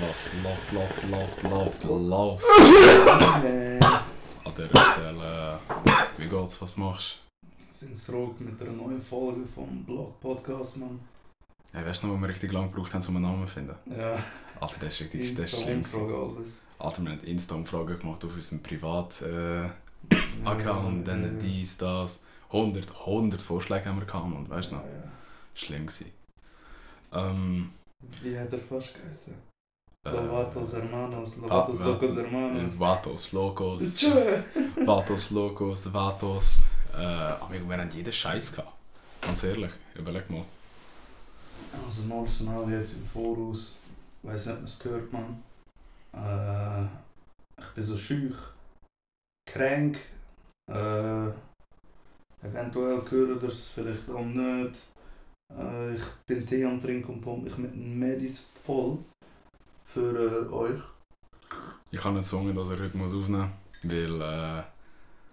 Was 0.00 0.30
läuft, 0.42 0.72
läuft, 0.72 1.42
läuft, 1.42 1.42
läuft, 1.42 1.84
läuft. 1.84 2.44
Äh, 3.44 3.78
An 4.44 4.54
dieser 4.56 4.92
Stelle, 4.92 5.58
wie 6.18 6.26
geht's, 6.28 6.60
was 6.62 6.76
machst 6.76 7.20
sind 7.80 7.96
zurück 7.96 8.38
mit 8.40 8.60
einer 8.60 8.72
neuen 8.72 9.00
Folge 9.00 9.40
vom 9.54 9.82
Blog 9.84 10.20
Podcast, 10.20 10.76
Mann. 10.76 11.00
du? 11.72 11.78
Hey, 11.78 11.86
weißt 11.86 12.02
du 12.02 12.08
noch, 12.08 12.14
wo 12.16 12.20
wir 12.20 12.28
richtig 12.28 12.52
lange 12.52 12.68
gebraucht 12.68 12.92
haben, 12.92 13.02
um 13.08 13.16
einen 13.16 13.24
Namen 13.24 13.48
zu 13.48 13.54
finden? 13.54 13.74
Ja, 13.86 14.18
Alter, 14.60 14.74
das 14.80 14.92
ist 14.92 15.00
richtig 15.00 15.34
das 15.34 15.46
ist 15.46 15.62
schlimm. 15.62 15.78
Insta-Umfrage, 15.78 16.34
alles. 16.36 16.66
Alter, 16.78 17.02
wir 17.02 17.10
haben 17.12 17.20
Insta-Umfragen 17.24 17.98
gemacht 17.98 18.22
auf 18.22 18.34
unserem 18.34 18.60
Privat-Account, 20.08 21.06
Ja, 21.06 21.14
dann 21.14 21.22
ja. 21.24 21.42
dies, 21.42 21.76
das. 21.76 22.20
100, 22.52 22.90
100 23.06 23.40
Vorschläge 23.42 23.84
haben 23.86 24.00
wir 24.00 24.06
gehabt 24.06 24.24
und 24.24 24.48
weißt 24.50 24.72
du 24.72 24.76
noch, 24.76 24.84
schlimm 25.54 25.86
gewesen. 25.86 26.10
Ähm, 27.12 27.70
Wie 28.22 28.36
hat 28.38 28.52
er 28.52 28.58
fast 28.58 28.94
geheißen? 28.94 29.34
äh, 30.06 30.10
Lovatos 30.10 30.72
Hermanos, 30.74 31.36
Lovatos 31.36 31.80
Ah, 31.80 31.84
Locos 31.86 32.16
Hermanos. 32.16 32.78
Vatos, 32.80 33.32
Logos, 33.32 33.94
Tschö! 33.96 34.42
Vatos, 34.84 35.30
Logos, 35.30 35.92
Vatos. 35.92 36.60
Äh, 36.92 36.96
aber 37.04 37.52
wir 37.68 37.76
haben 37.78 37.90
jeden 37.90 38.12
Scheiß 38.12 38.52
gehabt. 38.52 38.72
Ganz 39.20 39.44
ehrlich, 39.44 39.72
überleg 39.94 40.28
mal. 40.30 40.44
Also 41.84 42.02
Norsenal 42.04 42.68
jetzt 42.72 42.94
im 42.94 43.06
Voraus. 43.06 43.76
Weiß 44.22 44.46
nicht, 44.46 44.62
was 44.64 44.78
gehört 44.78 45.12
man. 45.12 45.40
Äh, 46.12 46.84
ich 47.60 47.68
bin 47.74 47.84
so 47.84 47.96
schüch, 47.96 48.34
krank. 49.46 49.98
Äh, 50.70 51.28
eventuell 52.42 53.02
hören 53.10 53.38
das 53.40 53.68
vielleicht 53.68 54.08
auch 54.10 54.24
nicht. 54.24 54.76
Äh, 55.56 55.94
ich 55.94 56.02
bin 56.26 56.46
Tee 56.46 56.64
am 56.64 56.80
Trinken 56.80 57.14
und 57.14 57.20
pumpe 57.20 57.44
mich 57.44 57.58
mit 57.58 57.74
Medis 57.74 58.38
voll 58.38 58.98
für 59.84 60.46
äh, 60.48 60.52
euch. 60.52 60.80
Ich 61.90 61.98
habe 62.04 62.14
einen 62.14 62.22
Song, 62.22 62.54
dass 62.54 62.70
er 62.70 62.78
heute 62.78 62.96
muss 62.96 63.12
aufnehmen 63.12 63.50
muss, 63.82 63.92
weil, 63.92 64.20
äh, 64.20 64.62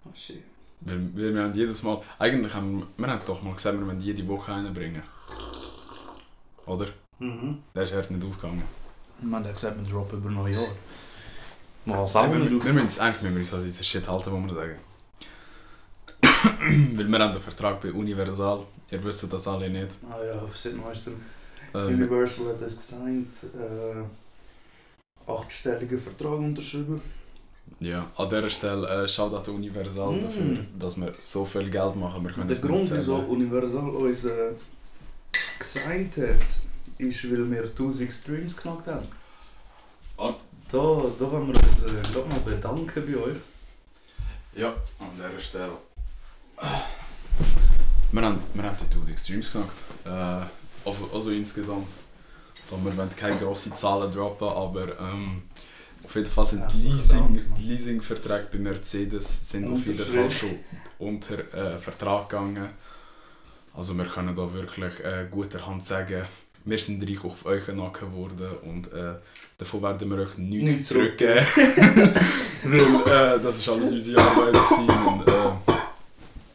Oh 0.04 0.10
shit. 0.14 0.42
weil, 0.80 1.14
weil 1.14 1.34
wir 1.34 1.42
haben 1.44 1.54
jedes 1.54 1.82
Mal, 1.84 2.02
eigentlich 2.18 2.52
haben 2.52 2.78
wir, 2.78 2.86
wir 2.96 3.06
haben 3.06 3.22
doch 3.24 3.42
mal 3.42 3.54
gesagt, 3.54 3.78
wir 3.78 3.86
wollen 3.86 4.00
jede 4.00 4.26
Woche 4.26 4.52
einen 4.52 4.74
bringen. 4.74 5.02
Oder? 6.66 6.88
Mhm. 7.20 7.62
Der 7.74 7.84
ist 7.84 7.92
erst 7.92 8.10
nicht 8.10 8.24
aufgegangen. 8.26 8.64
Man 9.20 9.44
hat 9.44 9.54
gesagt, 9.54 9.76
wir 9.80 9.88
droppen 9.88 10.18
über 10.18 10.30
Neujahr. 10.30 10.62
Ja, 11.88 11.96
auch 11.98 12.32
wir, 12.32 12.50
wir 12.64 12.72
müssen 12.72 12.86
es 12.86 12.98
eigentlich 13.00 13.22
müssen 13.22 13.34
wir 13.34 13.40
uns 13.40 13.54
an 13.54 13.62
unseren 13.62 13.84
Shit 13.84 14.08
halten, 14.08 14.30
muss 14.30 14.52
man 14.52 14.54
sagen. 14.54 14.76
weil 16.96 17.08
wir 17.08 17.18
haben 17.18 17.32
den 17.32 17.42
Vertrag 17.42 17.80
bei 17.80 17.92
Universal, 17.92 18.64
ihr 18.90 19.04
wisst 19.04 19.32
das 19.32 19.46
alle 19.48 19.68
nicht. 19.70 19.96
Ah 20.10 20.22
ja, 20.24 20.40
seit 20.54 20.76
neuestem. 20.76 21.14
Ähm, 21.74 21.86
Universal 21.94 22.48
hat 22.48 22.60
es 22.62 22.76
gesigned. 22.76 23.28
Äh, 23.54 24.02
achtstelligen 25.30 25.98
Vertrag 25.98 26.38
unterschrieben. 26.38 27.00
ja, 27.80 28.10
an 28.16 28.28
dieser 28.30 28.48
Stelle 28.50 29.04
äh, 29.04 29.06
Shoutout 29.08 29.52
Universal 29.52 30.12
Mm. 30.12 30.22
dafür, 30.24 30.64
dass 30.78 30.96
wir 30.96 31.12
so 31.20 31.44
viel 31.44 31.68
Geld 31.70 31.96
machen. 31.96 32.24
Wir 32.24 32.32
können 32.32 32.48
Der 32.48 32.56
Grund, 32.56 32.90
wieso 32.90 33.16
Universal 33.16 33.90
uns 33.90 34.24
äh, 34.24 34.54
gesigned 35.58 36.16
hat, 36.16 36.48
ist, 36.98 37.30
weil 37.30 37.50
wir 37.50 37.62
1000 37.64 38.10
Streams 38.12 38.56
geknackt 38.56 38.86
haben. 38.86 39.06
Warte. 40.16 40.40
Da, 40.70 40.78
da 41.18 41.32
wollen 41.32 41.48
wir 41.48 41.62
uns 41.62 41.82
äh, 41.82 42.12
grad 42.12 42.28
mal 42.28 42.40
bedanken 42.40 43.04
bei 43.06 43.16
euch. 43.16 43.36
Ja, 44.54 44.74
an 44.98 45.08
dieser 45.16 45.40
Stelle. 45.40 45.72
Wir 48.12 48.22
haben, 48.22 48.40
wir 48.52 48.62
haben 48.62 48.76
die 48.78 48.94
1000 48.94 49.18
Streams 49.18 49.52
gemacht. 49.52 49.76
Äh, 50.04 50.08
also, 50.08 51.10
also 51.12 51.30
insgesamt. 51.30 51.86
Wir 52.70 52.96
wollen 52.96 53.16
keine 53.16 53.36
grossen 53.36 53.72
Zahlen 53.74 54.12
droppen, 54.12 54.46
aber 54.46 55.00
ähm, 55.00 55.40
auf 56.04 56.14
jeden 56.14 56.30
Fall 56.30 56.46
sind 56.46 56.70
Leasing. 56.74 57.42
Leasingverträge 57.58 58.48
bei 58.52 58.58
Mercedes 58.58 59.48
sind 59.48 59.72
auf 59.72 59.86
jeden 59.86 59.98
Fall 59.98 60.30
schon 60.30 60.58
unter 60.98 61.38
äh, 61.54 61.78
Vertrag 61.78 62.28
gegangen. 62.28 62.68
Also 63.74 63.96
wir 63.96 64.04
können 64.04 64.36
da 64.36 64.52
wirklich 64.52 65.02
äh, 65.02 65.26
guter 65.30 65.66
Hand 65.66 65.82
sagen, 65.82 66.26
wir 66.68 66.78
sind 66.78 67.02
reich 67.02 67.24
auf 67.24 67.46
euren 67.46 67.76
Nacken 67.76 68.10
geworden 68.10 68.50
und 68.62 68.92
äh, 68.92 69.14
davon 69.56 69.82
werden 69.82 70.10
wir 70.10 70.18
euch 70.18 70.36
nichts 70.36 70.64
Nichts 70.64 70.88
zurückgeben. 70.88 71.46
Weil 72.64 73.36
äh, 73.36 73.42
das 73.42 73.66
war 73.66 73.74
alles 73.74 73.92
unsere 73.92 74.20
Arbeit 74.20 74.56
und 74.56 75.28
äh, 75.28 75.78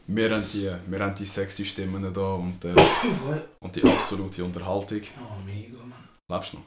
wir 0.05 0.29
haben 0.29 0.45
die, 0.51 0.71
wir 0.87 0.99
haben 0.99 1.15
die 1.15 1.25
sexy 1.25 1.65
Stimmen 1.65 2.13
da 2.13 2.33
und, 2.33 2.63
äh, 2.65 2.75
und 3.59 3.75
die 3.75 3.83
absolute 3.83 4.43
Unterhaltung. 4.43 5.01
Oh, 5.17 5.41
mega, 5.45 5.77
Mann. 5.79 6.07
Lebst 6.29 6.53
du 6.53 6.57
noch? 6.57 6.65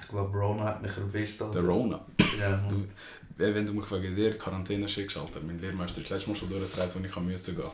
Ich 0.00 0.08
glaube, 0.08 0.36
Rona 0.36 0.64
hat 0.64 0.82
mich 0.82 0.96
erwischt. 0.96 1.42
Alter. 1.42 1.60
Der 1.60 1.68
Rona. 1.68 2.04
Ja, 2.40 2.50
Mann. 2.50 2.88
Wenn 3.36 3.54
wenn 3.54 3.66
du 3.66 3.74
mich 3.74 3.90
wegen 3.90 4.14
dir 4.14 4.38
Quarantäne 4.38 4.88
schickst, 4.88 5.18
Alter, 5.18 5.40
mein 5.40 5.58
Lehrmeister 5.58 6.00
ist 6.00 6.08
letztes 6.08 6.26
Mal 6.26 6.36
schon 6.36 6.48
durchgetragen, 6.48 6.92
wo 6.94 7.04
ich 7.04 7.12
gehen 7.12 7.30
musste 7.30 7.54
gehen. 7.54 7.70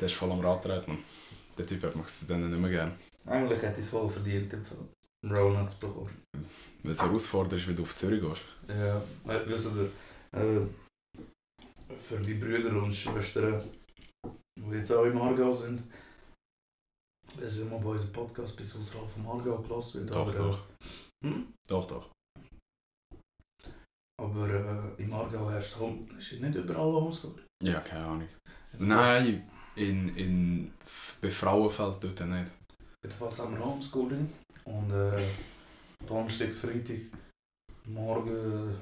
Der 0.00 0.06
ist 0.06 0.14
voll 0.14 0.32
am 0.32 0.40
Rad 0.40 0.62
treten, 0.62 0.92
Mann. 0.92 1.04
Der 1.60 1.66
Typ 1.66 1.82
hat 1.82 1.94
mich 1.94 2.06
dann 2.26 2.48
nicht 2.48 2.58
mehr 2.58 2.70
gern. 2.70 2.98
Eigentlich 3.26 3.60
hätte 3.60 3.80
ich 3.80 3.84
es 3.84 3.90
voll 3.90 4.08
verdient, 4.08 4.54
einen 4.54 5.36
Rona 5.36 5.68
zu 5.68 5.78
bekommen. 5.78 6.22
Weil 6.82 6.92
es 6.92 7.02
herausfordernd 7.02 7.52
ist, 7.52 7.68
wie 7.68 7.74
du 7.74 7.82
auf 7.82 7.94
Zürich 7.94 8.22
gehst. 8.22 8.42
Ja, 8.66 8.96
äh, 9.30 9.46
wisst 9.46 9.68
ihr, 9.76 9.92
äh, 10.40 10.66
für 11.98 12.16
die 12.16 12.32
Brüder 12.32 12.82
und 12.82 12.94
Schwestern, 12.94 13.62
die 14.58 14.74
jetzt 14.74 14.90
auch 14.90 15.04
im 15.04 15.20
Aargau 15.20 15.52
sind, 15.52 15.82
wenn 17.36 17.46
sie 17.46 17.66
mal 17.66 17.78
bei 17.78 17.90
unserem 17.90 18.14
Podcast 18.14 18.56
bis 18.56 18.74
außerhalb 18.78 19.10
vom 19.10 19.28
Aargau 19.28 19.58
gelassen 19.58 20.00
wird. 20.00 20.14
Doch, 20.14 20.28
aber, 20.28 20.32
doch. 20.32 20.66
Hm? 21.22 21.52
Doch, 21.68 21.86
doch. 21.86 22.10
Aber 24.18 24.48
äh, 24.48 25.02
im 25.02 25.12
Aargau 25.12 25.50
herrscht 25.50 25.78
Home, 25.78 26.08
ist 26.16 26.40
nicht 26.40 26.54
überall 26.54 26.90
Homeschooling. 26.90 27.44
Ja, 27.62 27.80
keine 27.80 28.06
Ahnung. 28.06 28.28
Nein, 28.78 29.50
in, 29.80 30.16
in, 30.16 30.72
bei 31.20 31.30
Frauenfeld 31.30 31.96
dort 32.00 32.28
nicht. 32.28 32.52
Jedenfalls 33.02 33.38
haben 33.40 33.56
wir 33.56 33.64
Homeschooling 33.64 34.30
und 34.64 34.90
äh, 34.92 35.22
Donnerstag, 36.06 36.50
Freitag, 36.50 37.00
morgen 37.86 38.76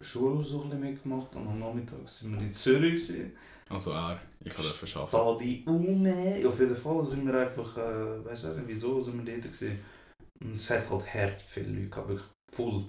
Schule 0.00 0.44
so 0.44 0.62
ein 0.62 0.78
mitgemacht 0.78 1.34
und 1.34 1.48
am 1.48 1.58
Nachmittag 1.58 2.08
sind 2.08 2.32
wir 2.32 2.40
in 2.40 2.52
Zürich. 2.52 3.08
Gewesen. 3.08 3.32
Also 3.68 3.92
er, 3.92 4.20
ich 4.44 4.54
kann 4.54 4.64
dafür 4.64 5.00
arbeiten. 5.00 5.16
Da 5.16 5.44
die 5.44 5.64
Ume. 5.66 6.48
Auf 6.48 6.60
jeden 6.60 6.76
Fall 6.76 7.04
sind 7.04 7.26
wir 7.26 7.34
einfach, 7.34 7.76
äh, 7.76 8.24
weiß 8.24 8.44
nicht 8.44 8.68
wieso 8.68 9.00
sind 9.00 9.24
wir 9.24 9.32
dort 9.32 9.44
gewesen. 9.44 9.78
Und 10.40 10.54
es 10.54 10.70
hat 10.70 10.88
halt 10.88 11.14
hart 11.14 11.42
viele 11.42 11.70
Leute 11.70 11.88
gehabt, 11.88 12.08
wirklich 12.08 12.28
voll. 12.54 12.84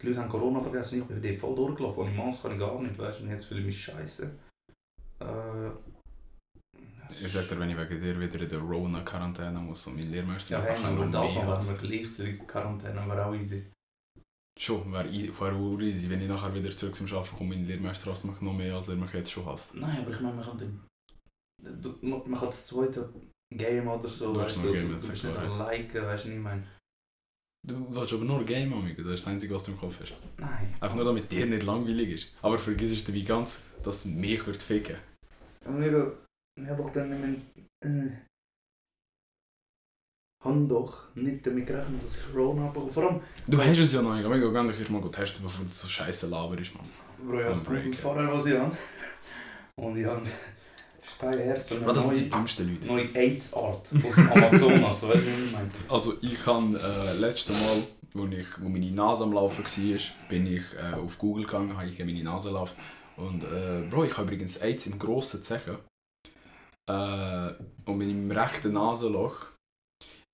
Die 0.00 0.06
Leute 0.06 0.20
haben 0.20 0.28
Corona 0.28 0.60
vergessen, 0.60 1.00
ich 1.00 1.06
bin 1.06 1.22
dort 1.22 1.38
voll 1.38 1.54
durchgelaufen. 1.54 2.02
Ohne 2.02 2.10
Maske 2.10 2.42
kann 2.42 2.52
ich 2.52 2.58
gar 2.58 2.82
nicht, 2.82 2.98
weißt 2.98 3.20
du, 3.20 3.24
und 3.24 3.30
jetzt 3.30 3.44
fühle 3.46 3.60
ich 3.60 3.66
mich 3.66 3.82
scheiße. 3.82 4.30
Äh, 5.20 5.70
Ich 7.10 7.32
sag 7.32 7.48
dir, 7.48 7.58
wenn 7.58 7.70
ich 7.70 7.76
wegen 7.76 8.00
dir 8.00 8.20
wieder 8.20 8.40
in 8.40 8.48
der 8.48 8.58
Rona-Quarantäne 8.58 9.58
muss 9.60 9.86
und 9.86 9.96
mein 9.96 10.10
Lehrmeister 10.10 10.52
ja, 10.52 10.58
mich 10.60 10.68
wenn 10.68 10.82
nachher 10.82 10.88
aber 10.92 11.04
noch 11.06 11.58
das 11.58 11.68
wären 11.68 11.82
wir 11.82 11.88
gleichzeitig 11.98 12.40
in 12.40 12.46
Quarantäne, 12.46 13.06
wäre 13.06 13.26
auch 13.26 13.34
easy. 13.34 13.70
Schon, 14.58 14.92
wäre 14.92 15.08
wär 15.12 15.80
easy, 15.80 16.08
wenn 16.10 16.22
ich 16.22 16.28
nachher 16.28 16.54
wieder 16.54 16.70
zurück 16.76 16.94
zum 16.94 17.06
Arbeiten 17.08 17.36
komme, 17.36 17.54
mein 17.54 17.66
Lehrmeister 17.66 18.10
hasst 18.10 18.24
mich 18.24 18.40
noch 18.40 18.52
mehr, 18.54 18.74
als 18.74 18.88
er 18.88 18.96
mich 18.96 19.12
jetzt 19.12 19.30
schon 19.30 19.46
hasst. 19.46 19.74
Nein, 19.74 20.00
aber 20.00 20.10
ich 20.10 20.20
meine, 20.20 20.34
man 20.36 20.44
kann 20.44 20.58
den, 20.58 20.80
du- 21.82 21.98
man 22.02 22.20
man 22.30 22.38
kann 22.40 22.48
das 22.48 22.66
zweite 22.66 23.12
Game 23.54 23.86
oder 23.88 24.08
so, 24.08 24.32
Du 24.34 24.40
weißt 24.40 24.56
du, 24.64 24.72
Game, 24.72 24.88
du, 24.88 24.94
das 24.94 25.06
du 25.06 25.12
ist 25.12 25.22
bist 25.22 25.38
nicht 25.40 25.58
liken, 25.58 26.02
weißt 26.04 26.24
du, 26.24 26.28
was 26.28 26.34
ich 26.36 26.40
meine. 26.40 26.66
Du 27.66 27.86
willst 27.94 28.12
aber 28.12 28.24
nur 28.24 28.44
Game, 28.44 28.72
Amigo, 28.72 29.02
das 29.02 29.14
ist 29.14 29.26
das 29.26 29.32
Einzige, 29.32 29.54
was 29.54 29.64
du 29.64 29.72
im 29.72 29.78
Kopf 29.78 30.00
hast. 30.00 30.12
Nein. 30.38 30.74
Einfach 30.80 30.96
nur, 30.96 31.04
damit 31.04 31.30
dir 31.32 31.46
nicht 31.46 31.64
langweilig 31.64 32.10
ist. 32.10 32.34
Aber 32.40 32.58
vergiss 32.58 32.92
es 32.92 33.04
dabei 33.04 33.20
ganz, 33.20 33.64
dass 33.82 34.04
mich 34.04 34.46
wird 34.46 34.62
ficken. 34.62 34.96
Und 35.64 35.82
ich, 36.56 36.62
ich 36.62 36.68
habe 36.70 36.82
doch 36.82 36.92
dann 36.92 37.42
äh, 37.84 38.10
habe 40.40 40.66
doch 40.66 41.14
nicht 41.14 41.46
damit 41.46 41.66
gerechnet, 41.66 42.02
dass 42.02 42.16
ich 42.16 42.32
Corona 42.32 42.62
habe. 42.62 42.80
Vor 42.90 43.02
allem, 43.02 43.20
Du 43.46 43.58
hast 43.60 43.78
es 43.78 43.92
ja 43.92 44.02
noch 44.02 44.14
nicht, 44.14 44.24
Amigo, 44.24 44.52
geh 44.52 44.66
dich 44.68 44.80
erst 44.80 44.90
mal 44.90 45.10
testen, 45.10 45.42
bevor 45.42 45.64
du 45.64 45.70
so 45.70 45.88
scheiße 45.88 46.28
laberst, 46.28 46.74
Mann. 46.74 46.88
Bro, 47.18 47.38
ich 47.38 47.44
habe 47.44 47.88
das 47.88 48.00
vorher, 48.00 48.32
was 48.32 48.46
ich 48.46 48.58
habe. 48.58 48.76
Und 49.76 49.96
ich 49.98 50.06
habe 50.06 50.22
Steinherz 51.02 51.70
und 51.72 51.84
Bro, 51.84 51.92
das 51.92 52.04
sind 52.04 52.16
die 52.16 52.20
eine 52.22 52.30
dümmsten 52.30 52.72
Leute. 52.72 52.86
neue, 52.86 53.14
AIDS-Art 53.14 53.92
dem 53.92 54.04
Amazonas, 54.04 55.02
weißt 55.02 55.02
du, 55.02 55.08
was 55.08 55.38
ich 55.38 55.52
meine? 55.52 55.70
Also 55.88 56.14
ich 56.20 56.46
habe 56.46 56.78
äh, 56.78 57.12
letztes 57.14 57.60
Mal, 57.60 57.82
wo, 58.14 58.26
ich, 58.26 58.62
wo 58.62 58.68
meine 58.68 58.90
Nase 58.90 59.24
am 59.24 59.32
Laufen 59.32 59.64
war, 59.64 60.28
bin 60.28 60.46
ich 60.46 60.64
äh, 60.74 60.94
auf 60.94 61.18
Google 61.18 61.44
gegangen, 61.44 61.76
habe 61.76 61.88
ich 61.88 61.98
meine 61.98 62.22
Nase 62.22 62.50
laufen. 62.50 62.76
Und 63.16 63.44
äh, 63.44 63.82
Bro, 63.88 64.04
ich 64.04 64.16
habe 64.16 64.24
übrigens 64.24 64.58
AIDS 64.58 64.86
im 64.86 64.98
grossen 64.98 65.42
Zechen. 65.42 65.76
Äh, 66.88 67.52
und 67.84 68.00
in 68.00 68.28
meinem 68.28 68.30
rechten 68.30 68.72
Nasenloch 68.72 69.46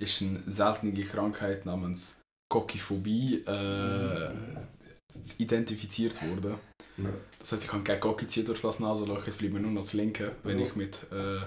ist 0.01 0.23
eine 0.23 0.41
seltene 0.47 0.93
Krankheit 1.03 1.65
namens 1.65 2.21
Kokiphobie 2.51 3.45
äh, 3.47 4.31
identifiziert 5.39 6.21
worden. 6.29 6.55
Ja. 6.99 7.09
Das 7.39 7.53
heißt, 7.53 7.65
ich 7.65 7.71
kann 7.71 7.85
kein 7.85 8.01
Gocki 8.01 8.27
ziehen 8.29 8.45
durch 8.45 8.61
das 8.61 8.81
Nasenloch, 8.81 9.27
es 9.27 9.37
bleibt 9.39 9.55
mir 9.55 9.61
nur 9.61 9.71
noch 9.71 9.81
das 9.81 9.95
linke, 9.95 10.37
wenn 10.43 10.59
Ja. 10.59 10.67
ich 10.67 10.77
mit, 10.77 10.99
äh, 11.11 11.41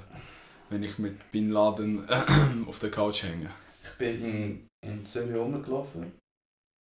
wenn 0.70 0.82
ich 0.82 0.98
mit 0.98 1.32
Bin 1.32 1.50
Laden 1.52 2.08
auf 2.68 2.80
der 2.80 2.90
Couch 2.92 3.24
hänge. 3.24 3.52
Ich 3.84 3.92
bin 4.00 4.26
in, 4.26 4.68
in 4.84 5.06
Zürich 5.06 5.36
rumgelaufen 5.36 6.12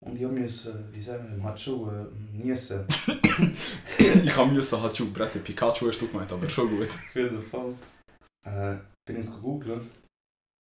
und 0.05 0.15
ich 0.15 0.25
musste, 0.27 0.87
wie 0.93 1.01
sagen 1.01 1.27
wir, 1.35 1.43
hat 1.43 1.59
schon 1.59 1.89
äh, 1.89 2.37
niesen. 2.37 2.87
ich 3.97 4.35
habe 4.37 4.51
müssen 4.51 4.81
halt 4.81 4.95
schon 4.95 5.11
Brette 5.11 5.39
Pikachu 5.39 5.87
hast 5.89 5.99
du 5.99 6.07
gemeint, 6.07 6.31
aber 6.31 6.49
schon 6.49 6.69
gut. 6.69 6.87
Auf 6.87 7.15
jeden 7.15 7.41
Fall. 7.41 7.73
Äh, 8.45 8.75
bin 9.05 9.19
ich 9.19 9.25
gegoogelt 9.25 9.89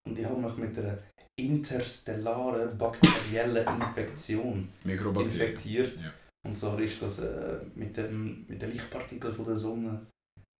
und 0.07 0.19
ich 0.19 0.25
habe 0.25 0.41
mich 0.41 0.57
mit 0.57 0.79
einer 0.79 0.99
interstellaren 1.39 2.77
bakteriellen 2.77 3.67
Infektion 3.67 4.69
infektiert. 4.85 5.99
Ja. 6.01 6.13
Und 6.45 6.57
zwar 6.57 6.79
ist 6.81 7.01
das 7.03 7.21
äh, 7.21 7.61
mit, 7.75 7.97
dem, 7.97 8.47
mit 8.49 8.61
den 8.61 8.73
Lichtpartikeln 8.73 9.35
von 9.35 9.45
der 9.45 9.57
Sonne 9.57 10.07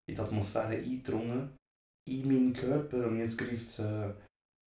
in 0.09 0.15
die 0.15 0.21
Atmosphäre 0.21 0.75
eingedrungen, 0.75 1.57
in 2.09 2.29
meinen 2.29 2.53
Körper 2.53 3.07
und 3.07 3.19
jetzt 3.19 3.39
greift 3.39 3.69
es 3.69 3.79
äh, 3.81 4.13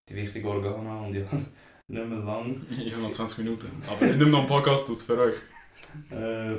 die 0.09 0.15
wichtigen 0.15 0.47
Organe 0.47 0.89
an 0.89 1.05
und 1.05 1.15
ich 1.15 1.25
habe 1.31 1.45
nicht 1.87 2.07
mehr 2.07 2.19
lang. 2.19 2.65
Ich 2.69 2.91
habe 2.93 3.03
noch 3.03 3.11
20 3.11 3.39
Minuten. 3.39 3.83
Aber 3.87 4.05
ich 4.05 4.17
nehme 4.17 4.31
noch 4.31 4.39
einen 4.39 4.47
Podcast 4.47 4.89
aus 4.89 5.03
für 5.03 5.17
euch. 5.17 5.35
Äh, 6.11 6.55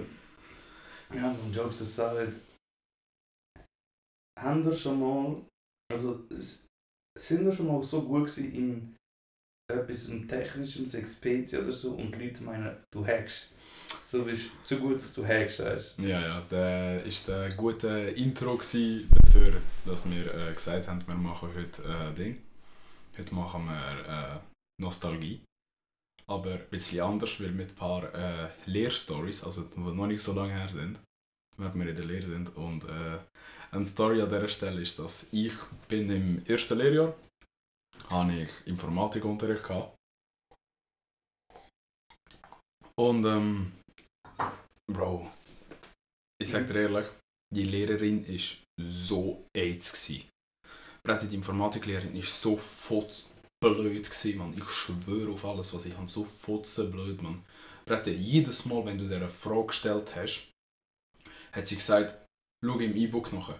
ja, 1.14 1.30
und 1.44 1.54
Jokes 1.54 1.82
aside, 1.82 2.32
haben 4.40 4.64
ihr 4.64 4.72
schon 4.72 4.98
mal, 4.98 5.42
also 5.92 6.26
s- 6.30 6.66
sind 7.18 7.44
ihr 7.44 7.52
schon 7.52 7.66
mal 7.68 7.82
so 7.82 8.02
gut 8.02 8.26
gewesen 8.26 8.54
im 8.54 8.96
etwas 9.68 10.08
im 10.10 10.28
technischen, 10.28 10.86
PC 10.86 11.58
oder 11.58 11.72
so 11.72 11.92
und 11.94 12.14
die 12.14 12.26
Leute 12.26 12.44
meinen, 12.44 12.76
du 12.92 13.04
hackst. 13.04 13.50
So 14.04 14.24
bist 14.24 14.50
zu 14.62 14.78
gut, 14.78 14.94
dass 14.96 15.12
du 15.14 15.26
hackst, 15.26 15.58
weißt 15.60 15.98
Ja, 15.98 16.20
ja, 16.20 16.40
der 16.42 17.04
war 17.04 17.12
der 17.26 17.54
gute 17.56 17.88
Intro 17.88 18.56
dafür, 18.56 19.60
dass 19.84 20.08
wir 20.08 20.32
äh, 20.34 20.52
gesagt 20.52 20.86
haben, 20.86 21.04
wir 21.06 21.14
machen 21.16 21.48
heute 21.54 21.82
äh, 21.82 22.14
Ding. 22.14 22.42
Heute 23.18 23.34
machen 23.34 23.64
wir 23.64 24.08
äh, 24.08 24.38
Nostalgie. 24.82 25.40
Aber 26.28 26.52
ein 26.54 26.68
bisschen 26.70 27.00
anders, 27.02 27.40
weil 27.40 27.50
mit 27.52 27.70
ein 27.70 27.74
paar 27.74 28.14
äh, 28.14 28.50
Lehrstories, 28.66 29.42
also 29.44 29.62
die 29.64 29.78
noch 29.80 30.06
nicht 30.06 30.22
so 30.22 30.32
lange 30.32 30.52
her 30.54 30.68
sind, 30.68 31.00
wenn 31.56 31.74
wir 31.78 31.88
in 31.88 31.96
der 31.96 32.04
Lehre 32.04 32.22
sind. 32.26 32.54
Und 32.56 32.84
äh, 32.84 33.18
eine 33.76 33.84
Story 33.84 34.20
an 34.22 34.28
dieser 34.28 34.48
Stelle 34.48 34.80
ist, 34.80 34.98
dass 34.98 35.26
ich 35.32 35.52
bin 35.88 36.10
im 36.10 36.44
ersten 36.46 36.78
Lehrjahr, 36.78 37.14
habe 38.10 38.34
ich 38.34 38.66
Informatikunterricht 38.66 39.62
gehabt. 39.62 39.94
Und 42.98 43.24
ähm, 43.26 43.72
Bro, 44.90 45.30
ich 46.40 46.50
sag 46.50 46.66
dir 46.66 46.82
ehrlich, 46.82 47.06
die 47.54 47.64
Lehrerin 47.64 48.24
ist 48.24 48.62
so 48.80 49.46
AIDS 49.54 49.92
gsi. 49.92 50.24
Die 51.06 51.34
Informatiklehrerin 51.36 52.16
ist 52.16 52.40
so 52.40 52.56
futz 52.56 53.26
blöd 53.62 54.10
gsi, 54.10 54.34
man. 54.34 54.56
Ich 54.56 54.64
schwöre 54.64 55.32
auf 55.32 55.44
alles, 55.44 55.72
was 55.74 55.86
ich 55.86 55.96
habe, 55.96 56.08
so 56.08 56.24
futze 56.24 56.90
blöd, 56.90 57.22
man. 57.22 57.44
Brett, 57.84 58.06
jedes 58.06 58.64
Mal, 58.64 58.84
wenn 58.84 58.98
du 58.98 59.06
dir 59.06 59.16
eine 59.16 59.30
Frage 59.30 59.68
gestellt 59.68 60.16
hast, 60.16 60.50
hat 61.52 61.66
sie 61.66 61.76
gesagt, 61.76 62.25
schau 62.64 62.78
im 62.78 62.96
E-Book 62.96 63.32
nach. 63.32 63.54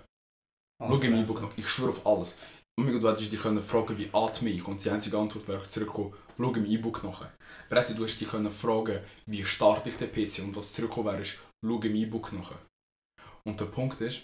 Schau 0.81 0.97
im 0.97 1.15
E-Book 1.23 1.43
nach. 1.43 1.57
Ich 1.57 1.69
schwöre 1.69 1.91
auf 1.91 2.07
alles. 2.07 2.39
Gott, 2.79 3.03
du 3.03 3.09
hättest 3.09 3.33
dich 3.33 3.41
können 3.41 3.63
fragen, 3.63 3.97
wie 3.97 4.11
atme 4.13 4.51
ich? 4.51 4.67
Und 4.69 4.85
die 4.85 4.91
einzige 4.91 5.19
Antwort 5.19 5.49
wäre 5.49 5.67
zurückgekommen, 5.67 6.13
schau 6.37 6.53
im 6.55 6.67
E-Book 6.67 7.03
nach. 7.05 7.27
Brett, 7.71 7.89
du 7.91 8.03
hättest 8.03 8.21
dich 8.21 8.29
können 8.29 8.51
fragen, 8.51 9.01
wie 9.27 9.45
starte 9.45 9.89
ich 9.89 9.97
den 9.97 10.13
PC? 10.13 10.45
Und 10.45 10.57
was 10.57 10.75
zurückgekommen 10.75 11.07
wäre, 11.13 11.23
ist, 11.23 11.39
schau 11.65 11.81
im 11.81 11.95
E-Book 11.95 12.33
nach. 12.33 12.53
Und 13.45 13.59
der 13.59 13.67
Punkt 13.67 14.01
ist, 14.03 14.21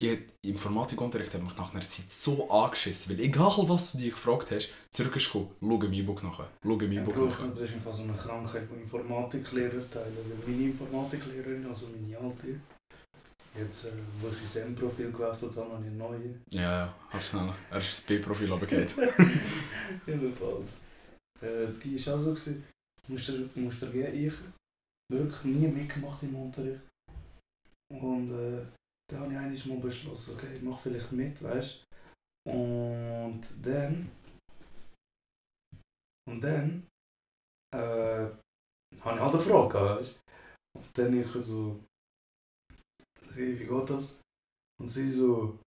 ich, 0.00 0.18
Informatikunterricht 0.42 1.32
hat 1.34 1.42
mich 1.42 1.56
nach 1.56 1.72
einer 1.72 1.80
Zeit 1.80 2.10
so 2.10 2.50
angeschissen, 2.50 3.10
weil 3.10 3.24
egal 3.24 3.56
was 3.68 3.92
du 3.92 3.98
dich 3.98 4.10
gefragt 4.10 4.50
hast, 4.50 4.70
zurück 4.90 5.16
ist 5.16 5.26
gekommen, 5.26 5.50
schau 5.60 5.80
im 5.82 5.92
E-Book 5.92 6.22
nach. 6.22 6.46
Schau 6.62 6.78
im 6.78 6.92
Ja, 6.92 7.02
E-Book 7.02 7.14
glaube, 7.14 7.32
das 7.54 7.70
ist 7.70 7.74
einfach 7.74 7.92
so 7.92 8.02
eine 8.02 8.12
Krankheit, 8.12 8.68
die 8.70 8.82
Informatiklehrer 8.82 9.90
teilen. 9.90 10.42
Meine 10.46 10.62
Informatiklehrerin, 10.62 11.66
also 11.66 11.86
meine 11.88 12.18
alte, 12.18 12.60
jetzt, 13.56 13.84
äh, 13.86 13.92
wo 14.20 14.28
ich 14.28 14.40
ins 14.40 14.56
M-Profil 14.56 15.12
gewechselt 15.12 15.56
habe, 15.56 15.72
habe 15.72 15.82
ich 15.84 15.90
eine 15.90 15.96
neue. 15.96 16.34
Ja, 16.50 16.60
ja, 16.60 16.94
hast 17.10 17.30
schnell. 17.30 17.52
Er 17.70 17.78
ist 17.78 17.90
das 17.90 18.00
B-Profil 18.02 18.50
runtergefallen. 18.50 19.10
Jedenfalls. 20.06 20.80
Äh, 21.40 21.66
die 21.82 22.06
war 22.06 22.14
auch 22.14 22.18
so, 22.18 22.30
gewesen, 22.30 22.64
musst 23.08 23.28
du 23.28 23.48
musst 23.60 23.82
dir 23.82 23.90
geben, 23.90 24.26
ich 24.26 24.34
wirklich 25.12 25.44
nie 25.44 25.68
mitgemacht 25.68 26.22
im 26.22 26.34
Unterricht. 26.34 26.80
Und 27.92 28.30
äh, 28.30 28.64
dann 29.10 29.20
habe 29.20 29.32
ich 29.32 29.38
eigentlich 29.38 29.66
mal 29.66 29.78
beschlossen, 29.78 30.34
okay, 30.34 30.56
ich 30.56 30.62
mache 30.62 30.82
vielleicht 30.82 31.12
mit, 31.12 31.42
weißt 31.42 31.84
du. 32.46 32.50
Und 32.50 33.42
dann. 33.62 34.10
Und 36.28 36.40
dann. 36.40 36.86
Äh, 37.74 38.30
habe 39.00 39.16
ich 39.16 39.22
halt 39.22 39.34
eine 39.34 39.40
Frage 39.40 39.80
weißt 39.80 40.16
du. 40.16 40.78
Und 40.78 40.98
dann 40.98 41.20
ich 41.20 41.26
so. 41.42 41.80
Sie, 43.34 43.58
wie 43.60 43.64
geht 43.66 43.90
das? 43.90 44.20
Und 44.80 44.88
sie 44.88 45.08
so. 45.08 45.58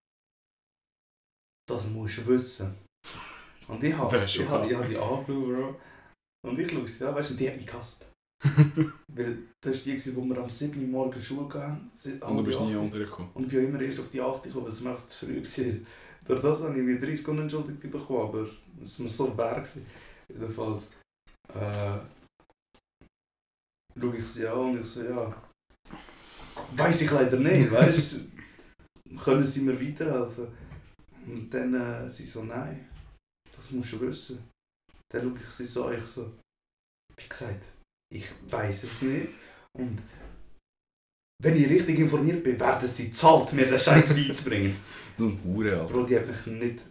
Das 1.68 1.86
musst 1.88 2.18
du 2.18 2.26
wissen. 2.26 2.74
Und 3.66 3.84
ich 3.84 3.94
habe 3.94 4.24
ich 4.24 4.48
hab, 4.48 4.64
ich 4.66 4.74
hab 4.74 4.88
die 4.88 4.96
angeschaut, 4.96 5.26
Bro. 5.26 5.76
Und 6.46 6.58
ich 6.58 6.70
schaue 6.70 6.88
sie 6.88 7.06
an, 7.06 7.14
weißt 7.14 7.28
du, 7.30 7.32
und 7.34 7.40
die 7.40 7.48
hat 7.50 7.56
mich 7.56 7.66
gehasst. 7.66 8.06
Weil 9.08 9.38
das 9.60 9.86
war 9.86 9.94
die, 9.94 10.16
wo 10.16 10.24
wir 10.24 10.38
am 10.38 10.48
7. 10.48 10.80
Uhr 10.80 10.88
morgens 10.88 11.24
Schule 11.24 11.80
sie- 11.94 12.12
Und 12.20 12.36
du 12.38 12.42
bist 12.44 12.60
nie 12.60 12.76
untergekommen. 12.76 13.30
Und 13.34 13.44
ich 13.44 13.50
bin 13.50 13.64
immer 13.66 13.80
erst 13.80 14.00
auf 14.00 14.08
die 14.10 14.20
8 14.20 14.44
gekommen, 14.44 14.64
weil 14.66 14.72
es 14.72 14.80
mir 14.80 14.90
einfach 14.90 15.06
zu 15.08 15.26
früh 15.26 15.42
war. 15.42 15.86
Durch 16.24 16.40
das 16.42 16.60
habe 16.62 16.80
ich 16.80 16.86
wie 16.86 16.98
30 16.98 17.18
Sekunden 17.18 17.42
entschuldigt 17.42 17.80
bekommen, 17.80 18.28
aber 18.28 18.48
es 18.80 18.98
war 18.98 19.04
mir 19.04 19.10
so 19.10 19.36
wert. 19.36 19.68
Jedenfalls 20.28 20.92
äh, 21.54 21.98
schaue 24.00 24.16
ich 24.16 24.26
sie 24.26 24.46
an 24.46 24.58
und 24.58 24.80
ich 24.80 24.86
so, 24.86 25.02
ja, 25.02 25.42
weiß 26.76 27.02
ich 27.02 27.10
leider 27.10 27.38
nicht, 27.38 27.70
weißt 27.70 28.14
du, 28.14 29.16
können 29.16 29.44
sie 29.44 29.60
mir 29.60 29.80
weiterhelfen? 29.80 30.48
Und 31.26 31.52
dann 31.52 31.74
äh, 31.74 32.08
sie 32.08 32.24
so, 32.24 32.44
nein, 32.44 32.88
das 33.52 33.70
musst 33.70 33.92
du 33.92 34.00
wissen. 34.00 34.48
Dann 35.12 35.22
schaue 35.22 35.38
ich 35.38 35.50
sie 35.54 35.66
so 35.66 35.84
an, 35.84 35.96
ich 35.96 36.04
so, 36.04 36.38
wie 37.16 37.28
gesagt, 37.28 37.64
ich 38.14 38.26
weiß 38.50 38.84
es 38.84 39.02
nicht 39.02 39.28
und 39.78 40.00
wenn 41.40 41.56
ich 41.56 41.68
richtig 41.68 41.98
informiert 41.98 42.42
bin, 42.42 42.58
werden 42.58 42.88
sie 42.88 43.12
zahlt, 43.12 43.52
mir 43.52 43.66
den 43.66 43.78
Scheiß 43.78 44.08
beizubringen. 44.14 44.76
So 45.18 45.26
ein 45.26 45.42
Hure, 45.42 45.80
Alter. 45.80 45.92
Bro, 45.92 46.04
die 46.04 46.16
hat 46.16 46.28
mich 46.28 46.46
nicht 46.46 46.84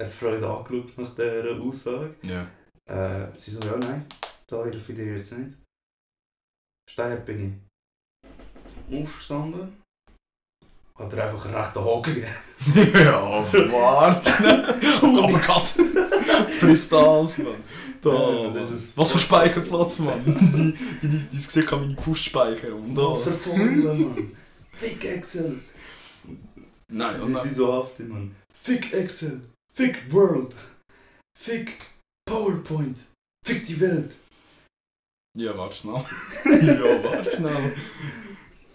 erfreut 0.00 0.42
angeschaut 0.42 0.96
nach 0.96 1.14
dieser 1.14 1.60
Aussage. 1.60 2.14
Ja. 2.22 2.50
Äh, 2.88 3.28
sie 3.36 3.50
so, 3.50 3.60
ja, 3.60 3.76
nein, 3.76 4.06
da 4.46 4.64
helfe 4.64 4.92
ich 4.92 4.98
dir 4.98 5.14
jetzt 5.14 5.32
nicht. 5.36 5.58
Steher 6.90 7.18
bin 7.18 7.46
ich 7.46 7.63
aufgestanden, 8.92 9.76
hat 10.96 11.12
er 11.12 11.24
einfach 11.24 11.44
einen 11.46 11.54
rechten 11.54 11.84
Haken 11.84 12.14
gegeben. 12.14 12.94
ja, 12.94 13.72
warte. 13.72 14.74
Aber 15.02 15.38
Cut. 15.40 15.66
Freestyles, 16.60 17.38
Mann. 17.38 17.54
Da, 18.00 18.10
Ja, 18.32 18.50
das 18.50 18.70
ist- 18.70 18.88
Was 18.96 19.12
für 19.12 19.18
Speicherplatz, 19.18 19.98
Mann. 20.00 20.22
Dein 21.02 21.28
Gesicht 21.32 21.66
kann 21.68 21.80
meine 21.80 21.96
Faust 22.00 22.24
speichern. 22.24 22.96
Was 22.96 23.26
erfunden, 23.26 23.82
Mann. 23.84 24.32
Fick 24.72 25.04
Excel. 25.04 25.58
Nein, 26.92 27.20
und 27.22 27.32
dann, 27.32 27.44
Wieso 27.44 27.72
hafte, 27.72 28.04
Mann? 28.04 28.34
Fick 28.52 28.92
Excel. 28.92 29.40
Fick 29.72 30.12
World. 30.12 30.54
Fick 31.38 31.76
PowerPoint. 32.26 32.98
Fick 33.44 33.64
die 33.64 33.80
Welt. 33.80 34.14
Ja, 35.36 35.56
warte 35.58 35.76
schnell. 35.76 35.94
ja, 36.44 37.04
warte 37.04 37.30
schnell. 37.36 37.74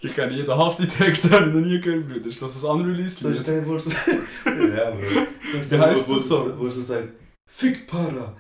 Ich 0.02 0.16
kenne 0.16 0.34
jeden 0.34 0.56
Hafti-Text, 0.56 1.30
habe 1.32 1.46
ich 1.48 1.54
noch 1.54 1.62
nie 1.62 1.82
gehört, 1.82 2.08
Bruder. 2.08 2.28
Ist 2.28 2.42
das 2.42 2.64
ein 2.64 2.72
unreleased 2.72 3.24
Das 3.24 3.32
ist 3.32 3.40
Lied? 3.40 3.48
der, 3.48 3.68
wo 3.68 3.76
es... 3.76 3.86
ja, 4.06 4.98
Wie 4.98 6.08
wo, 6.08 6.16
das 6.16 6.28
so? 6.28 6.58
Wo 6.58 6.68
es 6.68 6.76
so 6.76 6.82
sagt, 6.82 7.10
Fick 7.50 7.86
Para. 7.88 8.36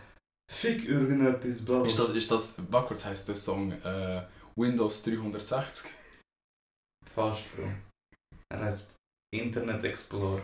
Fick 0.50 0.88
irgendetwas, 0.88 1.64
bla 1.66 1.80
bla. 1.80 1.88
Ist 1.88 2.00
das, 2.00 2.10
ist 2.10 2.32
das, 2.32 2.54
backwards 2.70 3.06
heisst 3.06 3.28
der 3.28 3.36
Song 3.36 3.72
äh, 3.72 4.22
Windows 4.56 5.04
360? 5.04 5.92
Fast, 7.14 7.42
Bro. 7.56 7.64
Er 8.52 8.60
heißt 8.62 8.96
Internet 9.36 9.84
Explorer. 9.84 10.42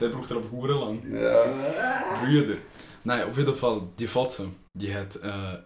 Der 0.00 0.08
braucht 0.08 0.30
er 0.30 0.36
aber 0.38 0.50
hure 0.50 0.78
lang. 0.78 1.02
Ja. 1.12 2.20
Brüder. 2.20 2.56
Nein, 3.04 3.24
auf 3.28 3.36
jeden 3.36 3.54
Fall, 3.54 3.88
die 3.98 4.06
Fotze, 4.06 4.50
die 4.78 4.94
hat 4.94 5.16
äh, 5.16 5.58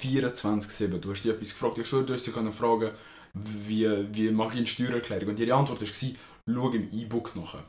24-7. 0.00 0.98
Du 0.98 1.10
hast 1.10 1.22
die 1.22 1.30
etwas 1.30 1.50
gefragt. 1.50 1.78
Ich 1.78 1.88
schwöre, 1.88 2.04
du 2.04 2.12
hast 2.12 2.24
sie 2.24 2.32
können 2.32 2.52
fragen, 2.52 2.90
wie, 3.38 4.14
wie 4.14 4.30
mache 4.30 4.52
ich 4.54 4.58
eine 4.58 4.66
Steuererklärung? 4.66 5.28
Und 5.30 5.40
ihre 5.40 5.54
Antwort 5.54 5.80
war, 5.80 5.88
schau 5.88 6.70
im 6.70 6.92
E-Book 6.92 7.34
nach. 7.36 7.62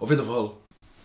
Auf 0.00 0.10
jeden 0.10 0.26
Fall, 0.26 0.52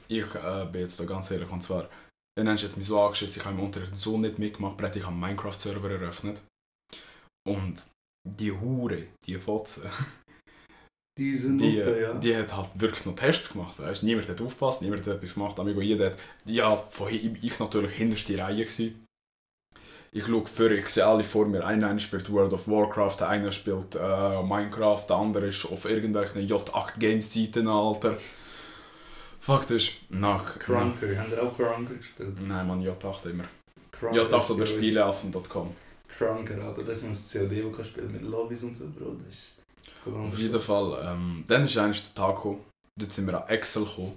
ich 0.08 0.36
äh, 0.36 0.66
bin 0.72 0.82
jetzt 0.82 1.00
da 1.00 1.06
ganz 1.06 1.32
ehrlich, 1.32 1.50
und 1.50 1.62
zwar, 1.62 1.90
dann 2.38 2.50
hast 2.50 2.62
du 2.62 2.68
jetzt 2.68 2.78
mich 2.78 2.88
so 2.88 3.00
angeschissen, 3.02 3.40
ich 3.42 3.46
habe 3.46 3.58
im 3.58 3.64
Unterricht 3.64 3.98
so 3.98 4.18
nicht 4.18 4.40
mitgemacht, 4.40 4.78
Brett, 4.78 4.96
ich 4.96 5.04
habe 5.04 5.14
einen 5.14 5.22
Minecraft-Server 5.22 5.90
eröffnet. 5.92 6.42
Und 7.48 7.86
die 8.28 8.52
Hure, 8.52 9.08
die 9.26 9.38
Fotze, 9.38 9.90
Diese 11.18 11.58
die, 11.58 11.78
Nutte, 11.78 12.00
ja. 12.00 12.14
die 12.14 12.36
hat 12.38 12.56
halt 12.56 12.70
wirklich 12.80 13.06
noch 13.06 13.16
Tests 13.16 13.52
gemacht. 13.52 13.80
Weißt? 13.80 14.04
Niemand 14.04 14.30
hat 14.30 14.40
aufgepasst, 14.40 14.84
niemand 14.84 15.02
hat 15.08 15.16
etwas 15.16 15.34
gemacht. 15.34 15.60
Amigo, 15.60 15.82
jeder 15.82 16.12
hat, 16.12 16.20
ja, 16.46 16.78
von 16.78 17.08
hi- 17.08 17.36
ich 17.42 17.58
natürlich 17.58 17.94
hinterste 17.94 18.38
Reihe 18.38 18.64
gewesen. 18.64 19.04
Ich 20.12 20.26
schaue 20.26 20.48
vor, 20.48 20.72
ich 20.72 20.88
sehe 20.90 21.06
alle 21.06 21.24
vor 21.24 21.46
mir. 21.46 21.66
Einer 21.66 21.98
spielt 22.00 22.32
World 22.32 22.54
of 22.54 22.68
Warcraft, 22.68 23.18
der 23.20 23.30
eine 23.30 23.52
spielt 23.52 23.96
äh, 23.96 24.42
Minecraft, 24.44 25.06
der 25.08 25.16
andere 25.18 25.48
ist 25.48 25.66
auf 25.66 25.86
irgendwelchen 25.86 26.48
J8 26.48 26.98
Games 26.98 27.34
Seiten, 27.34 27.68
Alter. 27.68 28.18
Fakt 29.40 29.72
ist, 29.72 29.92
nach... 30.10 30.60
Crunker, 30.60 31.18
haben 31.18 31.32
wir 31.32 31.44
auch 31.44 31.56
Crunker 31.56 31.94
gespielt? 31.94 32.36
Nein, 32.42 32.68
man, 32.68 32.82
J8 32.82 33.30
immer. 33.30 33.46
Crunker 33.92 34.24
J8 34.24 34.52
oder 34.52 34.66
Spieleaffen.com. 34.66 35.76
Crunker, 36.18 36.64
Alter, 36.66 36.84
das 36.84 37.04
ist 37.04 37.36
ein 37.36 37.48
COD, 37.48 37.66
wo 37.66 37.70
du 37.70 37.84
spielen 37.84 38.12
mit 38.12 38.24
Lobbys 38.24 38.64
und 38.64 38.76
so, 38.76 38.90
Bro. 38.90 39.16
Das 39.20 39.28
ist... 39.28 39.58
das 40.06 40.14
Auf 40.14 40.38
jeden. 40.38 40.62
Fall, 40.62 41.00
ähm, 41.06 41.44
dann 41.48 41.66
ist 41.66 41.78
eigentlich 41.78 42.04
der 42.14 42.16
Tag 42.16 42.36
gekommen. 42.36 42.64
Dort 42.96 43.12
sind 43.12 43.28
wir 43.28 43.42
an 43.42 43.50
Excel 43.50 43.86
gekommen. 43.86 44.14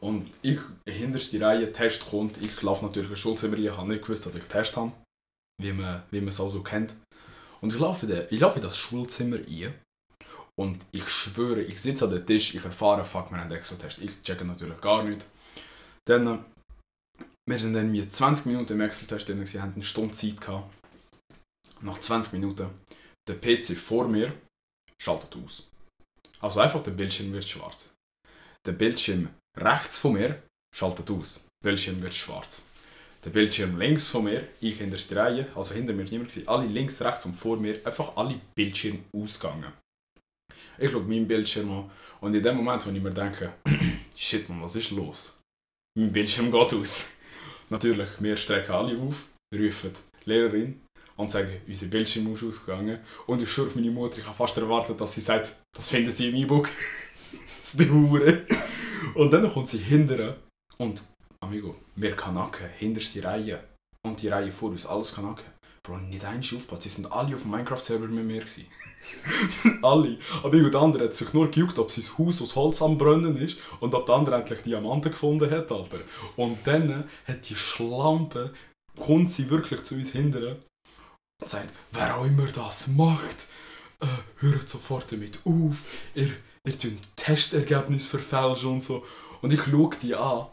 Und 0.00 0.30
ich, 0.42 0.60
hinterste 0.86 1.40
Reihe, 1.40 1.72
Test 1.72 2.06
kommt. 2.08 2.38
Ich 2.38 2.60
laufe 2.62 2.84
natürlich 2.84 3.10
in 3.10 3.16
Schulzimmer 3.16 3.56
rein, 3.56 3.64
ich 3.64 3.70
habe 3.76 3.88
nicht 3.88 4.02
gewusst, 4.02 4.26
dass 4.26 4.34
ich 4.34 4.44
Test 4.44 4.76
habe. 4.76 4.92
Wie 5.60 5.72
man, 5.72 6.02
wie 6.10 6.20
man 6.20 6.28
es 6.28 6.38
auch 6.40 6.50
so 6.50 6.62
kennt. 6.62 6.92
Und 7.62 7.72
ich 7.72 7.78
laufe, 7.78 8.06
den- 8.06 8.26
ich 8.30 8.40
laufe 8.40 8.56
in 8.56 8.62
das 8.62 8.76
Schulzimmer 8.76 9.38
rein. 9.38 9.74
Und 10.58 10.84
ich 10.92 11.08
schwöre, 11.08 11.62
ich 11.62 11.80
sitze 11.80 12.04
an 12.04 12.10
dem 12.10 12.24
Tisch, 12.26 12.54
ich 12.54 12.64
erfahre, 12.64 13.04
fuck, 13.04 13.30
wir 13.30 13.38
haben 13.38 13.50
Excel-Test. 13.50 13.98
Ich 13.98 14.22
checke 14.22 14.44
natürlich 14.44 14.80
gar 14.80 15.02
nicht. 15.04 15.26
Dann, 16.06 16.26
äh, 16.26 16.38
wir 17.48 17.58
sind 17.58 17.74
dann 17.74 17.92
wie 17.92 18.06
20 18.08 18.46
Minuten 18.46 18.72
im 18.72 18.80
Excel-Test 18.82 19.28
drin, 19.28 19.36
gewesen, 19.38 19.62
haben 19.62 19.74
eine 19.74 19.82
Stunde 19.82 20.14
Zeit 20.14 20.40
gehabt. 20.40 20.74
Nach 21.80 21.98
20 21.98 22.32
Minuten, 22.34 22.68
der 23.28 23.34
PC 23.34 23.74
vor 23.76 24.08
mir 24.08 24.32
schaltet 25.00 25.36
aus. 25.36 25.68
Also 26.40 26.60
einfach 26.60 26.82
der 26.82 26.92
Bildschirm 26.92 27.32
wird 27.32 27.44
schwarz. 27.48 27.92
Der 28.66 28.72
Bildschirm 28.72 29.28
rechts 29.56 29.98
von 29.98 30.14
mir 30.14 30.42
schaltet 30.74 31.10
aus. 31.10 31.44
Bildschirm 31.62 32.02
wird 32.02 32.14
schwarz. 32.14 32.62
Der 33.24 33.30
Bildschirm 33.30 33.78
links 33.78 34.08
von 34.08 34.24
mir, 34.24 34.46
ich 34.60 34.80
in 34.80 34.90
der 34.90 35.16
Reihe, 35.16 35.46
also 35.56 35.74
hinter 35.74 35.92
mir 35.92 36.04
niemand 36.04 36.30
gewesen, 36.30 36.46
alle 36.46 36.66
links, 36.66 37.02
rechts 37.02 37.26
und 37.26 37.34
vor 37.34 37.56
mir, 37.56 37.84
einfach 37.84 38.16
alle 38.16 38.40
Bildschirme 38.54 39.00
ausgegangen. 39.12 39.72
Ich 40.78 40.90
schaue 40.90 41.02
meinen 41.02 41.26
Bildschirm 41.26 41.70
an 41.70 41.90
und 42.20 42.34
in 42.34 42.42
dem 42.42 42.56
Moment, 42.56 42.86
wo 42.86 42.90
ich 42.90 43.02
mir 43.02 43.10
denke, 43.10 43.54
shit 44.16 44.48
man, 44.48 44.62
was 44.62 44.76
ist 44.76 44.90
los? 44.92 45.40
Mein 45.98 46.12
Bildschirm 46.12 46.52
geht 46.52 46.74
aus. 46.74 47.14
Natürlich, 47.68 48.10
wir 48.20 48.36
strecken 48.36 48.72
alle 48.72 48.96
auf, 48.96 49.24
rufen 49.52 49.90
die 50.24 50.30
Lehrerin 50.30 50.80
und 51.16 51.30
sagen, 51.30 51.60
unser 51.66 51.86
Bildschirm 51.86 52.32
ist 52.32 52.44
ausgegangen. 52.44 53.00
Und 53.26 53.42
ich 53.42 53.50
schwöre 53.50 53.68
auf 53.68 53.74
meine 53.74 53.90
Mutter, 53.90 54.18
ich 54.18 54.26
habe 54.26 54.36
fast 54.36 54.56
erwartet, 54.58 55.00
dass 55.00 55.14
sie 55.14 55.20
sagt, 55.20 55.52
das 55.74 55.88
finden 55.88 56.10
sie 56.10 56.28
im 56.28 56.36
E-Book. 56.36 56.68
das 57.58 57.74
ist 57.74 57.80
die 57.80 57.90
Hure. 57.90 58.44
Und 59.16 59.32
dann 59.32 59.50
kommt 59.50 59.68
sie 59.68 59.78
hinterher 59.78 60.36
und, 60.76 61.02
amigo, 61.40 61.74
wir 61.94 62.14
Kanaken, 62.14 62.68
hinterste 62.76 63.24
Reihe 63.24 63.64
und 64.06 64.20
die 64.20 64.28
Reihe 64.28 64.52
vor 64.52 64.70
uns, 64.70 64.84
alles 64.84 65.14
Kanaken. 65.14 65.46
Bro, 65.82 65.98
nicht 65.98 66.24
eins 66.24 66.52
aufgepasst, 66.52 66.82
sie 66.82 66.90
sind 66.90 67.10
alle 67.10 67.34
auf 67.34 67.42
dem 67.42 67.52
Minecraft-Server 67.52 68.08
mit 68.08 68.26
mir 68.26 68.44
alle. 69.82 70.18
Amigo, 70.42 70.68
der 70.68 70.80
andere 70.80 71.04
hat 71.04 71.14
sich 71.14 71.32
nur 71.32 71.50
gejuckt, 71.50 71.78
ob 71.78 71.90
sein 71.90 72.04
Haus 72.18 72.42
aus 72.42 72.56
Holz 72.56 72.82
am 72.82 72.98
Brennen 72.98 73.36
ist 73.38 73.56
und 73.80 73.94
ob 73.94 74.04
der 74.04 74.16
andere 74.16 74.36
endlich 74.36 74.60
Diamanten 74.60 75.12
gefunden 75.12 75.50
hat, 75.50 75.72
Alter. 75.72 76.00
Und 76.36 76.58
dann 76.66 77.04
hat 77.26 77.48
die 77.48 77.54
Schlampe, 77.54 78.52
kommt 78.98 79.30
sie 79.30 79.48
wirklich 79.48 79.82
zu 79.84 79.94
uns 79.94 80.10
hinterher 80.10 80.56
und 81.40 81.48
sagt, 81.48 81.72
wer 81.92 82.18
auch 82.18 82.26
immer 82.26 82.48
das 82.48 82.88
macht, 82.88 83.46
äh, 84.00 84.06
hört 84.40 84.68
sofort 84.68 85.10
damit 85.10 85.38
auf, 85.46 85.84
ihr, 86.14 86.32
ihr 86.66 86.78
tut 86.78 86.98
Testergebnis 87.16 88.06
verfälschen 88.06 88.72
und 88.72 88.82
so. 88.82 89.04
Und 89.40 89.52
ich 89.52 89.62
schaue 89.62 89.90
die 90.02 90.14
an 90.14 90.46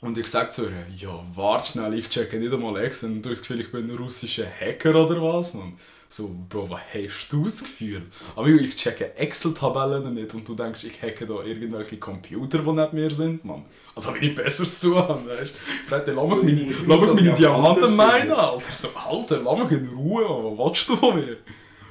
und 0.00 0.18
ich 0.18 0.28
sage 0.28 0.50
zu 0.50 0.64
ihr, 0.66 0.86
ja, 0.96 1.24
warte 1.34 1.72
schnell, 1.72 1.94
ich 1.94 2.08
checke 2.08 2.38
nicht 2.38 2.52
einmal 2.52 2.76
Excel 2.78 3.10
und 3.10 3.22
du 3.22 3.30
hast 3.30 3.40
das 3.40 3.48
Gefühl, 3.48 3.60
ich 3.60 3.72
bin 3.72 3.90
ein 3.90 3.96
russischer 3.96 4.46
Hacker 4.46 4.94
oder 4.94 5.20
was, 5.22 5.54
man. 5.54 5.78
So, 6.10 6.30
Bro, 6.48 6.70
was 6.70 6.80
hast 6.94 7.28
du 7.30 7.44
das 7.44 7.62
Gefühl? 7.62 8.02
Aber 8.34 8.46
ich 8.48 8.74
checke 8.76 9.14
Excel-Tabellen 9.16 10.14
nicht 10.14 10.32
und 10.34 10.48
du 10.48 10.54
denkst, 10.54 10.84
ich 10.84 11.02
hacke 11.02 11.26
da 11.26 11.42
irgendwelche 11.42 11.98
Computer, 11.98 12.58
die 12.60 12.72
nicht 12.72 12.92
mehr 12.94 13.10
sind, 13.10 13.44
man. 13.44 13.66
Also 13.94 14.08
habe 14.08 14.18
ich 14.18 14.24
nicht 14.24 14.36
besser 14.36 14.64
zu 14.64 14.92
tun, 14.92 15.28
weißt 15.28 15.54
du? 15.90 16.12
Lass 16.12 16.28
mich 16.28 16.42
meine, 16.42 16.64
lass 16.86 17.00
mich 17.02 17.12
meine 17.12 17.34
Diamanten 17.34 17.94
meinen. 17.94 18.30
Alter. 18.30 18.62
So, 18.74 18.88
Alter, 18.94 19.42
lass 19.42 19.58
mich 19.64 19.78
in 19.78 19.88
Ruhe, 19.88 20.24
was 20.24 20.66
willst 20.66 20.88
du 20.88 20.96
von 20.96 21.16
mir? 21.16 21.36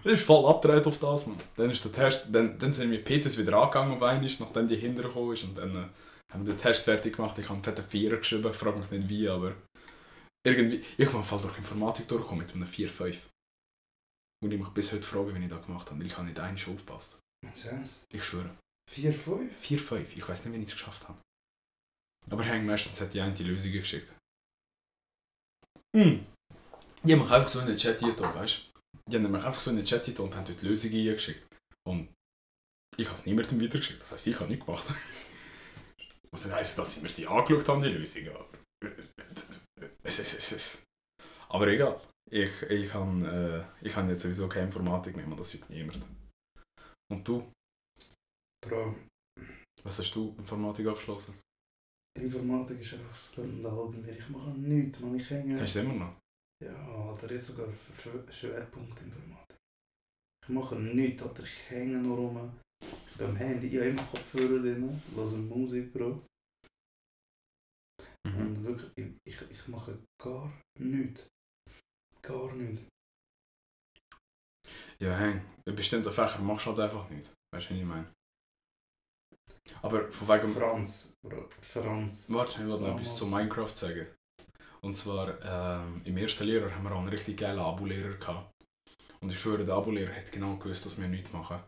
Das 0.04 0.13
ist 0.13 0.24
voll 0.24 0.46
abgedreht 0.46 0.86
auf 0.88 1.00
das, 1.00 1.27
man. 1.27 1.38
Dann 1.56 1.70
ist 1.70 1.84
der 1.84 1.92
Test, 1.92 2.27
dann, 2.32 2.58
dann 2.58 2.74
sind 2.74 2.92
wir 2.92 3.04
PCs 3.04 3.38
wieder 3.38 3.58
angegangen 3.58 3.96
auf 3.96 4.04
einmal, 4.04 4.32
nachdem 4.39 4.68
die 4.68 4.75
hintergekommen 4.75 5.34
ist 5.34 5.44
und 5.44 5.58
dann 5.58 5.75
äh, 5.75 6.34
haben 6.34 6.46
wir 6.46 6.54
den 6.54 6.60
Test 6.60 6.84
fertig 6.84 7.16
gemacht. 7.16 7.38
Ich 7.39 7.46
habe 7.46 7.56
einen 7.56 7.63
fetten 7.63 7.84
Vierer 7.84 8.18
geschrieben, 8.18 8.50
ich 8.51 8.58
frage 8.58 8.77
mich 8.77 8.92
nicht 8.92 9.10
wie, 9.10 9.27
aber 9.27 9.54
irgendwie, 10.46 10.84
ich 10.98 11.10
bin 11.10 11.24
Fall 11.24 11.42
durch 11.42 11.58
Informatik 11.58 12.08
durchgekommen 12.08 12.46
mit 12.46 12.54
einem 12.54 12.68
4-5. 12.68 13.18
Und 14.44 14.51
ich 14.51 14.60
mich 14.60 14.70
bis 14.70 14.94
heute 14.94 15.04
fragen, 15.04 15.36
wie 15.36 15.44
ich 15.44 15.50
das 15.50 15.66
gemacht 15.66 15.89
habe, 15.89 16.00
weil 16.00 16.06
ich 16.06 16.18
habe 16.18 16.27
nicht 16.27 16.39
einen 16.39 16.58
aufgepasst. 16.58 17.18
Ernst? 17.44 18.04
Ich 18.13 18.24
schwöre. 18.24 18.56
4, 18.92 19.13
5? 19.13 19.51
4-5, 19.63 20.06
ich 20.16 20.30
weiß 20.30 20.46
nicht, 20.46 20.54
wie 20.54 20.63
ich 20.63 20.70
es 20.70 20.74
geschafft 20.74 21.08
habe. 21.08 21.20
Aber 22.30 22.46
Hang 22.46 22.66
meistens 22.66 23.00
hat 23.01 23.13
die 23.13 23.22
eine 23.22 23.34
die 23.34 23.44
Lösung 23.44 23.72
geschickt. 23.72 24.12
Mm. 25.96 26.20
Die 27.04 27.13
haben 27.13 27.22
mich 27.22 27.32
einfach 27.32 27.50
so 27.50 27.62
in 27.62 27.68
den 27.68 27.77
Chat 27.77 28.00
getan, 28.00 28.36
weißt 28.36 28.58
du? 28.74 28.76
Die 29.10 29.15
haben 29.15 29.32
mich 29.32 29.44
einfach 29.44 29.60
so 29.60 29.70
in 29.72 29.77
den 29.77 29.86
Chat 29.86 30.06
getan 30.06 30.25
und 30.25 30.36
haben 30.36 30.46
dort 30.46 30.62
die 30.62 30.67
Lösung 30.67 30.91
eingeschickt. 30.91 31.46
Und 31.88 32.10
ich 32.98 33.08
habe 33.08 33.17
es 33.17 33.25
niemandem 33.25 33.62
weitergeschickt, 33.62 34.01
das 34.01 34.12
heisst, 34.12 34.27
ich 34.27 34.39
habe 34.39 34.50
nichts 34.50 34.65
gemacht. 34.65 34.86
Was 36.32 36.51
heisst, 36.51 36.77
dass 36.77 36.94
sie 36.94 37.01
mir 37.01 37.08
die 37.08 37.27
angeschaut 37.27 37.67
haben, 37.70 37.82
die 37.82 37.89
Lösung. 37.89 38.27
Aber 41.50 41.67
egal. 41.67 42.01
Ich, 42.29 42.62
ich 42.63 42.94
habe 42.94 43.65
äh, 43.82 43.86
ich 43.86 43.96
hab 43.96 44.10
jetzt 44.10 44.22
sowieso 44.24 44.50
keine 44.50 44.65
Informatik 44.65 45.15
mehr, 45.15 45.25
man, 45.25 45.38
das 45.38 45.53
wird 45.53 45.70
niemand. 45.70 46.06
Und 47.10 47.25
du? 47.25 47.50
Bro, 48.62 48.96
Was 49.84 50.00
hast 50.00 50.13
du 50.13 50.36
Informatik 50.38 50.88
abgeschlossen? 50.88 51.39
Informatik 52.20 52.82
ist 52.82 52.96
einfach 52.96 53.12
ein 53.12 53.17
Skandal 53.17 53.89
bei 53.89 53.98
mir. 53.98 54.17
Ich 54.17 54.27
mache 54.29 54.50
nichts, 54.50 55.00
man. 55.00 55.15
Ich 55.15 55.29
hänge... 55.29 55.62
Hast 55.62 55.75
du 55.75 55.79
es 55.79 55.86
immer 55.86 55.94
noch? 55.94 56.15
Ja, 56.63 56.75
Alter, 57.09 57.31
jetzt 57.31 57.47
sogar 57.47 57.67
Schwerpunkt 58.31 58.99
Informatik. 59.01 59.57
Ich 60.43 60.49
mache 60.49 60.75
nichts, 60.75 61.21
Alter. 61.21 61.43
Ich 61.43 61.69
hänge 61.69 61.99
nur 61.99 62.17
rum. 62.17 62.51
Ich 62.81 63.17
bin 63.17 63.27
am 63.27 63.35
Handy, 63.35 63.67
ich 63.67 63.75
habe 63.75 63.89
immer 63.89 64.03
Kopfhörer 64.03 64.59
drin, 64.59 65.01
höre 65.15 65.37
Musik, 65.37 65.91
Bro. 65.93 66.23
Mhm. 68.27 68.47
Und 68.47 68.63
wirklich, 68.63 68.91
ich, 68.95 69.41
ich, 69.41 69.51
ich 69.51 69.67
mache 69.67 69.97
gar 70.21 70.51
nichts. 70.79 71.27
Gar 72.21 72.53
nichts. 72.53 72.83
Ja, 74.99 75.15
hey, 75.15 75.41
in 75.65 75.75
bestimmten 75.75 76.11
Fächern 76.11 76.45
machst 76.45 76.65
du 76.65 76.71
halt 76.71 76.79
einfach 76.79 77.09
nicht. 77.09 77.33
Weißt 77.53 77.69
du, 77.69 77.73
was 77.73 77.79
ich 77.79 77.85
meine? 77.85 78.11
Aber 79.81 80.11
von 80.11 80.27
wegen. 80.27 80.51
Franz, 80.51 81.13
Bro. 81.21 81.49
Franz. 81.61 82.31
Warte, 82.31 82.61
ich 82.61 82.67
wollte 82.67 82.87
noch 82.87 82.95
etwas 82.95 83.17
zu 83.17 83.27
Minecraft 83.27 83.75
sagen. 83.75 84.07
Und 84.81 84.96
zwar, 84.96 85.41
ähm, 85.43 86.01
im 86.05 86.17
ersten 86.17 86.46
Lehrer 86.46 86.74
haben 86.74 86.84
wir 86.84 86.91
auch 86.91 87.00
einen 87.00 87.10
richtig 87.10 87.38
geilen 87.38 87.60
Abo-Lehrer 87.60 88.13
gehabt. 88.13 88.51
Und 89.19 89.31
ich 89.31 89.39
schwöre, 89.39 89.65
der 89.65 89.75
Abo-Lehrer 89.75 90.13
hat 90.13 90.31
genau 90.31 90.55
gewusst, 90.55 90.86
dass 90.86 91.00
wir 91.00 91.07
nichts 91.07 91.34
machen. 91.34 91.60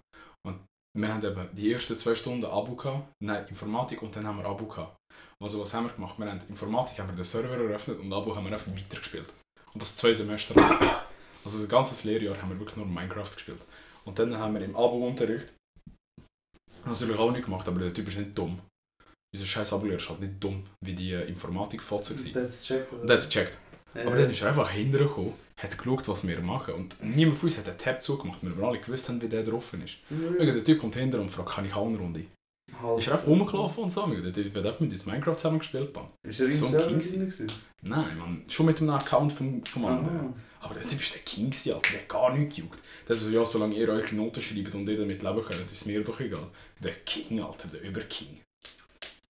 Und 0.46 0.60
wir 0.96 1.08
haben 1.08 1.24
eben 1.24 1.56
die 1.56 1.72
ersten 1.72 1.98
zwei 1.98 2.16
Stunden 2.16 2.46
Abo 2.46 2.76
gehabt, 2.76 3.10
nein, 3.24 3.48
Informatik 3.48 4.02
und 4.02 4.16
dann 4.16 4.28
haben 4.28 4.38
wir 4.38 4.46
Abo 4.46 4.66
gehabt. 4.66 4.98
Also 5.42 5.62
was 5.62 5.74
haben 5.74 5.86
wir 5.86 5.94
gemacht? 5.94 6.20
Wir 6.20 6.30
haben 6.30 6.42
Informatik 6.50 7.00
haben 7.00 7.10
wir 7.10 7.16
den 7.16 7.24
Server 7.24 7.56
eröffnet 7.56 8.00
und 8.00 8.12
Abo 8.12 8.36
haben 8.36 8.46
wir 8.46 8.54
einfach 8.54 8.72
weitergespielt. 8.72 9.34
Und 9.74 9.82
das 9.82 9.96
zwei 9.96 10.14
Semester 10.14 10.56
lang. 10.56 10.80
Also 11.46 11.58
das 11.58 11.70
ganze 11.70 12.08
Lehrjahr 12.08 12.40
haben 12.42 12.50
wir 12.50 12.60
wirklich 12.60 12.78
nur 12.78 12.86
Minecraft 12.86 13.32
gespielt. 13.34 13.62
Und 14.04 14.20
dann 14.20 14.38
haben 14.38 14.54
wir 14.54 14.62
im 14.62 14.76
Abo-Unterricht 14.76 15.54
natürlich 16.86 17.18
auch 17.18 17.32
nicht 17.32 17.46
gemacht, 17.46 17.68
aber 17.68 17.80
der 17.80 17.94
Typ 17.94 18.08
ist 18.08 18.18
nicht 18.18 18.38
dumm. 18.38 18.60
Unser 19.32 19.46
scheiß 19.46 19.74
Abo-Lehrer 19.74 19.98
ist 19.98 20.10
halt 20.10 20.22
nicht 20.22 20.44
dumm, 20.44 20.66
wie 20.82 20.94
die 20.94 21.14
äh, 21.14 21.28
Informatik-Fotze 21.28 22.16
war. 22.18 22.32
Der 23.06 23.18
hat 23.18 23.24
es 23.24 23.30
gecheckt. 23.30 23.58
Ja. 23.94 24.06
Aber 24.06 24.16
dann 24.16 24.30
ist 24.30 24.42
er 24.42 24.50
einfach 24.50 24.70
hintergekommen, 24.70 25.34
hat 25.58 25.78
geschaut, 25.78 26.08
was 26.08 26.28
wir 26.28 26.40
machen. 26.42 26.74
Und 26.76 27.04
niemand 27.04 27.40
von 27.40 27.50
uns 27.50 27.58
hat 27.58 27.68
den 27.68 27.78
Tab 27.78 28.04
zugemacht, 28.04 28.40
weil 28.42 28.58
wir 28.58 28.64
alle 28.68 28.80
gewusst 28.80 29.10
haben, 29.10 29.22
wie 29.22 29.28
der 29.28 29.44
drauf 29.44 29.74
ist. 29.74 29.98
Irgend 30.10 30.56
Der 30.58 30.64
Typ 30.64 30.80
kommt 30.80 30.96
hinter 30.96 31.20
und 31.20 31.30
fragt, 31.30 31.50
kann 31.50 31.66
ich 31.66 31.74
auch 31.74 31.88
eine 31.88 31.98
Runde? 31.98 32.26
Halt. 32.82 33.00
Ist 33.00 33.08
er 33.08 33.16
einfach 33.16 33.28
rumgelaufen 33.28 33.84
und 33.84 33.90
so. 33.92 34.06
Der 34.06 34.32
Typ 34.32 34.56
hat 34.56 34.66
einfach 34.66 34.80
mit 34.80 34.92
uns 34.92 35.06
Minecraft 35.06 35.36
zusammen 35.36 35.60
gespielt. 35.60 35.94
Mann. 35.96 36.08
Ist 36.24 36.40
er 36.40 36.48
im 36.48 36.54
So 36.54 36.66
ein 36.68 36.72
Server 36.72 37.00
King? 37.00 37.52
Nein, 37.82 38.18
man, 38.18 38.44
schon 38.48 38.66
mit 38.68 38.80
einem 38.80 38.92
Account 38.92 39.34
vom, 39.34 39.64
vom 39.64 39.86
anderen. 39.86 40.20
Ah. 40.20 40.34
Aber 40.62 40.76
der 40.76 40.88
Typ 40.88 41.00
ist 41.00 41.14
der 41.14 41.22
King, 41.22 41.48
Alter. 41.48 41.82
der 41.92 42.02
hat 42.02 42.10
gar 42.10 42.36
nichts 42.36 42.56
gejuckt. 42.56 42.84
Der 43.08 43.16
so, 43.16 43.30
ja, 43.30 43.46
solange 43.46 43.76
ihr 43.76 43.90
euch 43.90 44.12
Noten 44.12 44.42
schreibt 44.42 44.76
und 44.76 44.88
ihr 44.88 44.98
damit 44.98 45.24
leben 45.24 45.42
könnt, 45.42 45.72
ist 45.72 45.86
mir 45.88 46.04
doch 46.04 46.20
egal. 46.20 46.48
Der 46.84 46.92
King, 47.06 47.42
Alter, 47.42 47.68
der 47.70 47.82
Überking. 47.82 48.40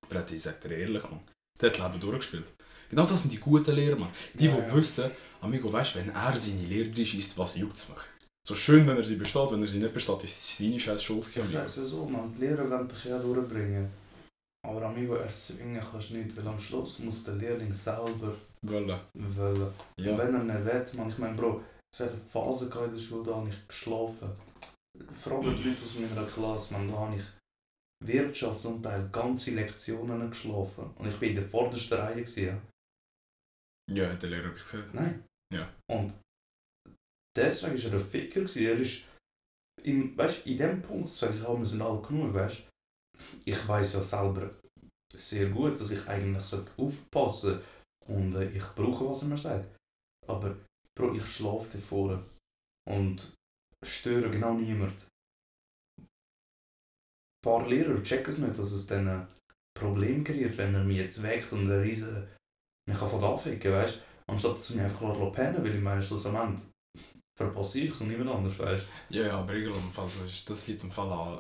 Aber 0.09 0.31
ich 0.31 0.41
sag 0.41 0.61
dir 0.61 0.75
ehrlich, 0.77 1.03
man, 1.09 1.19
der 1.61 1.69
hat 1.71 1.77
Leben 1.79 1.99
durchgespielt. 1.99 2.45
Genau 2.89 3.05
das 3.05 3.21
sind 3.21 3.31
die 3.31 3.37
guten 3.37 3.75
Lehrer, 3.75 3.95
man. 3.95 4.09
Die, 4.33 4.39
die 4.39 4.45
Ja, 4.47 4.57
ja. 4.57 4.75
wissen, 4.75 5.11
Amigo, 5.41 5.71
weißt 5.71 5.95
wenn 5.95 6.09
er 6.09 6.35
seine 6.35 6.63
Lehre 6.65 7.05
schießt, 7.05 7.37
was 7.37 7.55
juckt 7.55 7.87
mich? 7.89 7.99
So 8.47 8.55
schön, 8.55 8.87
wenn 8.87 8.97
er 8.97 9.03
sie 9.03 9.15
besteht, 9.15 9.51
wenn 9.51 9.61
er 9.61 9.67
sie 9.67 9.77
nicht 9.79 9.93
besteht, 9.93 10.23
ist 10.23 10.57
seine 10.57 10.79
scheiß 10.79 11.03
Schuld. 11.03 11.25
Ich 11.27 11.33
sag's 11.33 11.75
ja 11.77 11.83
so, 11.83 12.05
man, 12.05 12.33
die 12.33 12.41
Lehrer 12.41 12.67
wollen 12.69 12.87
dich 12.87 13.05
ja 13.05 13.19
durchbringen. 13.19 13.89
Aber 14.67 14.81
amigo, 14.87 15.15
erzwingen 15.15 15.81
kannst 15.91 16.09
du 16.09 16.17
nicht, 16.17 16.35
weil 16.35 16.47
am 16.47 16.59
Schluss 16.59 16.99
muss 16.99 17.23
der 17.23 17.35
Lehrling 17.35 17.73
selber 17.73 18.33
Wollen. 18.63 18.99
wollen. 19.13 19.73
Ja. 19.97 20.11
Und 20.11 20.17
wenn 20.17 20.33
er 20.35 20.43
nicht 20.43 20.65
will, 20.65 20.85
man, 20.97 21.09
ich 21.09 21.17
meine, 21.17 21.35
Bro, 21.35 21.61
es 21.93 21.99
hat 22.01 22.09
eine 22.09 22.19
Phase 22.31 22.69
gehabt 22.69 22.87
in 22.87 22.93
der 22.95 22.99
Schule, 23.01 23.23
da 23.29 23.35
habe 23.35 23.49
ich 23.49 23.67
geschlafen. 23.67 24.29
Frage 25.21 25.51
die 25.55 25.63
Leute 25.69 25.77
aus 25.85 25.95
meiner 25.95 26.27
Klasse, 26.27 26.73
man, 26.73 26.91
da 26.91 26.97
habe 26.97 27.15
ich 27.15 27.23
Wirtschaft 28.03 28.61
zum 28.61 28.81
Teil 28.81 29.09
ganze 29.09 29.55
Lektionen 29.55 30.29
geschlafen. 30.29 30.91
Und 30.95 31.07
ich 31.07 31.17
bin 31.17 31.29
in 31.29 31.35
der 31.35 31.45
vordersten 31.45 31.97
Reihe. 31.97 32.23
Gewesen. 32.23 32.61
Ja, 33.91 34.11
hat 34.11 34.21
der 34.21 34.29
Lehrer 34.29 34.49
etwas 34.49 34.71
gesagt? 34.71 34.93
Nein. 34.93 35.25
Ja. 35.53 35.73
Und 35.89 36.13
deswegen 37.35 37.83
war 37.83 37.91
er 37.91 37.99
ein 37.99 38.05
Ficker. 38.05 38.41
Gewesen. 38.41 38.63
Er 38.63 38.79
ist, 38.79 39.05
in, 39.83 40.17
weißt, 40.17 40.45
in 40.45 40.57
dem 40.57 40.81
Punkt 40.81 41.13
sage 41.13 41.37
ich 41.37 41.45
auch, 41.45 41.57
wir 41.57 41.65
sind 41.65 41.81
alle 41.81 42.01
genug. 42.01 42.33
Weißt? 42.33 42.67
Ich 43.45 43.67
weiß 43.67 43.93
ja 43.93 44.03
selber 44.03 44.55
sehr 45.13 45.49
gut, 45.49 45.79
dass 45.79 45.91
ich 45.91 46.07
eigentlich 46.07 46.43
aufpassen 46.77 47.49
sollte. 47.49 47.65
Und 48.07 48.35
äh, 48.35 48.49
ich 48.51 48.63
brauche, 48.75 49.09
was 49.09 49.23
er 49.23 49.27
mir 49.27 49.37
sagt. 49.37 49.77
Aber 50.27 50.55
Bro, 50.99 51.15
ich 51.15 51.25
schlafe 51.25 51.77
davor. 51.77 52.25
Und 52.87 53.33
störe 53.85 54.29
genau 54.29 54.53
niemand. 54.53 55.07
Ein 57.39 57.49
paar 57.49 57.67
Lehrer 57.67 58.03
checken 58.03 58.33
es 58.33 58.39
nicht, 58.39 58.57
dass 58.57 58.71
es 58.71 58.87
dann 58.87 59.07
ein 59.07 59.27
Problem 59.73 60.23
kreiert, 60.23 60.57
wenn 60.57 60.75
er 60.75 60.83
mich 60.83 60.97
jetzt 60.97 61.23
weckt 61.23 61.51
und 61.53 61.71
eine 61.71 61.81
riesen... 61.81 62.27
mich 62.87 62.99
kann 62.99 63.09
von 63.09 63.21
da 63.21 63.37
ficken, 63.37 63.71
weißt 63.71 63.95
du? 63.97 64.33
Anstatt 64.33 64.57
dass 64.57 64.69
er 64.71 64.75
mich 64.75 64.85
einfach 64.85 65.01
lassen 65.01 65.31
pennen 65.31 65.63
weil 65.63 65.75
ich 65.75 65.81
meine, 65.81 66.01
schlussendlich 66.01 66.61
verpasse 67.37 67.79
ich 67.79 67.91
es 67.91 68.01
und 68.01 68.09
niemand 68.09 68.29
anders, 68.29 68.59
weißt 68.59 68.85
Ja, 69.09 69.27
ja, 69.27 69.39
aber 69.39 69.53
ich 69.53 69.63
glaube, 69.63 69.81
das, 69.95 70.15
ist, 70.25 70.49
das 70.49 70.67
liegt 70.67 70.83
im 70.83 70.91
Fall 70.91 71.11
an. 71.11 71.39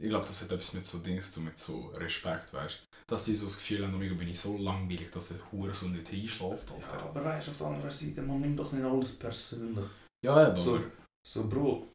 Ich 0.00 0.10
glaube, 0.10 0.26
das 0.26 0.42
hat 0.42 0.52
etwas 0.52 0.74
mit 0.74 0.84
so 0.84 0.98
Dings 0.98 1.32
zu 1.32 1.40
tun, 1.40 1.46
mit 1.46 1.58
so 1.58 1.86
Respekt, 1.94 2.52
weißt 2.52 2.74
du? 2.74 2.86
Dass 3.08 3.24
die 3.24 3.34
so 3.34 3.46
das 3.46 3.56
Gefühl 3.56 3.86
haben, 3.86 3.98
bin 3.98 4.28
ich 4.28 4.38
so 4.38 4.58
langweilig, 4.58 5.10
dass 5.10 5.28
der 5.28 5.38
Hure 5.50 5.72
so 5.72 5.86
nicht 5.86 6.12
einschläft. 6.12 6.70
Ja, 6.70 7.00
aber 7.08 7.24
weißt 7.24 7.46
du, 7.46 7.50
auf 7.52 7.56
der 7.58 7.66
anderen 7.68 7.90
Seite, 7.90 8.20
man 8.22 8.40
nimmt 8.40 8.58
doch 8.58 8.72
nicht 8.72 8.84
alles 8.84 9.18
persönlich. 9.18 9.86
Ja, 10.22 10.48
eben, 10.48 10.56
So. 10.56 10.76
aber 10.76 10.90
So, 11.26 11.48
Bro, 11.48 11.88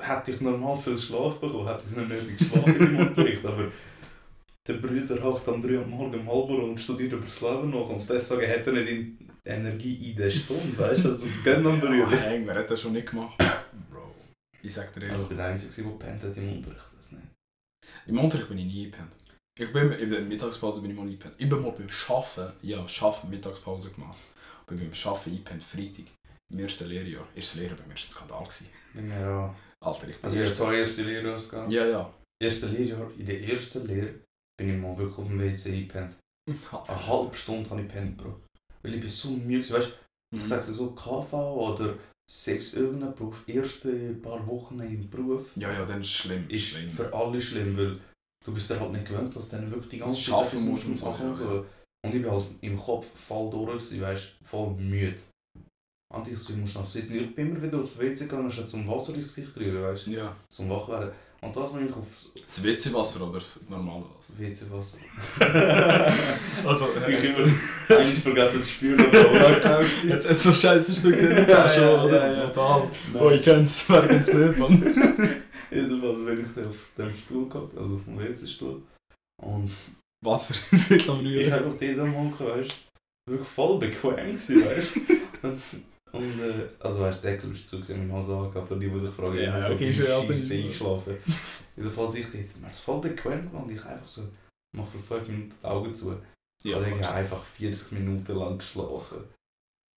hätte 0.00 0.30
ich 0.30 0.40
normal 0.40 0.76
viel 0.76 0.98
Schlaf 0.98 1.36
bekommen, 1.40 1.66
hätte 1.66 1.84
ich 1.88 1.96
nicht 1.96 2.08
nötig 2.08 2.38
geschlafen 2.38 2.76
im 2.80 2.98
Unterricht, 2.98 3.44
aber 3.44 3.70
der 4.66 4.74
Bruder 4.74 5.22
hockt 5.22 5.48
am 5.48 5.60
3 5.62 5.78
Uhr 5.78 5.86
morgen 5.86 6.14
im 6.14 6.28
Halber 6.28 6.62
und 6.64 6.78
studiert 6.78 7.12
über 7.12 7.22
das 7.24 7.40
Leben 7.40 7.70
noch 7.70 7.88
und 7.88 8.08
deswegen 8.08 8.50
hat 8.50 8.66
er 8.66 8.72
nicht 8.72 9.12
Energie 9.44 10.10
in 10.10 10.16
der 10.16 10.30
Stunde, 10.30 10.76
weißt 10.78 11.04
du, 11.06 11.08
also 11.10 11.26
gönn 11.42 11.66
am 11.66 11.80
Ja, 11.82 12.04
Bruder. 12.04 12.16
hey, 12.20 12.42
wer 12.46 12.54
hat 12.54 12.70
das 12.70 12.80
schon 12.82 12.92
nicht 12.92 13.08
gemacht? 13.10 13.36
Bro. 13.90 14.14
Ich 14.62 14.74
sag 14.74 14.92
dir 14.92 15.00
Also 15.02 15.06
ehrlich, 15.10 15.22
ich 15.22 15.28
bin 15.28 15.36
der 15.38 15.46
Einzige, 15.46 15.88
der 15.88 15.90
pennt 16.06 16.22
hat 16.22 16.36
im 16.36 16.52
Unterricht, 16.52 16.86
das 16.96 17.12
nicht. 17.12 17.24
im 18.06 18.18
Unterricht 18.18 18.48
bin 18.48 18.58
ich 18.58 18.66
nie 18.66 18.84
gepennt. 18.84 19.12
Ich 19.58 19.72
bin 19.72 19.90
in 19.92 20.10
der 20.10 20.20
Mittagspause 20.20 20.80
bin 20.82 20.90
ich 20.90 20.96
mal 20.96 21.02
eingepennt. 21.02 21.34
Ich 21.38 21.48
bin 21.48 21.60
mal 21.62 21.72
beim 21.72 21.90
Schaffen, 21.90 22.52
ja, 22.62 22.86
Schaffen 22.86 23.28
Mittagspause 23.30 23.90
gemacht. 23.90 24.18
Und 24.60 24.70
dann 24.70 24.78
beim 24.78 24.94
Schaffen 24.94 25.32
eingepennt, 25.32 25.64
Freitag. 25.64 26.04
Im 26.52 26.58
ersten 26.60 26.86
Lehrjahr. 26.88 27.26
Erstes 27.34 27.56
Lehrjahr 27.56 27.76
bei 27.76 27.84
mir 27.86 27.94
ein 27.94 27.96
Skandal. 27.96 28.46
Ja. 29.08 29.54
Alter, 29.84 30.08
ich 30.08 30.16
bin 30.16 30.24
Also 30.24 30.38
erst 30.40 30.56
zwei 30.56 30.78
erste 30.78 31.02
Lehrjahre 31.02 31.40
gegangen. 31.40 31.70
Ja, 31.70 31.86
ja. 31.86 32.14
Erste 32.42 32.66
Lehrjahr, 32.66 33.10
in 33.18 33.26
der 33.26 33.42
ersten 33.42 33.86
Lehre 33.86 34.14
bin 34.58 34.74
ich 34.74 34.80
mal 34.80 34.96
wirklich 34.96 35.18
auf 35.18 35.26
dem 35.26 35.40
WC 35.40 35.72
eingepennt. 35.72 36.16
Eine 36.48 37.06
halbe 37.06 37.36
Stunde 37.36 37.68
habe 37.70 37.82
ich 37.82 37.88
gepennt, 37.88 38.16
Bro. 38.16 38.40
Weil 38.82 38.94
ich 38.94 39.00
bin 39.00 39.10
so 39.10 39.30
müde 39.30 39.68
weißt 39.70 39.98
Mhm. 40.30 40.40
Ich 40.40 40.44
sage 40.44 40.62
so, 40.62 40.90
KV 40.90 41.32
oder 41.32 41.94
sechs 42.30 42.74
irgendein 42.74 43.14
Beruf, 43.14 43.42
erste 43.46 44.12
paar 44.16 44.46
Wochen 44.46 44.78
im 44.80 45.08
Beruf, 45.08 45.46
Ja, 45.56 45.72
ja, 45.72 45.86
dann 45.86 46.02
ist 46.02 46.10
schlimm. 46.10 46.44
ist 46.50 46.64
schlimm. 46.66 46.90
für 46.90 47.10
alle 47.14 47.40
schlimm, 47.40 47.74
weil 47.78 47.98
du 48.44 48.52
bist 48.52 48.68
dir 48.68 48.78
halt 48.78 48.92
nicht 48.92 49.06
gewöhnt, 49.06 49.34
dass 49.34 49.48
du 49.48 49.56
dann 49.56 49.70
wirklich 49.70 49.88
die 49.88 49.98
ganze 49.98 50.20
Schaffen 50.20 50.58
etwas 50.58 50.84
musst 50.84 50.84
und 50.84 51.00
ja, 51.00 51.64
und 52.04 52.14
ich 52.14 52.22
bin 52.22 52.30
halt 52.30 52.44
im 52.60 52.76
Kopf 52.76 53.06
voll 53.18 53.50
durch, 53.50 54.00
weißt, 54.00 54.38
voll 54.44 54.74
müde. 54.74 55.18
Und 56.14 56.26
ich 56.26 56.38
so, 56.38 56.52
ich 56.54 56.58
muss 56.58 56.74
noch 56.74 56.86
sitzen. 56.86 57.14
Ich 57.16 57.34
bin 57.34 57.50
immer 57.50 57.62
wieder 57.62 57.78
aufs 57.80 57.98
WC 57.98 58.24
gegangen, 58.24 58.50
statt 58.50 58.68
zum 58.68 58.86
Wasser 58.88 59.14
ins 59.14 59.26
Gesicht 59.26 59.54
rühren, 59.56 59.82
weißt 59.82 60.06
Ja. 60.08 60.34
zum 60.48 60.70
wach 60.70 60.88
werden. 60.88 61.10
Und 61.40 61.54
das 61.54 61.72
bin 61.72 61.86
ich 61.86 61.94
aufs 61.94 62.32
Das 62.46 62.64
WC-Wasser 62.64 63.28
oder 63.28 63.38
das 63.38 63.60
normale 63.68 64.04
Wasser? 64.16 64.32
WC-Wasser. 64.38 64.98
Also, 66.66 66.88
ich 67.08 67.24
immer 67.24 67.38
eigentlich 67.88 68.18
vergessen 68.22 68.62
zu 68.62 68.68
spüren, 68.68 69.00
aber 69.00 69.78
auch 69.78 69.80
Jetzt, 69.82 70.04
jetzt 70.04 70.42
so 70.42 70.52
scheiße 70.52 70.96
Stück 70.96 71.16
drin 71.16 71.46
Ja, 71.48 71.70
schon, 71.70 71.82
ja, 71.82 72.02
oder? 72.04 72.32
ja, 72.32 72.38
ja. 72.42 72.48
Total. 72.48 72.88
Nein. 73.12 73.22
Oh, 73.22 73.30
ich 73.30 73.42
kenn's, 73.42 73.84
wer 73.88 74.02
kennt's 74.08 74.32
nicht, 74.32 74.58
Mann? 74.58 74.82
Jedenfalls 75.70 76.24
bin 76.24 76.40
ich 76.56 76.64
auf 76.66 76.76
dem 76.96 77.14
Stuhl 77.14 77.48
gehabt, 77.48 77.76
also 77.78 77.94
auf 77.96 78.04
dem 78.04 78.18
WC-Stuhl. 78.18 78.82
Und 79.42 79.70
Wasser 80.24 80.54
ist 80.72 80.90
nicht 80.90 81.08
am 81.08 81.20
ich 81.20 81.26
Rühren. 81.26 81.52
habe 81.52 81.64
einfach 81.66 81.80
jeden 81.80 82.10
Morgen, 82.10 82.32
weißt 82.38 82.70
du, 83.26 83.32
wirklich 83.32 83.48
voll 83.48 83.78
bequem 83.78 84.16
gewesen, 84.16 84.64
weißt 84.64 84.96
du. 85.42 85.58
Und, 86.18 86.40
äh, 86.40 86.68
also 86.80 87.00
weißt 87.00 87.18
du, 87.24 87.28
Deckel 87.28 87.52
ist 87.52 87.68
zu, 87.68 87.76
gewesen, 87.80 88.06
meine 88.08 88.12
Hose 88.20 88.34
angehabt, 88.36 88.68
für 88.68 88.76
die, 88.76 88.88
die 88.88 88.98
sich 88.98 89.10
fragen, 89.10 89.38
Ja, 89.38 89.66
so 89.66 89.74
okay, 89.74 89.90
auch 89.90 90.24
Scheisse 90.24 90.32
nicht- 90.32 90.52
eingeschlafen. 90.64 91.16
Jedenfalls 91.76 92.14
ich 92.16 92.26
dort, 92.26 92.60
mir 92.60 92.70
ist 92.70 92.80
voll 92.80 93.00
bequem 93.00 93.48
gemacht 93.50 93.64
und 93.66 93.72
ich 93.72 93.84
einfach 93.84 94.06
so, 94.08 94.22
mach 94.76 94.86
für 94.88 94.98
5 94.98 95.28
Minuten 95.28 95.54
die 95.62 95.66
Augen 95.66 95.94
zu. 95.94 96.16
Ich 96.64 96.74
habe 96.74 96.84
einfach 97.08 97.44
40 97.44 97.92
Minuten 97.92 98.34
lang 98.36 98.58
geschlafen. 98.58 99.18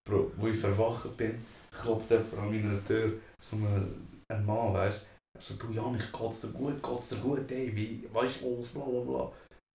Bro, 0.07 0.31
wo 0.37 0.47
ich 0.47 0.57
verwacht 0.57 1.15
bin, 1.17 1.43
klopft 1.71 2.09
jemand 2.11 2.33
an 2.37 2.51
meiner 2.51 2.83
Tür, 2.85 3.13
so 3.39 3.55
ein, 3.57 4.21
ein 4.31 4.45
Mann, 4.45 4.73
weißt 4.73 5.01
du. 5.01 5.41
So, 5.41 5.53
du 5.55 5.71
Janik, 5.73 6.11
geht's 6.11 6.41
dir 6.41 6.49
gut, 6.49 6.83
geht's 6.83 7.09
dir 7.09 7.15
gut, 7.17 7.49
ey, 7.51 7.75
wie, 7.75 8.07
weißt 8.13 8.41
du 8.41 8.55
los, 8.57 8.69
bla 8.69 8.83
bla 8.83 8.99
bla. 9.01 9.31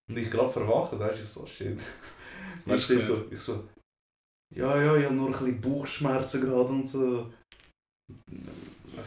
Und 0.08 0.18
ich 0.18 0.30
gerade 0.30 0.52
verwacht, 0.52 0.96
weißt 0.98 1.18
du, 1.18 1.22
ich 1.24 1.28
so, 1.28 1.46
shit. 1.46 1.80
Ich, 2.66 2.86
so, 2.86 3.24
ich 3.30 3.40
so, 3.40 3.64
ja, 4.54 4.80
ja, 4.80 4.96
ich 4.96 5.04
habe 5.04 5.14
nur 5.14 5.26
ein 5.28 5.32
bisschen 5.32 5.60
Bauchschmerzen 5.60 6.40
gerade 6.40 6.68
und 6.68 6.86
so. 6.86 7.32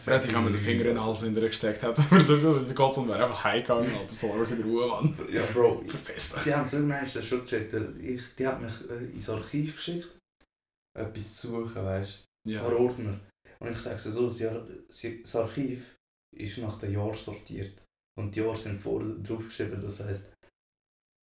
Fred, 0.03 0.25
ich 0.25 0.33
habe 0.35 0.45
mir 0.45 0.51
den 0.51 0.61
Finger 0.61 0.85
in 0.85 0.95
den 0.95 1.03
Hals 1.03 1.21
gesteckt, 1.21 1.81
hat 1.83 1.97
aber 1.99 2.21
so 2.21 2.37
gut, 2.37 2.67
der 2.67 2.75
Gott 2.75 2.97
und 2.97 3.07
wäre 3.07 3.23
einfach 3.25 3.43
heimgegangen, 3.43 3.91
Alter, 3.93 4.15
soll 4.15 4.31
einfach 4.39 4.51
in 4.51 4.63
Ruhe, 4.63 4.87
Mann. 4.87 5.17
Ja, 5.31 5.43
Bro, 5.53 5.83
Verpisst 5.87 6.37
Die 6.45 6.53
haben 6.53 6.65
es 6.65 6.73
irgendwann 6.73 7.05
schon 7.07 7.39
gecheckt. 7.41 7.73
Ich, 7.99 8.21
die 8.37 8.47
hat 8.47 8.61
mich 8.61 8.71
äh, 8.89 9.05
ins 9.05 9.29
Archiv 9.29 9.75
geschickt, 9.75 10.09
etwas 10.97 11.37
zu 11.37 11.47
suchen, 11.47 11.83
weißt 11.83 12.23
du, 12.45 12.51
Ja. 12.51 12.59
ein 12.61 12.69
paar 12.69 12.79
Ordner. 12.79 13.19
Und 13.59 13.71
ich 13.71 13.77
sage 13.77 13.95
es 13.95 14.03
so, 14.03 14.23
das, 14.23 14.37
das 14.37 15.35
Archiv 15.35 15.95
ist 16.37 16.57
nach 16.59 16.77
dem 16.79 16.93
Jahr 16.93 17.13
sortiert. 17.15 17.73
Und 18.17 18.35
die 18.35 18.39
Jahre 18.39 18.55
sind 18.55 18.81
vorher 18.81 19.15
drauf 19.15 19.43
geschrieben, 19.45 19.81
das 19.81 20.03
heisst, 20.05 20.29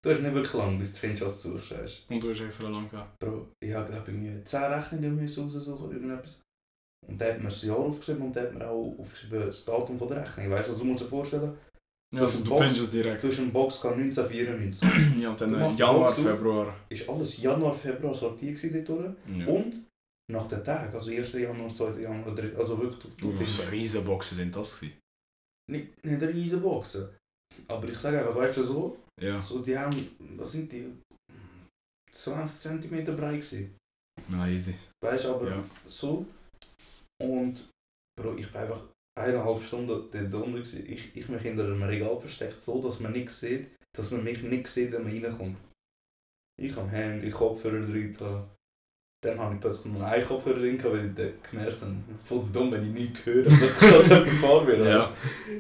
du 0.05 0.11
hast 0.11 0.21
nicht 0.21 0.35
wirklich 0.35 0.55
lange, 0.55 0.79
bis 0.79 0.93
du 0.93 0.99
findest, 1.01 1.25
was 1.25 1.43
du 1.43 1.49
suchst, 1.53 1.71
weißt 1.73 2.11
Und 2.11 2.23
du 2.23 2.31
hast 2.31 2.41
extra 2.41 2.69
lang 2.69 2.89
gehabt. 2.89 3.19
Bro, 3.19 3.49
ich 3.61 3.73
habe 3.75 3.91
glaube 3.91 4.13
ich 4.13 4.45
10 4.45 4.63
Rechnungen 4.63 5.19
raussuchen 5.21 5.91
irgendetwas. 5.93 6.43
Und 7.07 7.21
da 7.21 7.27
hat 7.27 7.39
mir 7.39 7.45
das 7.45 7.63
Jahr 7.63 7.77
aufgeschrieben 7.79 8.23
und 8.23 8.35
da 8.37 8.43
hat 8.43 8.55
mir 8.55 8.67
auch 8.69 8.95
aufgeschrieben 8.99 9.41
das 9.47 9.65
Datum 9.65 9.99
von 9.99 10.09
der 10.09 10.23
Rechnung, 10.25 10.51
weißt 10.51 10.69
du, 10.69 10.73
also 10.73 10.85
du 10.85 10.91
musst 10.91 11.05
dir 11.05 11.09
vorstellen, 11.09 11.53
Ja, 12.13 12.21
Du 12.21 12.25
also, 12.27 12.45
du 12.45 12.57
findest 12.59 12.81
es 12.81 12.91
direkt. 12.93 13.23
du 13.23 13.29
hast 13.29 13.39
einen 13.41 13.53
Box 13.53 13.81
gehabt, 13.81 13.99
1994. 13.99 14.89
Ja, 15.21 15.31
und 15.31 15.41
dann 15.41 15.55
äh, 15.55 15.69
Januar, 15.75 16.09
auf. 16.11 16.15
Februar. 16.15 16.75
ist 16.89 17.09
alles 17.09 17.43
Januar, 17.43 17.75
Februar 17.75 18.15
sortiert 18.15 18.89
dort. 18.89 19.17
Ja. 19.37 19.47
Und 19.47 19.85
nach 20.31 20.47
den 20.49 20.65
Tagen, 20.65 20.95
also 20.95 21.11
1. 21.11 21.33
Januar, 21.35 21.69
2. 21.69 22.01
Januar, 22.01 22.35
3. 22.35 22.57
Also 22.57 22.81
wirklich, 22.81 23.01
du, 23.17 23.31
du 23.31 23.45
für 23.45 23.71
Riesenboxen 23.71 24.37
sind 24.39 24.55
das 24.57 24.81
gewesen? 24.81 24.99
nicht, 25.71 26.05
nicht 26.05 26.23
eine 26.23 26.33
riesen 26.33 26.63
Boxen. 26.63 27.09
Aber 27.69 27.89
ich 27.89 27.99
sage 27.99 28.19
einfach, 28.19 28.35
weißt 28.37 28.59
du 28.59 28.63
so, 28.63 28.97
Ja. 29.21 29.39
so 29.41 29.61
die 29.61 29.79
haben, 29.79 29.97
was 30.37 30.53
sind 30.53 30.71
die, 30.73 30.93
20 32.13 32.61
cm 32.61 33.05
breit 33.17 33.41
gewesen. 33.41 33.77
Na, 34.29 34.49
easy. 34.49 34.75
Weißt 35.03 35.25
du, 35.25 35.35
aber 35.35 35.51
Ja. 35.51 35.65
so. 35.87 36.27
Und 37.23 37.69
Bro, 38.21 38.37
ich 38.37 38.51
bin 38.53 38.61
einfach 38.61 38.81
eineinhalb 39.19 39.63
Stunden 39.63 39.87
dort 39.89 40.15
unten 40.35 40.53
gewesen. 40.55 40.87
Ich, 40.89 41.17
ich 41.17 41.29
mich 41.29 41.43
hinter 41.43 41.65
einem 41.65 41.83
Regal 41.83 42.21
versteckt, 42.21 42.63
so 42.63 42.81
dass 42.81 43.01
man 43.01 43.13
nichts 43.13 43.41
sieht, 43.41 43.69
dass 43.97 44.11
man 44.13 44.23
mich 44.25 44.43
nicht 44.43 44.69
sieht, 44.69 44.93
wenn 44.93 45.03
man 45.05 45.25
reinkommt. 45.25 45.59
Ich 46.61 46.77
am 46.77 46.89
Handy, 46.89 47.31
Kopfhörer 47.31 47.85
drin. 47.85 48.17
Da. 49.25 49.31
Dann 49.31 49.39
habe 49.41 49.55
ich 49.55 49.61
plötzlich 49.61 49.93
nur 49.93 50.05
einen 50.07 50.25
Kopfhörer 50.27 50.59
drin, 50.59 50.79
weil 50.85 51.07
ich 51.07 51.15
dann 51.15 51.33
gemerkt 51.51 51.81
habe, 51.81 51.93
voll 52.25 52.43
zu 52.43 52.53
dumm, 52.53 52.73
wenn 52.73 52.85
ich 52.85 52.91
nichts 52.91 53.25
höre, 53.27 53.43
dass 53.45 53.53
ich 53.55 53.79
gerade 53.79 54.05
jemand 54.09 54.29
vor 54.41 54.65
mir 54.65 54.77
Ja. 54.85 54.99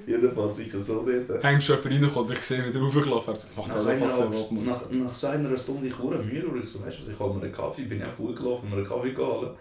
du. 0.07 0.11
Jedenfalls 0.11 0.57
sicher 0.57 0.79
so 0.81 1.05
dort. 1.29 1.43
Hängst 1.45 1.67
schon 1.67 1.77
jemand 1.77 1.93
reingekommen 1.95 2.29
und 2.31 2.39
ich 2.39 2.45
sehe, 2.45 2.67
wie 2.67 2.71
der 2.71 2.81
raufgelaufen 2.83 3.35
hat. 3.35 3.47
Macht 3.57 3.69
Nach, 3.69 3.75
das 3.77 3.87
einer, 3.87 4.07
was 4.07 4.19
er 4.19 4.31
will, 4.33 4.47
Mann. 4.51 4.65
nach, 4.67 4.91
nach 4.91 5.11
so 5.15 5.27
einer 5.29 5.57
Stunde 5.57 5.87
ich 5.89 5.99
wurde 5.99 6.19
müde 6.19 6.47
und 6.47 6.63
ich 6.63 6.69
so, 6.71 6.85
weißt 6.85 6.99
du 6.99 7.03
was, 7.03 7.09
ich 7.09 7.19
hole 7.19 7.35
mir 7.35 7.43
einen 7.43 7.53
Kaffee, 7.53 7.83
bin 7.85 8.03
einfach 8.03 8.19
hochgelaufen, 8.19 8.69
mir 8.71 8.77
einen 8.77 8.87
Kaffee 8.87 9.13
geholt. 9.13 9.57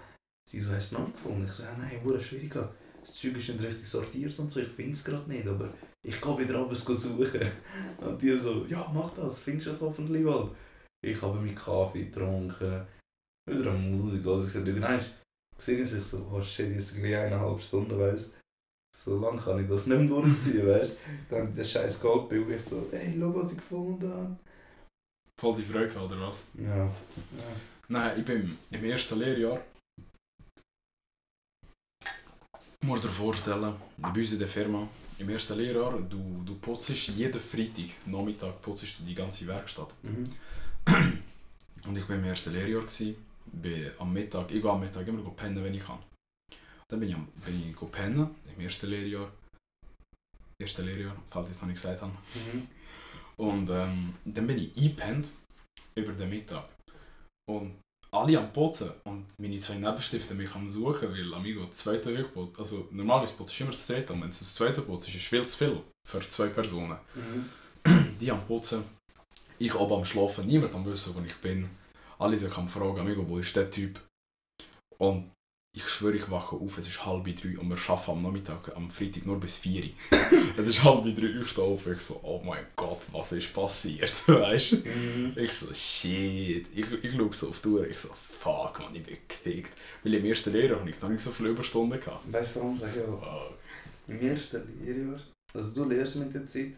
Sie 0.49 0.59
so, 0.59 0.71
hast 0.73 0.91
du 0.91 0.95
noch 0.97 1.07
nicht 1.07 1.15
gefunden? 1.15 1.45
Ich 1.45 1.53
so, 1.53 1.63
ja, 1.63 1.69
nein, 1.77 1.99
wurde 2.03 2.19
schwierig 2.19 2.49
gerade. 2.51 2.69
Das 3.01 3.13
Zeug 3.13 3.35
ist 3.37 3.49
nicht 3.49 3.63
richtig 3.63 3.87
sortiert 3.87 4.37
und 4.39 4.51
so, 4.51 4.59
ich 4.61 4.67
finde 4.67 4.91
es 4.93 5.03
gerade 5.03 5.29
nicht, 5.29 5.47
aber 5.47 5.69
ich 6.05 6.19
kann 6.21 6.37
wieder 6.37 6.59
abends 6.59 6.83
suchen. 6.85 7.41
Und 8.01 8.21
die 8.21 8.35
so, 8.35 8.65
ja, 8.67 8.85
mach 8.93 9.09
das, 9.13 9.39
findest 9.39 9.67
du 9.67 9.71
es 9.71 9.81
hoffentlich 9.81 10.23
mal. 10.23 10.49
Ich 11.01 11.21
habe 11.21 11.35
meinen 11.37 11.55
Kaffee 11.55 12.05
getrunken, 12.05 12.81
wieder 13.45 13.71
eine 13.71 13.79
Musik 13.79 14.23
los. 14.23 14.45
Ich 14.45 14.51
sagte, 14.51 14.71
nein, 14.71 14.99
sehe 15.57 15.81
ich 15.81 15.89
so, 15.89 16.27
oh 16.31 16.41
shit, 16.41 16.73
jetzt 16.73 16.95
gleich 16.95 17.15
eineinhalb 17.15 17.61
Stunden, 17.61 17.99
weißt 17.99 18.27
du. 18.27 18.31
So 18.95 19.19
lange 19.19 19.41
kann 19.41 19.61
ich 19.61 19.67
das 19.67 19.87
nicht 19.87 19.97
mehr 19.97 20.07
durchziehen, 20.07 20.67
weißt 20.67 20.91
du. 20.91 21.35
Dann 21.35 21.53
der 21.53 21.63
scheiß 21.63 21.99
Goldbild, 21.99 22.49
ich 22.51 22.63
so, 22.63 22.87
ey, 22.91 23.15
schau, 23.17 23.33
was 23.35 23.51
ich 23.51 23.57
gefunden 23.57 24.11
habe. 24.11 24.37
Voll 25.39 25.55
die 25.55 25.63
Freude 25.63 25.99
oder 25.99 26.19
was? 26.21 26.43
Ja. 26.53 26.85
ja. 26.85 26.91
Nein, 27.87 28.19
ich 28.19 28.25
bin 28.25 28.57
im 28.71 28.83
ersten 28.85 29.19
Lehrjahr. 29.19 29.61
Du 32.79 32.87
musst 32.87 33.03
dir 33.03 33.09
vorstellen, 33.09 33.75
bei 33.97 34.09
uns 34.09 34.33
in 34.33 34.39
der 34.39 34.47
Firma, 34.47 34.87
im 35.17 35.29
ersten 35.29 35.57
Lehrjahr, 35.57 35.99
du, 36.01 36.43
du 36.45 36.55
putzt 36.55 36.89
jeden 36.89 37.41
Freitag, 37.41 37.85
Nachmittag 38.05 38.61
putzt 38.61 38.99
du 38.99 39.03
die 39.03 39.15
ganze 39.15 39.47
Werkstatt. 39.47 39.93
Mhm. 40.03 40.29
Und 41.85 41.97
ich 41.97 42.07
war 42.07 42.15
im 42.15 42.23
ersten 42.25 42.51
Lehrjahr, 42.53 42.81
gewesen, 42.81 43.15
bin 43.61 43.91
am 43.99 44.13
Mittag, 44.13 44.51
ich 44.51 44.61
gehe 44.61 44.71
am 44.71 44.79
Mittag 44.79 45.07
immer 45.07 45.29
pennen, 45.31 45.63
wenn 45.63 45.73
ich 45.73 45.83
kann. 45.85 45.99
Dann 46.89 46.99
bin 46.99 47.09
ich, 47.09 47.15
am- 47.15 47.27
bin 47.45 47.69
ich 47.69 47.91
pennen, 47.91 48.35
im 48.55 48.61
ersten 48.61 48.87
Lehrjahr. 48.87 49.31
Erste 50.61 50.83
Lehrjahr, 50.83 51.15
falls 51.29 51.49
ich 51.49 51.55
es 51.55 51.61
noch 51.61 51.67
nicht 51.67 51.81
gesagt 51.81 52.01
habe. 52.01 52.11
Mhm. 52.11 52.67
Und 53.37 53.69
ähm, 53.69 54.13
dann 54.25 54.47
bin 54.47 54.59
ich 54.59 54.77
eingepennt 54.77 55.29
über 55.95 56.13
den 56.13 56.29
Mittag. 56.29 56.65
Und 57.49 57.75
alle 58.13 58.37
am 58.37 58.53
Putzen 58.53 58.91
und 59.05 59.25
meine 59.39 59.59
zwei 59.59 59.75
Nebenstifte 59.75 60.35
mich 60.35 60.53
am 60.53 60.69
Suchen, 60.69 61.11
weil 61.11 61.33
Amigo 61.33 61.67
zweite 61.71 62.15
Wegputz, 62.15 62.59
also 62.59 62.87
normalerweise 62.91 63.35
putzt 63.35 63.59
du 63.59 63.63
immer 63.63 63.71
das 63.71 63.87
dritte 63.87 64.13
und 64.13 64.21
wenn 64.21 64.29
du 64.29 64.37
das 64.37 64.53
zweite 64.53 64.81
putzt, 64.83 65.07
ist 65.07 65.15
es 65.15 65.23
viel 65.23 65.45
zu 65.47 65.57
viel 65.57 65.81
für 66.07 66.21
zwei 66.29 66.47
Personen. 66.47 66.97
Mhm. 67.15 67.49
Die 68.19 68.31
am 68.31 68.45
Putzen, 68.45 68.83
ich 69.57 69.73
oben 69.73 69.95
am 69.95 70.05
Schlafen, 70.05 70.45
niemand 70.45 70.75
am 70.75 70.85
wissen, 70.85 71.15
wo 71.15 71.21
ich 71.21 71.35
bin. 71.37 71.67
Alle 72.23 72.37
sich 72.37 72.55
am 72.55 72.69
fragen, 72.69 73.01
Amigo, 73.01 73.27
wo 73.27 73.37
ist 73.37 73.53
der 73.53 73.69
Typ? 73.69 73.99
Und 74.97 75.29
ich 75.75 75.85
schwöre, 75.89 76.15
ich 76.15 76.31
wache 76.31 76.55
auf, 76.55 76.77
es 76.77 76.87
ist 76.87 77.05
halb 77.05 77.25
drei 77.25 77.57
und 77.59 77.67
wir 77.67 77.89
arbeiten 77.89 78.11
am 78.11 78.21
Nachmittag, 78.21 78.73
am 78.77 78.89
Freitag 78.89 79.25
nur 79.25 79.41
bis 79.41 79.57
vier. 79.57 79.89
es 80.57 80.67
ist 80.67 80.85
halb 80.85 81.03
drei, 81.03 81.41
ich 81.41 81.49
stehe 81.49 81.67
auf, 81.67 81.85
ich 81.85 81.99
so, 81.99 82.21
oh 82.23 82.41
mein 82.41 82.65
Gott, 82.77 83.01
was 83.11 83.33
ist 83.33 83.53
passiert, 83.53 84.25
weißt? 84.29 84.85
Mhm. 84.85 85.33
Ich 85.35 85.51
so, 85.51 85.73
shit. 85.73 86.65
Ich, 86.73 86.89
ich 87.03 87.11
schaue 87.11 87.33
so 87.33 87.49
auf 87.49 87.61
die 87.61 87.67
Uhr, 87.67 87.87
ich 87.89 87.99
so, 87.99 88.13
fuck, 88.13 88.79
man, 88.79 88.95
ich 88.95 89.03
bin 89.03 89.17
gefickt. 89.27 89.73
Weil 90.01 90.13
im 90.13 90.23
ersten 90.23 90.53
Lehrjahr 90.53 90.79
habe 90.79 90.89
ich 90.89 91.01
noch 91.01 91.09
nicht 91.09 91.21
so 91.21 91.31
viele 91.31 91.49
Überstunden 91.49 91.99
gehabt. 91.99 92.31
Weißt 92.31 92.55
du, 92.55 92.59
warum 92.61 92.77
sage 92.77 93.01
ich 93.01 93.05
auch? 93.05 93.51
Im 94.07 94.21
ersten 94.21 94.79
Lehrjahr, 94.79 95.19
also 95.53 95.73
du 95.73 95.89
lernst 95.89 96.15
mit 96.15 96.33
der 96.33 96.45
Zeit, 96.45 96.77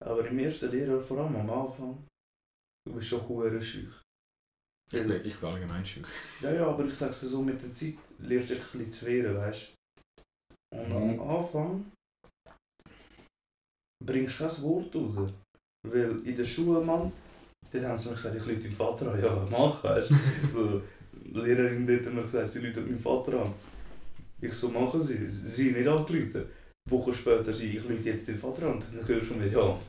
aber 0.00 0.26
im 0.26 0.40
ersten 0.40 0.72
Lehrjahr, 0.72 1.00
vor 1.00 1.18
allem 1.18 1.36
am 1.36 1.50
Anfang, 1.50 2.04
du 2.84 2.94
bist 2.94 3.06
schon 3.06 3.28
hure 3.28 3.62
schüch. 3.62 3.94
Ich 4.92 5.02
bin, 5.02 5.24
ich 5.24 5.36
bin 5.36 5.48
allgemein 5.48 5.86
schüch. 5.86 6.04
Ja, 6.40 6.52
ja, 6.52 6.66
aber 6.66 6.84
ich 6.84 6.94
sag's 6.94 7.20
dir 7.20 7.26
so, 7.28 7.42
mit 7.42 7.62
der 7.62 7.72
Zeit 7.72 7.94
lernst 8.18 8.50
du 8.50 8.54
dich 8.54 8.62
ein 8.64 8.78
bisschen 8.78 8.92
zu 8.92 9.06
wehren, 9.06 9.36
weißt 9.36 9.68
du. 10.72 10.78
Und 10.78 10.88
Mhm. 10.88 11.20
am 11.20 11.28
Anfang 11.30 11.84
bringst 14.04 14.40
du 14.40 14.44
kein 14.48 14.62
Wort 14.62 14.94
raus. 14.94 15.32
Weil 15.88 16.20
in 16.26 16.34
der 16.36 16.44
Schule, 16.44 16.80
Mann, 16.80 17.12
dort 17.72 17.84
haben 17.84 17.96
sie 17.98 18.08
mir 18.08 18.14
gesagt, 18.14 18.36
ich 18.36 18.42
rufe 18.42 18.56
deinen 18.56 18.74
Vater 18.74 19.12
an. 19.12 19.20
Ja, 19.22 19.46
mach, 19.50 19.82
weißt 19.84 20.10
du. 20.10 20.14
So, 20.48 20.82
die 21.14 21.38
Lehrerin 21.38 21.86
dort 21.86 22.06
hat 22.06 22.14
mir 22.14 22.22
gesagt, 22.22 22.48
sie 22.48 22.58
ruft 22.66 22.76
meinen 22.76 22.98
Vater 22.98 23.42
an. 23.44 23.54
Ich 24.40 24.52
so, 24.52 24.68
machen 24.70 25.00
sie. 25.00 25.30
Sie 25.30 25.72
nicht 25.72 25.86
angerufen. 25.88 26.44
Wochen 26.88 27.12
später, 27.12 27.52
sie, 27.52 27.76
ich 27.76 27.84
rufe 27.84 27.94
jetzt 27.94 28.26
deinen 28.26 28.38
Vater 28.38 28.68
an. 28.70 28.80
Dann 28.80 29.06
hörst 29.06 29.22
du 29.22 29.26
von 29.34 29.38
mir, 29.38 29.48
ja, 29.48 29.80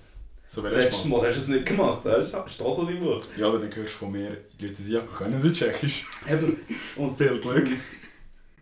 So, 0.53 0.67
letztes 0.67 1.05
Mal 1.05 1.25
hast 1.25 1.37
du 1.37 1.41
es 1.41 1.47
nicht 1.47 1.65
gemacht, 1.65 2.03
weißt 2.03 2.33
du. 2.33 2.45
Steht 2.45 2.67
an 2.67 2.85
deinem 2.85 3.05
Wort. 3.05 3.25
Ja, 3.37 3.49
dann 3.49 3.73
hörst 3.73 3.93
du 3.93 3.97
von 3.99 4.11
mir, 4.11 4.35
die 4.59 4.67
Leute 4.67 4.81
sagen, 4.81 4.93
ja, 4.93 5.01
können 5.01 5.39
sie 5.39 5.53
Tschechisch? 5.53 6.09
Eben. 6.29 6.57
Und 6.97 7.17
Viel 7.17 7.39
Glück. 7.39 7.69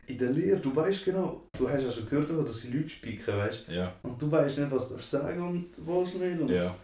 in 0.06 0.18
der 0.20 0.30
Lehre, 0.30 0.60
du 0.60 0.76
weißt 0.76 1.06
genau, 1.06 1.48
du 1.58 1.68
hast 1.68 1.84
ja 1.84 1.92
schon 1.92 2.08
gehört, 2.08 2.30
dass 2.30 2.60
sie 2.60 2.72
Leute 2.72 2.90
spicken, 2.90 3.36
weißt 3.36 3.70
Ja, 3.70 3.96
Und 4.04 4.22
du 4.22 4.32
weißt 4.32 4.60
nicht, 4.60 4.72
was 4.72 4.90
du 4.90 5.00
sagen 5.00 5.42
und 5.42 5.88
willst 5.88 6.20
nicht. 6.20 6.40
Und, 6.40 6.50
ja. 6.50 6.76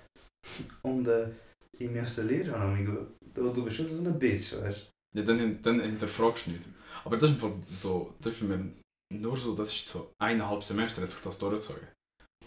und 0.81 1.07
äh, 1.07 1.29
in 1.77 1.95
erster 1.95 2.23
Lehre 2.23 2.57
habe 2.57 2.79
ich 2.79 2.85
gedacht, 2.87 3.05
du, 3.31 3.53
du 3.53 3.63
bist 3.63 3.77
schon 3.77 3.87
so 3.87 4.01
eine 4.01 4.11
Bitch, 4.11 4.53
weißt 4.59 4.89
ja 5.15 5.21
dann, 5.21 5.61
dann 5.61 5.81
hinterfragst 5.81 6.47
du 6.47 6.51
nicht. 6.51 6.63
Aber 7.03 7.17
das 7.17 7.29
ist 7.29 7.35
im 7.35 7.41
Fall 7.41 7.53
so, 7.71 8.11
das 8.21 8.33
ist 8.33 8.41
mir 8.41 8.71
nur 9.13 9.37
so, 9.37 9.53
das 9.53 9.71
ist 9.71 9.87
so 9.87 10.11
eineinhalb 10.17 10.63
Semester 10.63 11.03
hat 11.03 11.11
sich 11.11 11.21
das 11.21 11.37
durchgezogen. 11.37 11.87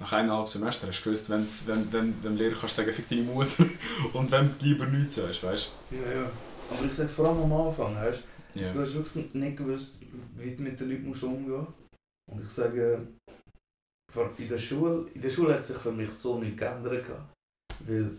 Nach 0.00 0.12
eineinhalb 0.12 0.48
Semester 0.48 0.86
hast 0.86 1.00
du 1.00 1.04
gewusst, 1.04 1.28
wenn, 1.28 1.46
wenn, 1.66 1.92
wenn, 1.92 2.24
wenn 2.24 2.36
Lehrer 2.36 2.54
kannst 2.54 2.78
du 2.78 2.82
sagen, 2.82 2.94
fick 2.94 3.08
deine 3.08 3.22
Mutter 3.22 3.66
und 4.12 4.30
wenn 4.30 4.56
du 4.58 4.64
lieber 4.64 4.86
nichts 4.86 5.16
sagst, 5.16 5.42
weißt 5.42 5.72
Ja, 5.90 6.12
ja. 6.12 6.30
Aber 6.70 6.84
ich 6.84 6.92
sage 6.92 7.08
vor 7.08 7.28
allem 7.28 7.42
am 7.42 7.52
Anfang, 7.52 7.94
weißt 7.96 8.22
du? 8.54 8.72
Du, 8.72 8.80
hast 8.80 8.94
wirklich 8.94 9.34
nicht 9.34 9.56
gewusst, 9.56 9.96
wie 10.36 10.54
du 10.54 10.62
mit 10.62 10.78
den 10.78 10.90
Leuten 10.90 11.06
musst 11.06 11.22
umgehen 11.22 11.66
Und 12.30 12.42
ich 12.42 12.50
sage, 12.50 13.06
in 14.38 14.48
der 14.48 14.58
Schule, 14.58 15.08
in 15.14 15.20
der 15.20 15.30
Schule 15.30 15.54
hat 15.54 15.60
sich 15.60 15.76
für 15.76 15.92
mich 15.92 16.10
so 16.10 16.38
nichts 16.38 16.58
geändert. 16.58 17.06
Weil, 17.80 18.10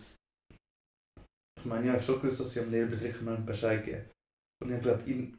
ich 1.58 1.66
meine, 1.66 1.86
ich 1.86 1.92
habe 1.92 2.02
schon 2.02 2.22
gewusst, 2.22 2.40
dass 2.40 2.54
sie 2.54 2.62
am 2.62 2.72
Lehrbetrieb 2.72 3.22
mir 3.22 3.38
Bescheid 3.38 3.84
geben. 3.84 4.06
Und 4.64 4.72
ich 4.72 4.80
glaube, 4.80 5.04
ich 5.06 5.34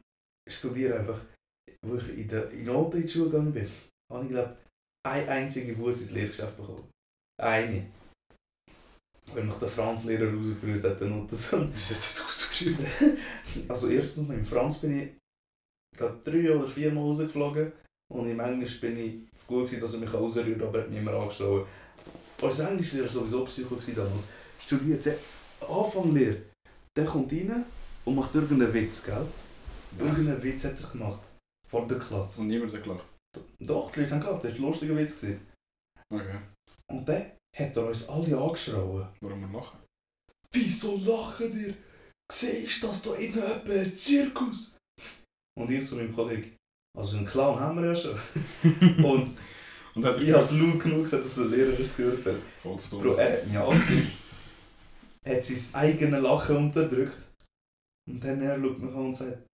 studiere 0.47 0.99
einfach, 0.99 1.19
wo 1.85 1.95
ich 1.95 2.09
in 2.09 2.27
der 2.27 2.49
in 2.51 2.69
Alten 2.69 2.97
in 2.97 3.03
die 3.03 3.09
Schule 3.09 3.29
gegangen 3.29 3.53
bin, 3.53 3.67
habe 4.11 4.23
ich 4.25 4.29
glaube, 4.29 4.57
eine 5.03 5.27
einzige 5.27 5.77
Wurst 5.77 6.01
ins 6.01 6.11
Lehrgeschäft 6.11 6.55
bekommen. 6.57 6.89
Eine. 7.41 7.87
Wenn 9.33 9.45
mich 9.45 9.55
der 9.55 9.67
Franz-Lehrer 9.67 10.33
rausgeführt 10.33 10.83
hat, 10.83 11.01
dann 11.01 11.13
unter 11.13 11.35
so 11.35 11.61
Wie 11.61 11.77
ist 11.77 11.91
das 11.91 12.21
ausgeschrieben? 12.21 12.85
also 13.67 13.87
erstens 13.87 14.27
dem 14.27 14.45
Franz 14.45 14.77
bin 14.79 14.99
ich 14.99 15.09
glaub, 15.95 16.23
drei 16.23 16.53
oder 16.53 16.67
vier 16.67 16.91
Mal 16.91 17.01
rausgeflogen 17.01 17.71
und 18.11 18.29
im 18.29 18.39
Englisch 18.39 18.79
bin 18.81 18.97
ich 18.97 19.13
zu 19.35 19.47
gut 19.47 19.67
gewesen, 19.67 19.81
dass 19.81 19.93
er 19.93 19.99
mich 19.99 20.13
ausrührt, 20.13 20.61
aber 20.61 20.79
er 20.79 20.83
hat 20.83 20.89
mich 20.89 20.99
immer 20.99 21.13
angeschlagen. 21.13 21.65
Unser 22.41 22.71
Englischlehrer 22.71 23.05
war 23.05 23.11
sowieso 23.11 23.45
Psycho 23.45 23.75
gewesen 23.75 23.95
damals. 23.95 24.27
Studiert, 24.59 25.05
der 25.05 25.17
Anfang 25.61 26.13
Lehre, 26.13 26.41
der 26.97 27.05
kommt 27.05 27.31
rein 27.31 27.65
und 28.03 28.15
macht 28.15 28.35
irgendeinen 28.35 28.73
Witz, 28.73 29.03
gell? 29.03 29.25
Irgendeinen 29.97 30.43
Witz 30.43 30.63
hat 30.65 30.81
er 30.81 30.89
gemacht. 30.89 31.19
Vor 31.69 31.87
der 31.87 31.99
Klasse. 31.99 32.41
Und 32.41 32.47
niemand 32.47 32.73
hat 32.73 32.83
gelacht. 32.83 33.10
Doch, 33.59 33.91
die 33.91 34.01
Leute 34.01 34.11
haben 34.11 34.21
gelacht, 34.21 34.43
das 34.43 34.51
war 34.51 34.59
ein 34.59 34.61
lustiger 34.63 34.97
Witz. 34.97 35.21
Gewesen. 35.21 35.47
Okay. 36.09 36.39
Und 36.89 37.07
dann 37.07 37.31
hat 37.55 37.77
er 37.77 37.87
uns 37.87 38.09
alle 38.09 38.37
angeschrien. 38.37 39.07
Warum 39.21 39.41
wir 39.41 39.59
lachen? 39.59 39.79
Wieso 40.51 40.97
lachen 40.97 41.65
ihr? 41.65 41.73
Siehst 42.31 42.81
du, 42.81 42.87
dass 42.87 43.01
da 43.01 43.13
innen 43.15 43.35
jemand 43.35 43.69
ein 43.69 43.95
Zirkus? 43.95 44.75
Und 45.57 45.69
ich 45.69 45.85
zu 45.85 45.95
meinem 45.95 46.13
Kollegen, 46.13 46.55
also 46.97 47.17
einen 47.17 47.25
Clown 47.25 47.59
haben 47.59 47.81
wir 47.81 47.87
ja 47.87 47.95
schon. 47.95 48.19
Und 49.03 49.37
Und 49.93 50.05
hat 50.05 50.15
er 50.15 50.21
ich 50.21 50.31
habe 50.31 50.43
es 50.43 50.51
laut 50.51 50.79
genug 50.79 51.03
gesagt, 51.03 51.25
dass 51.25 51.35
der 51.35 51.45
Lehrer 51.45 51.79
es 51.79 51.97
gehört 51.97 52.25
hat. 52.25 52.41
Voll 52.61 52.79
zu 52.79 52.99
Bro, 52.99 53.09
dumm. 53.09 53.19
er 53.19 53.41
angeschaut, 53.67 54.11
hat 55.25 55.43
sein 55.43 55.73
eigenes 55.73 56.21
Lachen 56.21 56.57
unterdrückt. 56.57 57.17
Und 58.09 58.23
dann 58.23 58.41
er 58.41 58.59
schaut 58.59 58.79
mich 58.79 58.91
an 58.93 59.05
und 59.05 59.13
sagt, 59.13 59.45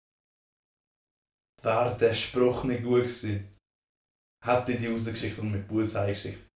wäre 1.64 1.98
der 1.98 2.14
Spruch 2.14 2.64
nicht 2.66 2.84
gut 2.84 3.02
gewesen, 3.02 3.48
hätte 4.48 4.72
ich 4.72 4.80
die 4.80 4.88
rausgeschickt 4.88 5.38
und 5.40 5.52
mit 5.52 5.68
Bus 5.68 5.96
heimgeschickt. 5.96 6.48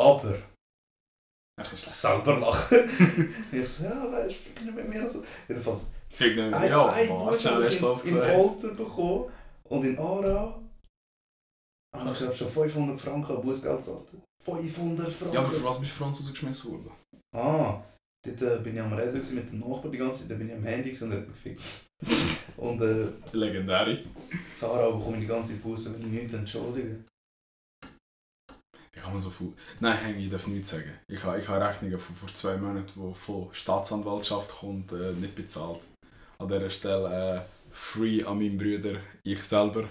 Aber 0.00 0.38
selber 1.74 2.38
lachen. 2.38 2.78
ich 3.52 3.68
so, 3.68 3.84
ja, 3.84 4.10
weißt 4.10 4.30
du, 4.30 4.34
fick 4.34 4.64
nicht 4.64 4.74
mit 4.74 4.88
mir. 4.88 5.02
Also, 5.02 5.24
jedenfalls, 5.48 5.90
Fick 6.08 6.34
den. 6.34 6.52
ein, 6.52 6.70
Ja, 6.70 6.86
ein 6.86 7.08
Bus 7.08 7.46
habe 7.46 7.66
ich 7.66 7.78
im? 7.78 8.20
Alter 8.20 8.68
bekommen 8.68 9.30
und 9.64 9.84
in 9.84 9.98
Aarau 9.98 10.62
habe 11.94 12.10
ich 12.10 12.16
glaub, 12.16 12.34
schon 12.34 12.48
500 12.48 13.00
Franken 13.00 13.36
an 13.36 13.42
Bußgeld 13.42 13.78
gezahlt. 13.78 14.08
500 14.44 15.12
Franken! 15.12 15.34
Ja, 15.34 15.40
aber 15.40 15.50
für 15.50 15.64
was 15.64 15.78
bist 15.78 15.92
du 15.92 15.96
Franz 15.96 16.20
rausgeschmissen 16.20 16.72
worden? 16.72 16.90
Ah, 17.34 17.82
dort 18.24 18.42
äh, 18.42 18.58
bin 18.62 18.74
ich 18.74 18.80
am 18.80 18.92
Reden 18.92 19.34
mit 19.34 19.50
dem 19.50 19.60
Nachbar 19.60 19.90
die 19.90 19.98
ganze 19.98 20.20
Zeit, 20.20 20.30
dann 20.30 20.38
bin 20.38 20.48
ich 20.48 20.54
am 20.54 20.64
Handy 20.64 20.90
und 20.90 21.12
er 21.12 21.18
hat 21.18 21.28
mich 21.28 21.36
gefickt. 21.36 21.62
Und 22.56 22.80
äh, 22.80 23.08
Legendäre. 23.32 23.98
Zara 24.54 24.90
bekomme 24.90 25.16
ich 25.16 25.22
die 25.22 25.28
ganze 25.28 25.54
Busse, 25.54 25.94
wenn 25.94 26.02
ich 26.02 26.22
nichts 26.22 26.34
entschuldige. 26.34 27.04
Ich 28.94 29.02
kann 29.02 29.14
mir 29.14 29.20
so 29.20 29.30
viel. 29.30 29.52
Nein, 29.80 30.18
ich 30.18 30.30
darf 30.30 30.46
nichts 30.46 30.70
sagen. 30.70 30.92
Ich 31.08 31.24
habe, 31.24 31.38
ich 31.38 31.48
habe 31.48 31.64
Rechnungen 31.64 31.98
von 31.98 32.14
vor 32.14 32.28
zwei 32.28 32.56
Monaten, 32.56 32.92
die 32.94 33.14
von 33.14 33.48
Staatsanwaltschaft 33.52 34.50
kommt, 34.50 34.92
äh, 34.92 35.12
nicht 35.12 35.34
bezahlt. 35.34 35.80
An 36.38 36.48
dieser 36.48 36.70
Stelle 36.70 37.36
äh, 37.36 37.40
free 37.72 38.22
an 38.22 38.38
meinen 38.38 38.58
Brüder, 38.58 39.00
ich 39.22 39.42
selber. 39.42 39.84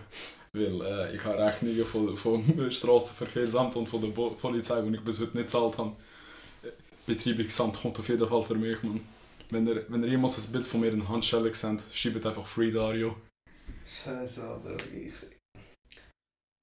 Weil 0.53 0.81
äh, 0.81 1.15
ich 1.15 1.23
habe 1.25 1.39
Rechnungen 1.39 1.85
von, 1.85 2.15
vom 2.15 2.71
Straßenverkehrsamt 2.71 3.75
und 3.75 3.89
von 3.89 4.01
der 4.01 4.09
Bo 4.09 4.31
Polizei, 4.31 4.81
die 4.81 4.95
ich 4.95 5.03
bis 5.03 5.19
heute 5.19 5.37
nicht 5.37 5.47
gezahlt 5.47 5.77
habe. 5.77 5.95
Äh, 6.63 6.69
Betreibungsamt 7.07 7.81
kommt 7.81 7.99
auf 7.99 8.07
jeden 8.07 8.27
Fall 8.27 8.43
für 8.43 8.55
mich, 8.55 8.83
Mann. 8.83 9.01
Wenn 9.51 9.67
ihr, 9.67 9.85
wenn 9.89 10.03
ihr 10.03 10.09
jemals 10.09 10.37
ein 10.37 10.51
Bild 10.51 10.65
von 10.65 10.79
mir 10.79 10.91
in 10.91 11.07
Handschellen 11.07 11.53
seht, 11.53 11.81
schreibt 11.93 12.25
einfach 12.25 12.47
Free 12.47 12.71
Dario. 12.71 13.15
Scheiße, 13.85 14.47
Alter. 14.47 14.77
Ich, 14.93 15.13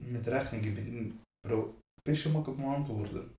mit 0.03 0.27
Rechnungen 0.27 0.75
bin 0.75 1.07
ich. 1.07 1.13
Bro, 1.47 1.75
bist 2.03 2.19
du 2.19 2.23
schon 2.23 2.33
mal 2.33 2.43
gemahnt 2.43 2.87
worden? 2.89 3.35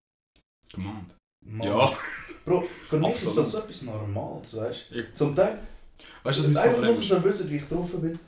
Mann. 0.77 1.11
Ja. 1.47 1.93
Bro, 2.45 2.61
für 2.63 2.99
mich 2.99 3.15
ist 3.15 3.37
das 3.37 3.51
so 3.51 3.59
etwas 3.59 3.83
Normales, 3.83 4.57
weißt 4.57 4.91
du? 4.91 5.13
Zum 5.15 5.35
Teil. 5.35 5.61
Weißt 6.23 6.39
du, 6.39 6.43
so 6.53 6.61
einfach 6.61 6.83
nur, 6.83 6.95
dass 6.95 7.11
ihr 7.11 7.25
wisst, 7.25 7.51
wie 7.51 7.57
ich 7.57 7.69
getroffen 7.69 8.01
bin. 8.01 8.19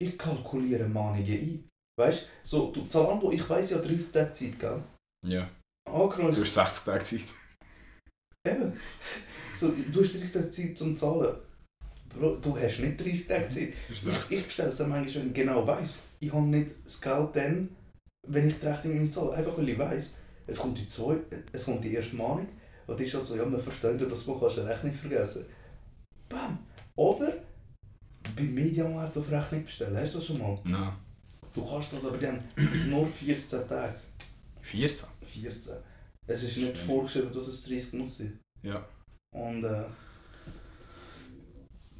ich 0.00 0.18
kalkuliere 0.18 0.88
Mahnungen 0.88 1.26
ein. 1.26 1.68
Weißt 1.98 2.22
du, 2.22 2.26
so, 2.42 2.70
du, 2.72 2.86
Zalando, 2.86 3.30
ich 3.30 3.48
weiss 3.48 3.70
ja 3.70 3.78
30 3.78 4.12
Tage 4.12 4.32
Zeit, 4.32 4.58
gell? 4.58 4.82
Ja. 5.26 5.50
Angenommen, 5.88 6.34
Du 6.34 6.42
hast 6.42 6.54
60 6.54 6.84
Tage 6.84 7.04
Zeit. 7.04 7.24
Eben. 8.46 8.72
So, 9.54 9.72
du 9.92 10.00
hast 10.00 10.14
30 10.14 10.32
Tage 10.32 10.50
Zeit 10.50 10.78
zum 10.78 10.96
Zahlen. 10.96 11.34
Bro, 12.08 12.36
du 12.36 12.56
hast 12.58 12.80
nicht 12.80 13.00
30 13.00 13.26
Tage 13.26 13.48
Zeit. 13.48 13.72
Das 13.88 13.98
ist 13.98 14.08
Ich, 14.08 14.38
ich 14.38 14.44
bestelle 14.44 14.70
es 14.70 14.78
manchmal, 14.80 15.14
wenn 15.14 15.28
ich 15.28 15.34
genau 15.34 15.66
weiss. 15.66 16.04
Ich 16.18 16.32
habe 16.32 16.46
nicht 16.46 16.74
das 16.84 17.00
Geld 17.00 17.28
dann, 17.34 17.68
wenn 18.26 18.48
ich 18.48 18.58
die 18.58 18.66
Rechnung 18.66 19.00
nicht 19.00 19.12
zahle. 19.12 19.32
Einfach 19.32 19.56
weil 19.56 19.68
ich 19.68 19.78
weiss, 19.78 20.14
es 20.46 20.58
kommt 20.58 20.78
die, 20.78 20.86
zwei, 20.86 21.18
es 21.52 21.64
kommt 21.64 21.84
die 21.84 21.94
erste 21.94 22.16
Mahnung. 22.16 22.48
Und 22.86 22.98
die 22.98 23.04
ist 23.04 23.14
halt 23.14 23.24
so, 23.24 23.36
ja, 23.36 23.44
man 23.46 23.60
versteht 23.60 24.00
ja, 24.00 24.06
dass 24.06 24.26
man 24.26 24.36
eine 24.40 24.68
Rechnung 24.68 24.94
vergessen 24.94 25.46
Bam! 26.28 26.58
Oder 26.96 27.34
beim 28.36 28.54
Mediamarkt 28.54 29.16
auf 29.16 29.30
Rechnung 29.30 29.64
bestellen. 29.64 29.96
Hast 29.96 30.14
du 30.14 30.18
das 30.18 30.26
schon 30.26 30.38
mal? 30.38 30.58
Nein. 30.64 30.92
Du 31.54 31.66
kannst 31.66 31.92
das 31.92 32.04
aber 32.04 32.18
dann 32.18 32.42
nur 32.88 33.06
14 33.06 33.68
Tage. 33.68 33.94
14? 34.62 35.08
14. 35.24 35.74
Es 36.26 36.42
ist 36.42 36.56
nicht 36.58 36.78
vorgeschrieben, 36.78 37.32
dass 37.32 37.48
es 37.48 37.62
30 37.64 37.94
muss 37.94 38.18
sein. 38.18 38.38
Ja. 38.62 38.86
Und 39.32 39.64
äh, 39.64 39.84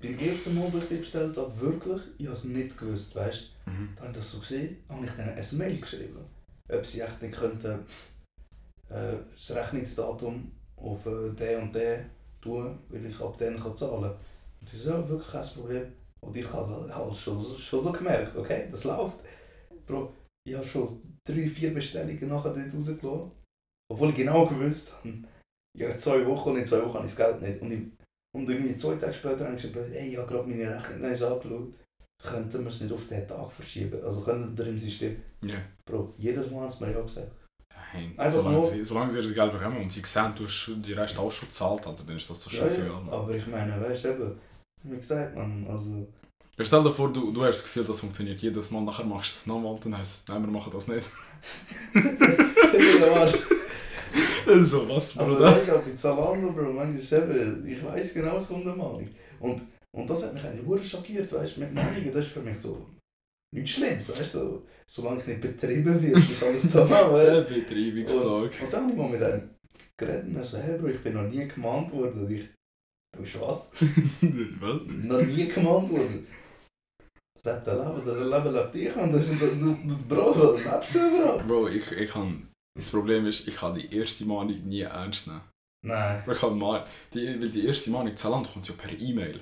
beim 0.01 0.19
ersten 0.19 0.55
Mal, 0.55 0.73
wo 0.73 0.79
ich 0.79 0.89
die 0.89 0.97
bestellt 0.97 1.37
habe, 1.37 1.61
wirklich, 1.61 2.03
ich 2.19 2.27
habe 2.27 2.37
es 2.37 2.45
nicht 2.45 2.77
gewusst, 2.77 3.15
weißt 3.15 3.51
Mhm. 3.67 3.91
da 3.95 4.03
habe 4.03 4.11
ich 4.13 4.17
das 4.19 4.33
so 4.33 4.39
gesehen, 4.41 4.77
habe 4.89 5.05
ich 5.05 5.11
denen 5.13 5.29
ein 5.31 5.59
Mail 5.59 5.81
geschrieben, 5.81 6.25
ob 6.69 6.85
sie 6.85 7.01
echt 7.01 7.23
nicht 7.23 7.35
könnten, 7.39 7.87
äh, 8.89 9.15
das 9.31 9.55
Rechnungsdatum 9.55 10.51
auf 10.77 11.07
äh, 11.07 11.31
den 11.31 11.63
und 11.63 11.75
den 11.75 12.07
tun, 12.41 12.79
weil 12.89 13.07
ich 13.07 13.21
ab 13.21 13.37
dann 13.39 13.61
kann 13.61 13.77
zahlen 13.77 14.03
kann. 14.03 14.17
Und 14.61 14.69
sie 14.69 14.77
so, 14.77 14.91
ja, 14.91 15.09
wirklich 15.09 15.31
kein 15.31 15.47
Problem. 15.47 15.93
Und 16.21 16.37
ich 16.37 16.53
habe 16.53 16.93
habe 16.93 17.13
schon, 17.15 17.59
schon 17.59 17.81
so 17.81 17.93
gemerkt, 17.93 18.37
okay, 18.37 18.69
das 18.71 18.85
läuft. 18.85 19.19
Bro, 19.87 20.13
ich 20.45 20.55
habe 20.55 20.67
schon 20.67 21.01
drei, 21.25 21.47
vier 21.49 21.73
Bestellungen 21.73 22.29
nachher 22.29 22.53
dort 22.55 22.75
rausgelassen. 22.75 23.31
Obwohl 23.91 24.11
ich 24.11 24.17
genau 24.17 24.47
gewusst 24.47 24.95
habe, 24.95 25.23
habe 25.79 25.97
zwei 25.97 26.27
Wochen 26.27 26.51
und 26.51 26.57
in 26.57 26.67
zwei 26.67 26.81
Wochen 26.85 26.95
habe 26.95 27.07
ich 27.07 27.15
das 27.15 27.17
Geld 27.27 27.43
nicht. 27.43 27.61
Und, 27.63 27.73
ich, 27.73 27.81
und 28.35 28.49
irgendwie 28.51 28.77
zwei 28.77 28.95
Tage 28.97 29.13
später 29.15 29.45
habe 29.47 29.57
ich 29.57 29.63
gesagt, 29.63 29.91
hey, 29.93 30.09
ich 30.11 30.17
habe 30.19 30.29
gerade 30.29 30.49
meine 30.49 30.75
Rechnung 30.75 31.01
nicht 31.11 31.23
angeschaut. 31.23 31.75
Könnten 32.23 32.61
wir 32.65 32.69
es 32.69 32.81
nicht 32.83 32.93
auf 32.93 33.07
den 33.09 33.27
Tag 33.27 33.51
verschieben? 33.53 33.99
Also 34.05 34.21
können 34.21 34.57
wir 34.57 34.67
im 34.67 34.79
System. 34.79 35.23
Ja. 35.43 35.57
Bro, 35.87 36.13
jedes 36.19 36.51
Mal 36.51 36.61
haben 36.63 36.71
sie 36.71 36.85
mir 36.85 36.93
ja 36.93 37.01
gesagt. 37.01 37.31
Einfach 38.17 38.31
solange, 38.31 38.57
nur- 38.59 38.67
sie, 38.67 38.85
solange 38.85 39.11
sie 39.11 39.23
das 39.23 39.33
Geld 39.35 39.53
bekommen 39.53 39.79
und 39.79 39.91
sie 39.91 40.03
sehen, 40.05 40.33
du 40.37 40.45
hast 40.45 40.71
die 40.85 40.93
Rest 40.93 41.19
alles 41.19 41.35
schon 41.35 41.49
gezahlt, 41.49 41.87
Alter, 41.87 42.05
dann 42.05 42.17
ist 42.17 42.29
das 42.31 42.45
Ja, 42.53 42.61
scheißegal. 42.61 43.03
ja, 43.07 43.13
aber 43.13 43.35
ich 43.35 43.47
meine, 43.49 43.81
weißt 43.81 44.05
du 44.05 44.09
eben, 44.11 44.39
wie 44.85 44.97
gesagt, 44.97 45.35
man, 45.35 45.67
also. 45.69 46.07
Ja, 46.57 46.65
Stell 46.65 46.85
dir 46.85 46.93
vor, 46.93 47.11
du, 47.13 47.33
du 47.33 47.43
hast 47.43 47.57
das 47.57 47.63
Gefühl, 47.65 47.85
das 47.85 47.99
funktioniert 48.01 48.41
jedes 48.41 48.71
Mal, 48.71 48.83
nachher 48.83 49.05
machst 49.07 49.31
du 49.31 49.35
es 49.35 49.47
nochmal, 49.47 49.77
dann 49.83 49.97
heisst 49.99 50.23
es, 50.23 50.29
nein, 50.29 50.43
wir 50.43 50.51
machen 50.53 50.73
das 50.73 50.87
nicht. 50.89 51.09
was? 54.51 54.71
so, 54.71 54.89
was, 54.89 55.19
Aber 55.19 55.35
Bruder? 55.35 55.57
weißt 55.57 55.69
du, 55.69 55.79
bei 55.79 55.95
Zalando, 55.95 56.53
Bro, 56.53 56.73
manchmal 56.73 57.23
eben, 57.23 57.67
ich 57.67 57.85
weiß 57.85 58.15
genau, 58.15 58.37
es 58.37 58.49
kommt 58.49 58.67
eine 58.67 58.77
Mahnung. 58.77 59.09
Und, 59.41 59.63
und 59.97 60.11
das 60.11 60.25
hat 60.25 60.35
mich 60.35 60.45
eigentlich 60.45 60.67
hure 60.67 60.85
schockiert, 60.85 61.33
weißt 61.33 61.57
du, 61.57 61.61
mit 61.61 61.75
Mahnungen, 61.75 62.13
das 62.13 62.27
ist 62.27 62.33
für 62.33 62.41
mich 62.41 62.59
so 62.59 62.87
nichts 63.53 63.71
Schlimmes, 63.71 64.09
weißt 64.17 64.35
du, 64.35 64.39
so, 64.39 64.67
solange 64.87 65.19
es 65.19 65.27
nicht 65.27 65.41
betrieben 65.41 66.01
wird, 66.01 66.17
ist 66.17 66.43
alles 66.45 66.71
Der 66.73 66.89
weißt 66.89 67.49
Betreibungstag. 67.49 68.63
Und 68.63 68.73
dann 68.73 68.83
habe 68.83 68.93
ich 68.93 68.97
mal 68.99 69.09
mit 69.09 69.23
einem 69.23 69.51
geredet 69.99 70.27
und 70.27 70.37
er 70.37 70.45
so, 70.45 70.59
hey 70.59 70.79
Bro, 70.79 70.89
ich 70.89 71.03
bin 71.03 71.15
noch 71.15 71.29
nie 71.29 71.47
gemahnt 71.47 71.93
worden. 71.93 72.25
Und 72.25 72.31
ich, 72.31 72.49
du 73.13 73.21
bist 73.21 73.41
was? 73.41 73.71
was? 74.61 74.83
noch 75.05 75.23
nie 75.23 75.47
gemahnt 75.47 75.91
worden. 75.91 76.27
Lebt 77.43 77.67
der 77.67 77.75
Leben, 77.75 78.05
der 78.05 78.15
Leben 78.17 78.55
lebt 78.55 78.75
ich. 78.75 78.97
Und 78.97 79.13
das 79.13 79.29
ist, 79.29 79.43
du, 79.43 79.47
du, 79.47 79.77
du, 79.87 79.97
Bro, 80.09 80.53
lebst 80.53 80.95
du 80.95 80.99
überhaupt? 80.99 81.47
Bro, 81.47 81.69
ich, 81.69 81.93
ich 81.93 82.11
kann... 82.11 82.50
Das 82.77 82.91
Problem 82.91 83.27
ist, 83.27 83.47
ich 83.49 83.57
kann 83.57 83.75
die 83.75 83.95
erste 83.95 84.25
Mahnung 84.25 84.67
nie 84.69 84.81
ernst 84.83 85.27
nehmen. 85.27 85.43
Nein. 85.83 86.23
Ich 86.31 86.39
kann 86.39 86.59
mal... 86.59 86.87
Die, 87.15 87.27
weil 87.41 87.51
die 87.51 87.67
erste 87.67 87.91
Mahnung 87.91 88.17
Zalando 88.17 88.51
kommt 88.51 88.69
ja 88.69 88.75
per 88.75 88.93
E-Mail. 88.99 89.41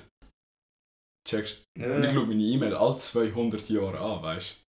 Checkst 1.27 1.63
Und 1.77 2.03
ich 2.03 2.09
Ja, 2.09 2.13
schaue 2.13 2.25
meine 2.25 2.41
E-Mail 2.43 2.73
alle 2.75 2.97
200 2.97 3.69
Jahre 3.69 3.99
an, 3.99 4.23
weißt 4.23 4.55
du? 4.57 4.63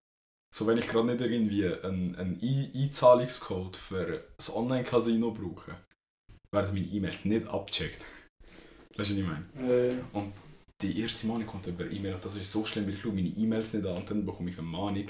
So, 0.52 0.66
wenn 0.66 0.78
ich 0.78 0.88
gerade 0.88 1.06
nicht 1.06 1.20
irgendwie 1.20 1.66
einen, 1.66 2.16
einen 2.16 2.42
E- 2.42 2.70
Einzahlungscode 2.74 3.76
für 3.76 4.24
ein 4.38 4.54
Online-Casino 4.54 5.30
brauche, 5.30 5.76
werden 6.52 6.74
meine 6.74 6.86
E-Mails 6.86 7.24
nicht 7.24 7.48
abgecheckt. 7.48 8.04
Weißt 8.96 9.10
du, 9.10 9.14
was 9.14 9.20
ich 9.20 9.24
meine? 9.26 9.46
äh, 9.56 9.94
Die 10.82 11.00
erste 11.00 11.26
Mahnung 11.26 11.46
kommt 11.46 11.66
über 11.66 11.84
E-Mail 11.90 12.14
und 12.14 12.24
das 12.24 12.36
ist 12.36 12.50
so 12.50 12.64
schlimm, 12.64 12.86
weil 12.86 12.94
ich 12.94 13.00
schaue 13.00 13.12
meine 13.12 13.28
E-Mails 13.28 13.74
nicht 13.74 13.86
an 13.86 13.98
und 13.98 14.10
dann 14.10 14.24
bekomme 14.24 14.50
ich 14.50 14.58
eine 14.58 14.66
Mahnung. 14.66 15.08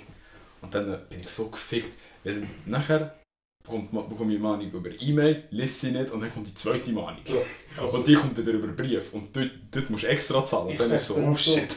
Und 0.63 0.75
dann 0.75 0.93
äh, 0.93 0.99
bin 1.09 1.21
ich 1.21 1.31
so 1.31 1.49
gefickt, 1.51 1.93
weil 2.25 2.47
nachher 2.67 3.20
bekomme 3.65 4.35
ich 4.35 4.41
Mahnung 4.41 4.71
über 4.71 4.91
E-Mail, 5.01 5.45
lese 5.51 5.87
sie 5.87 5.93
nicht 5.93 6.11
und 6.11 6.21
dann 6.21 6.33
kommt 6.33 6.47
die 6.47 6.55
zweite 6.55 6.93
Mahnung. 6.93 7.21
Ja, 7.27 7.83
also- 7.83 7.99
und 7.99 8.07
die 8.09 8.15
kommt 8.15 8.37
wieder 8.37 8.53
über 8.53 8.69
Brief 8.69 9.13
und 9.13 9.35
dort, 9.37 9.51
dort 9.71 9.91
musst 9.91 10.03
du 10.05 10.09
extra 10.09 10.45
zahlen. 10.45 10.67
Und 10.69 10.73
Ich 10.73 10.79
dann 10.79 10.91
ist 10.93 11.07
so, 11.07 11.17
oh 11.17 11.35
shit. 11.35 11.77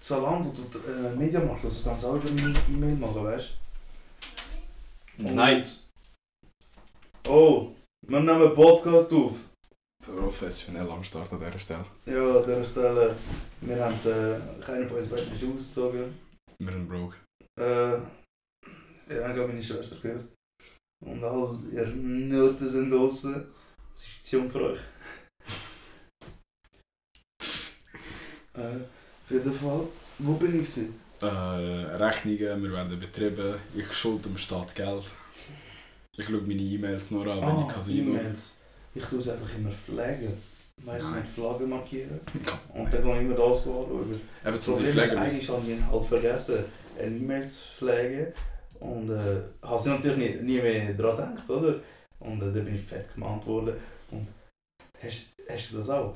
Zalando 0.00 0.50
tut 0.50 0.76
äh, 0.86 1.14
Mediamarkt, 1.16 1.64
das 1.64 1.82
kannst 1.84 2.04
du 2.04 2.08
auch 2.08 2.14
über 2.16 2.28
E-Mail 2.28 2.94
machen, 2.96 3.24
weißt 3.24 3.56
du? 5.18 5.28
Und- 5.28 5.80
Oh, 7.28 7.72
wir 8.06 8.20
nehmen 8.20 8.54
Podcast 8.54 9.12
auf. 9.12 9.32
Professionell 10.04 10.88
am 10.88 11.02
Start 11.02 11.32
an 11.32 11.40
dieser 11.40 11.58
Stelle. 11.58 11.84
Ja, 12.06 12.36
an 12.38 12.44
dieser 12.44 12.62
Stelle, 12.64 13.16
wir 13.62 13.84
haben 13.84 13.94
äh, 14.04 14.62
keiner 14.64 14.86
von 14.86 14.98
uns 14.98 15.08
beiden 15.08 15.32
ausgezogen. 15.32 16.14
Wir 16.60 16.72
sind 16.72 16.88
broke. 16.88 17.16
Äh, 17.58 17.94
ihr 19.12 19.24
habt 19.24 19.34
gerade 19.34 19.48
meine 19.48 19.60
Schwester 19.62 19.96
gehört. 20.00 20.24
Und 21.04 21.72
ihr 21.72 21.86
Noten 21.86 22.68
sind 22.68 22.90
draußen. 22.90 23.46
Das 23.92 24.02
ist 24.02 24.16
Option 24.18 24.50
für 24.50 24.62
euch. 24.70 24.78
äh, 28.54 28.60
auf 28.60 29.30
jeden 29.30 29.52
Fall, 29.52 29.80
wo 30.18 30.32
bin 30.34 30.60
ich? 30.60 30.74
Gewesen? 30.74 31.00
Äh, 31.20 31.26
Rechnungen, 31.26 32.62
wir 32.62 32.72
werden 32.72 32.98
betrieben, 33.00 33.56
ich 33.74 33.92
schulde 33.92 34.24
dem 34.28 34.36
Staat 34.38 34.74
Geld. 34.74 35.04
Ich 36.16 36.26
schaue 36.26 36.40
meine 36.42 36.60
E-Mails 36.62 37.10
nur 37.10 37.26
an, 37.26 37.40
wenn 37.40 37.48
ich 37.48 37.70
Ah, 37.70 37.72
Casino... 37.74 38.10
E-Mails. 38.12 38.58
Ich 38.94 39.04
tue 39.04 39.18
es 39.18 39.28
einfach 39.28 39.54
immer 39.56 39.70
pflegen. 39.70 40.32
Meistens 40.84 41.14
mit 41.14 41.26
Flagge 41.26 41.66
markieren. 41.66 42.20
Und 42.74 42.84
dann 42.92 43.02
kann 43.02 43.16
ich 43.16 43.20
immer 43.22 43.34
das 43.34 43.58
anschauen. 43.58 44.20
Eben 44.46 44.60
zum 44.60 44.74
Problem 44.74 44.98
ist, 44.98 45.04
Pflegen 45.06 45.18
eigentlich 45.18 45.48
habe 45.50 45.62
ich 45.62 45.68
ihn 45.78 45.90
halt 45.90 46.04
vergessen, 46.04 46.64
eine 46.98 47.16
E-Mail 47.16 47.48
zu 47.48 47.64
pflegen. 47.78 48.32
Und 48.80 49.10
äh, 49.10 49.40
habe 49.62 49.80
sie 49.82 49.90
natürlich 49.90 50.16
nie, 50.42 50.42
nie 50.42 50.60
mehr 50.60 50.92
daran 50.94 51.34
gedacht, 51.34 51.50
oder? 51.50 51.74
Und 52.20 52.42
äh, 52.42 52.52
dann 52.52 52.64
bin 52.64 52.74
ich 52.74 52.80
fett 52.82 53.12
gemahnt 53.14 53.46
worden. 53.46 53.74
Und 54.10 54.26
hast, 55.02 55.26
hast 55.48 55.72
du 55.72 55.76
das 55.78 55.90
auch? 55.90 56.14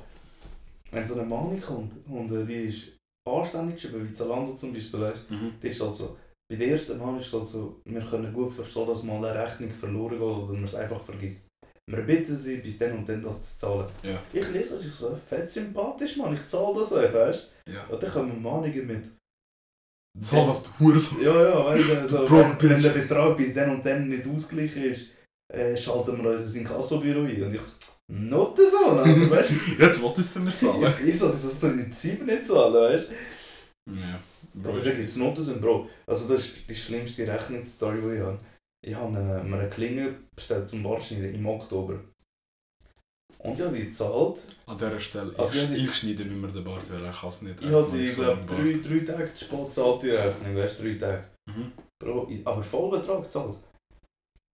Wenn 0.90 1.06
so 1.06 1.14
eine 1.14 1.24
Mahnung 1.24 1.60
kommt 1.60 1.92
und 2.08 2.32
äh, 2.32 2.44
die 2.44 2.64
ist 2.68 2.96
anständig 3.28 3.76
geschrieben, 3.76 4.08
wie 4.08 4.12
Zalando 4.12 4.54
zum 4.54 4.72
Beispiel, 4.72 5.00
weißt, 5.00 5.30
Mhm. 5.30 5.52
die 5.62 5.68
ist 5.68 5.80
halt 5.80 5.94
so, 5.94 6.16
bei 6.50 6.56
der 6.56 6.68
ersten 6.68 6.98
Mahnung 6.98 7.20
ist 7.20 7.28
es 7.28 7.32
halt 7.34 7.46
so, 7.46 7.80
wir 7.84 8.00
können 8.00 8.32
gut 8.32 8.54
verstehen, 8.54 8.86
dass 8.88 9.04
mal 9.04 9.24
eine 9.24 9.44
Rechnung 9.44 9.70
verloren 9.70 10.18
geht 10.18 10.20
oder 10.20 10.52
man 10.54 10.64
es 10.64 10.74
einfach 10.74 11.00
vergisst. 11.00 11.46
Wir 11.88 12.02
bitten 12.02 12.36
sie, 12.36 12.56
bis 12.58 12.78
dann 12.78 12.98
und 12.98 13.08
dann 13.08 13.22
das 13.22 13.40
zu 13.40 13.58
zahlen. 13.58 13.86
Ja. 14.02 14.20
Ich 14.32 14.48
lese 14.50 14.74
das, 14.74 14.84
ich 14.84 14.92
so, 14.92 15.16
fett 15.26 15.48
sympathisch, 15.48 16.16
Mann, 16.16 16.34
ich 16.34 16.42
zahle 16.44 16.74
das 16.76 16.92
euch, 16.92 17.12
weißt 17.12 17.50
Ja. 17.68 17.84
und 17.86 18.02
dann 18.02 18.10
kommen 18.10 18.42
Mahnungen 18.42 18.86
mit. 18.86 19.04
Zahl 20.22 20.46
das 20.46 20.64
du 20.64 20.70
Hurensohn. 20.78 21.22
Ja, 21.22 21.50
ja, 21.50 21.64
weißt 21.64 21.88
du, 21.88 22.00
also, 22.00 22.26
Bro, 22.26 22.56
wenn, 22.58 22.70
wenn 22.70 22.82
der 22.82 22.90
Betrag 22.90 23.36
bis 23.36 23.54
dann 23.54 23.70
und 23.70 23.86
dann 23.86 24.08
nicht 24.08 24.26
ausgeglichen 24.26 24.84
ist, 24.84 25.12
äh, 25.52 25.76
schalten 25.76 26.22
wir 26.22 26.30
unser 26.30 26.58
Inkassobüro 26.58 27.20
ein. 27.20 27.42
Und 27.42 27.54
ich, 27.54 27.62
not 28.08 28.56
so, 28.56 28.90
also, 28.90 29.30
weißt 29.30 29.50
du? 29.50 29.82
Jetzt 29.82 30.02
wollte 30.02 30.20
ich 30.20 30.26
es 30.26 30.34
dir 30.34 30.40
nicht 30.40 30.58
zahlen. 30.58 30.80
Jetzt 30.80 31.00
ist 31.00 31.22
das 31.22 31.32
das 31.32 31.54
Prinzip 31.54 32.26
nicht 32.26 32.44
zahlen, 32.44 32.74
weißt 32.74 33.08
ja. 33.88 34.20
du? 34.54 34.68
Also, 34.68 34.80
da 34.80 34.90
gibt 34.90 35.04
es 35.04 35.16
Noten 35.16 35.48
und 35.48 35.60
Bro. 35.60 35.88
Also, 36.06 36.28
das 36.28 36.46
ist 36.46 36.68
die 36.68 36.74
schlimmste 36.74 37.26
Rechnungsstory, 37.26 38.00
die 38.00 38.16
ich 38.16 38.20
habe. 38.20 38.38
Ich 38.82 38.94
habe 38.94 39.16
äh, 39.16 39.44
mir 39.44 39.58
eine 39.58 39.68
Klinge 39.68 40.14
bestellt 40.34 40.68
zum 40.68 40.82
Barschneiden 40.82 41.34
im 41.34 41.46
Oktober. 41.46 42.00
Und 43.42 43.58
ich 43.58 43.64
habe 43.64 43.74
die 43.76 43.86
gezahlt. 43.86 44.46
An 44.66 44.76
dieser 44.76 45.00
Stelle, 45.00 45.32
Also, 45.38 45.58
ich, 45.58 45.68
sie- 45.68 45.76
ich 45.84 45.94
schneide 45.94 46.24
mir 46.26 46.48
den 46.48 46.62
Bart, 46.64 46.90
weil 46.92 47.04
er 47.04 47.12
kann 47.12 47.28
es 47.30 47.42
nicht. 47.42 47.60
Ich 47.62 47.70
habe 47.70 47.84
sie, 47.84 48.04
ich 48.06 48.14
glaube, 48.14 48.42
drei, 48.46 48.80
drei 48.86 48.98
Tage 49.12 49.32
zu 49.32 49.44
spät 49.46 49.64
gezahlt, 49.66 50.02
die 50.02 50.10
Rechnung, 50.10 50.56
weißt 50.56 50.78
du, 50.78 50.82
drei 50.82 50.94
Tage. 50.98 51.24
Mhm. 51.48 51.72
Bro, 52.02 52.28
ich- 52.30 52.46
aber 52.46 52.62
Vollbetrag 52.62 53.22
gezahlt. 53.22 53.56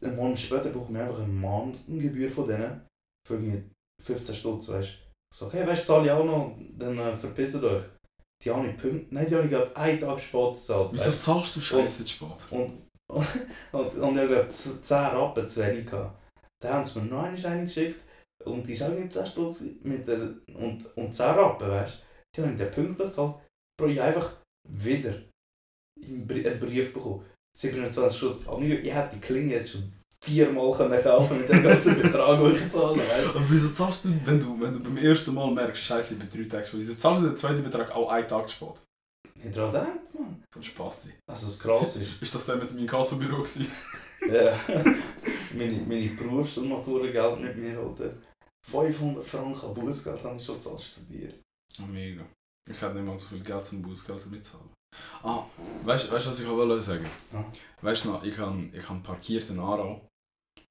Einen 0.03 0.15
Monat 0.17 0.39
später 0.39 0.69
bekomme 0.69 0.99
ich 0.99 1.05
einfach 1.07 1.19
eine 1.23 1.27
Mahngebühr 1.33 2.29
von 2.29 2.47
denen. 2.47 2.81
Für 3.27 3.35
irgendwie 3.35 3.63
15 4.03 4.35
Stutz, 4.35 4.67
weißt 4.67 4.89
du. 4.89 4.95
Ich 5.33 5.39
sage, 5.39 5.57
hey, 5.57 5.67
weißt 5.67 5.83
du, 5.83 5.87
zahle 5.87 6.05
ich 6.05 6.11
auch 6.11 6.25
noch, 6.25 6.55
dann 6.77 6.97
äh, 6.99 7.15
verpisst 7.15 7.55
euch. 7.55 7.83
Die 8.43 8.51
habe 8.51 8.67
ich 8.67 8.77
Punkte, 8.77 9.07
nein, 9.09 9.25
die 9.27 9.33
habe 9.35 9.45
ich 9.45 9.49
glaube 9.49 9.75
einen 9.75 9.99
Tag 9.99 10.19
spät 10.19 10.49
gezahlt. 10.51 10.89
Wieso 10.91 11.11
zahlst 11.13 11.55
du 11.55 11.61
Scheiße 11.61 12.03
zu 12.05 12.09
spät? 12.11 12.27
du. 12.51 12.55
Und, 12.55 12.73
und, 13.71 13.95
und 13.95 14.17
ich 14.17 14.27
glaube, 14.27 14.47
10 14.49 14.97
Rappen 14.97 15.49
zu 15.49 15.61
wenig 15.65 15.85
gehabt. 15.89 16.19
Dann 16.61 16.73
haben 16.73 16.85
sie 16.85 16.99
mir 16.99 17.05
noch 17.05 17.23
eine 17.23 17.47
eine 17.47 17.63
geschickt. 17.63 18.01
Und 18.45 18.67
die 18.67 18.73
ist 18.73 18.83
auch 18.83 18.89
nicht 18.89 19.11
10 19.13 19.25
Stutz 19.25 19.63
mit 19.83 20.07
der, 20.07 20.19
und, 20.55 20.85
und 20.95 21.13
10 21.13 21.25
Rappen, 21.25 21.67
weißt 21.69 21.95
du. 21.97 22.01
Die 22.35 22.41
habe 22.41 22.51
ich 22.53 22.57
den 22.59 22.71
Punkt 22.71 22.97
bezahlt. 22.97 23.35
Bro, 23.79 23.87
ich 23.87 24.01
einfach 24.01 24.31
wieder 24.69 25.21
einen 26.01 26.27
Brie- 26.27 26.47
einen 26.47 26.59
Brief 26.59 26.93
bekommen. 26.93 27.25
27 27.57 28.17
Stutz. 28.17 28.39
Ich 28.61 28.93
hätte 28.93 29.15
die 29.15 29.21
Klinge 29.21 29.53
jetzt 29.53 29.71
schon 29.71 29.93
viermal 30.23 30.71
können 30.73 31.01
kaufen 31.01 31.37
mit 31.37 31.47
dem 31.49 31.63
ganzen 31.63 31.95
Betrag, 32.01 32.39
den 32.39 32.55
ich 32.55 32.69
zahle. 32.71 32.97
Weißt? 32.97 33.29
Aber 33.35 33.45
wieso 33.49 33.69
zahlst 33.69 34.05
du, 34.05 34.09
wenn 34.25 34.39
du, 34.39 34.59
wenn 34.59 34.73
du 34.73 34.79
beim 34.83 34.97
ersten 34.97 35.33
Mal 35.33 35.51
merkst, 35.51 35.83
scheiße, 35.83 36.15
ich 36.15 36.19
bin 36.19 36.29
drei 36.29 36.49
Tage 36.49 36.67
spät, 36.67 36.79
wieso 36.79 36.93
zahlst 36.93 37.21
du 37.21 37.27
den 37.27 37.37
zweiten 37.37 37.63
Betrag 37.63 37.91
auch 37.91 38.09
einen 38.09 38.27
Tag 38.27 38.49
spät? 38.49 38.73
Ich 39.43 39.51
daran 39.53 39.71
gedacht, 39.73 40.13
Mann. 40.13 40.43
So 40.53 40.59
ein 40.59 40.63
Spasti. 40.63 41.09
Also, 41.29 41.45
das 41.47 41.59
krass 41.59 41.95
ist. 41.97 42.21
Ist 42.21 42.35
das 42.35 42.45
der 42.45 42.55
mit 42.55 42.71
dem 42.71 42.79
Inkassobüro 42.79 43.37
gewesen? 43.37 43.67
Ja. 44.31 44.59
meine, 45.53 45.73
meine 45.87 46.09
Berufsschule 46.09 46.67
macht 46.67 46.87
hure 46.87 47.11
Geld 47.11 47.39
mit 47.39 47.55
mir, 47.57 47.79
oder? 47.79 48.11
500 48.65 49.23
Franken 49.23 49.73
Bußgeld 49.73 50.23
habe 50.23 50.37
ich 50.37 50.45
schon 50.45 50.59
zu 50.59 50.77
studieren. 50.77 51.41
Mega. 51.87 52.25
Ich 52.69 52.81
hätte 52.81 52.95
nicht 52.95 53.05
mal 53.05 53.17
so 53.19 53.27
viel 53.27 53.43
Geld 53.43 53.65
zum 53.65 53.81
Bußgeld 53.81 54.25
mitzahlen. 54.27 54.69
Ah, 55.23 55.43
weißt 55.83 56.07
du, 56.07 56.11
was 56.13 56.39
ich 56.39 56.47
auch 56.47 56.55
wollte 56.55 56.81
sagen? 56.81 57.05
Ja. 57.33 57.45
Weißt 57.81 58.05
du 58.05 58.11
noch, 58.11 58.23
ich 58.23 58.37
habe 58.37 58.69
ich 58.73 58.89
han 58.89 59.03
parkiert 59.03 59.49
in 59.49 59.59
Aarau 59.59 60.07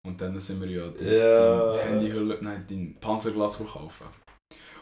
und 0.07 0.21
dann 0.21 0.39
sind 0.41 0.61
wir 0.63 0.71
ja 0.71 0.89
das, 0.91 1.13
Ja. 1.13 1.73
die 1.73 1.79
Handyhülle, 1.81 2.39
nein, 2.43 2.67
dein 2.69 2.99
Panzerglas 3.01 3.59
kaufen. 3.59 4.07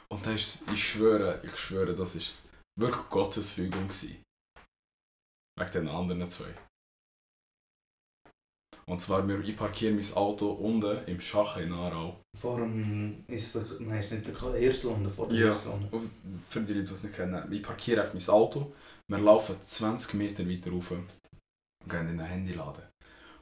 Und 0.09 0.25
das 0.27 0.35
ist, 0.35 0.73
ich 0.73 0.89
schwöre, 0.91 1.41
ich 1.45 1.57
schwöre, 1.57 1.95
das 1.95 2.15
ist 2.17 2.37
wirklich 2.79 3.09
Gottes 3.11 3.53
Fügung 3.53 3.89
gewesen. 3.89 4.23
Wegen 5.59 5.73
den 5.73 5.89
anderen 5.89 6.31
zwei. 6.31 6.55
Und 8.87 9.01
zwar, 9.01 9.27
wir- 9.29 9.41
ich 9.41 9.57
parkiere 9.57 9.93
mein 9.95 10.13
Auto 10.15 10.51
unten 10.51 11.05
im 11.07 11.21
Schach 11.21 11.57
in 11.57 11.73
Aarau. 11.73 12.21
Vor 12.39 12.59
dem 12.59 13.25
ist 13.29 13.55
der, 13.55 13.65
nein, 13.81 14.01
ist 14.01 14.11
nicht 14.13 14.27
der 14.27 14.55
Erslande, 14.61 15.09
vor 15.11 15.29
dem 15.29 15.37
Ja. 15.39 15.49
Erslande. 15.49 15.89
Und 15.91 16.11
für 16.49 16.61
die 16.61 16.73
Leute, 16.75 16.89
die 16.89 16.95
es 16.95 17.03
nicht 17.05 17.15
kennen, 17.15 17.53
ich 17.53 17.63
parkiere 17.63 18.03
einfach 18.03 18.15
mein 18.15 18.29
Auto, 18.29 18.73
wir 19.09 19.19
laufen 19.19 19.57
20 19.61 20.15
Meter 20.15 20.49
weiter 20.49 20.71
rauf 20.73 20.91
und 20.91 21.07
gehen 21.89 22.09
in 22.09 22.19
den 22.19 22.27
Handyladen. 22.27 22.83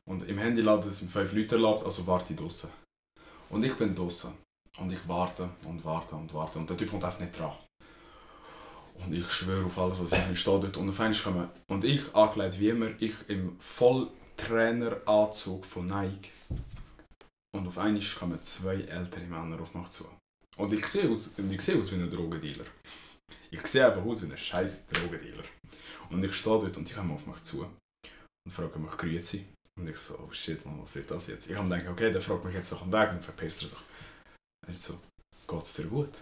Und 0.08 0.24
im 0.28 0.38
Handyladen 0.38 0.90
sind 0.90 1.10
fünf 1.10 1.32
Leute 1.32 1.54
erlaubt, 1.54 1.84
also 1.84 2.06
warte 2.06 2.32
ich 2.32 2.38
draußen. 2.38 2.70
Und 3.50 3.64
ich 3.64 3.74
bin 3.74 3.94
draußen. 3.94 4.32
Und 4.78 4.92
ich 4.92 5.06
warte 5.08 5.48
und 5.66 5.84
warte 5.84 6.14
und 6.16 6.32
warte. 6.32 6.58
Und 6.58 6.68
der 6.70 6.76
Typ 6.76 6.90
kommt 6.90 7.04
einfach 7.04 7.20
nicht 7.20 7.38
dran. 7.38 7.52
Und 9.04 9.12
ich 9.14 9.30
schwöre 9.30 9.66
auf 9.66 9.78
alles, 9.78 10.00
was 10.00 10.12
ich 10.12 10.26
nicht 10.28 10.40
stehe 10.40 10.60
dort. 10.60 10.76
Und 10.76 10.88
auf 10.90 11.00
einmal 11.00 11.18
kommen, 11.18 11.48
und 11.70 11.84
ich, 11.84 12.14
angelegt 12.14 12.58
wie 12.60 12.68
immer, 12.68 12.88
ich 13.00 13.14
im 13.28 13.56
Volltraineranzug 14.40 15.66
von 15.66 15.86
Nike. 15.86 16.30
Und 17.54 17.66
auf 17.66 17.78
einmal 17.78 18.02
kommen 18.18 18.42
zwei 18.42 18.76
ältere 18.82 19.24
Männer 19.24 19.60
auf 19.60 19.74
mich 19.74 19.88
zu. 19.90 20.06
Und 20.56 20.72
ich 20.72 20.86
sehe 20.86 21.10
aus, 21.10 21.32
ich 21.36 21.60
sehe 21.60 21.78
aus 21.78 21.92
wie 21.92 21.96
ein 21.96 22.10
Drogendealer. 22.10 22.64
Ich 23.50 23.66
sehe 23.66 23.86
einfach 23.86 24.04
aus 24.04 24.22
wie 24.22 24.32
ein 24.32 24.38
scheiß 24.38 24.86
Drogendealer. 24.88 25.44
Und 26.10 26.24
ich 26.24 26.34
stehe 26.34 26.58
dort 26.58 26.76
und 26.76 26.88
die 26.88 26.92
kommen 26.92 27.12
auf 27.12 27.26
mich 27.26 27.42
zu. 27.42 27.62
Und 27.64 28.52
fragen 28.52 28.82
mich, 28.82 28.96
grüezi. 28.96 29.46
Und 29.78 29.88
ich 29.88 29.98
so, 29.98 30.18
oh 30.18 30.32
shit, 30.32 30.64
man, 30.64 30.80
was 30.80 30.94
wird 30.94 31.10
das 31.10 31.26
jetzt? 31.26 31.48
Ich 31.48 31.56
habe 31.56 31.68
gedacht, 31.68 31.88
okay, 31.88 32.10
der 32.10 32.20
fragt 32.20 32.44
mich 32.44 32.54
jetzt 32.54 32.72
noch 32.72 32.82
am 32.82 32.92
Weg 32.92 33.10
und 33.12 33.24
verpisst 33.24 33.62
er 33.62 33.68
sich. 33.68 33.78
Er 34.66 34.74
so, 34.74 35.00
geht's 35.48 35.74
dir 35.74 35.86
gut? 35.86 36.14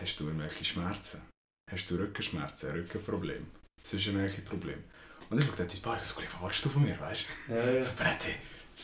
Hast 0.00 0.18
du 0.18 0.24
irgendwelche 0.24 0.64
Schmerzen? 0.64 1.22
Hast 1.70 1.90
du 1.90 1.96
Rückenschmerzen, 1.96 2.72
Rückenproblem? 2.72 3.46
Sonst 3.82 4.06
irgendwelche 4.06 4.42
Probleme? 4.42 4.82
Und 5.30 5.38
ich 5.38 5.46
schaue 5.46 5.56
dort 5.56 5.72
in 5.72 5.76
die 5.78 5.82
Bar 5.82 5.98
so, 6.00 6.16
was 6.16 6.42
warst 6.42 6.64
du 6.64 6.68
von 6.68 6.82
mir, 6.82 6.98
weißt 6.98 7.26
du? 7.48 7.54
Ja, 7.54 7.70
ja. 7.72 7.82
So, 7.82 7.92
Bretti, 7.96 8.34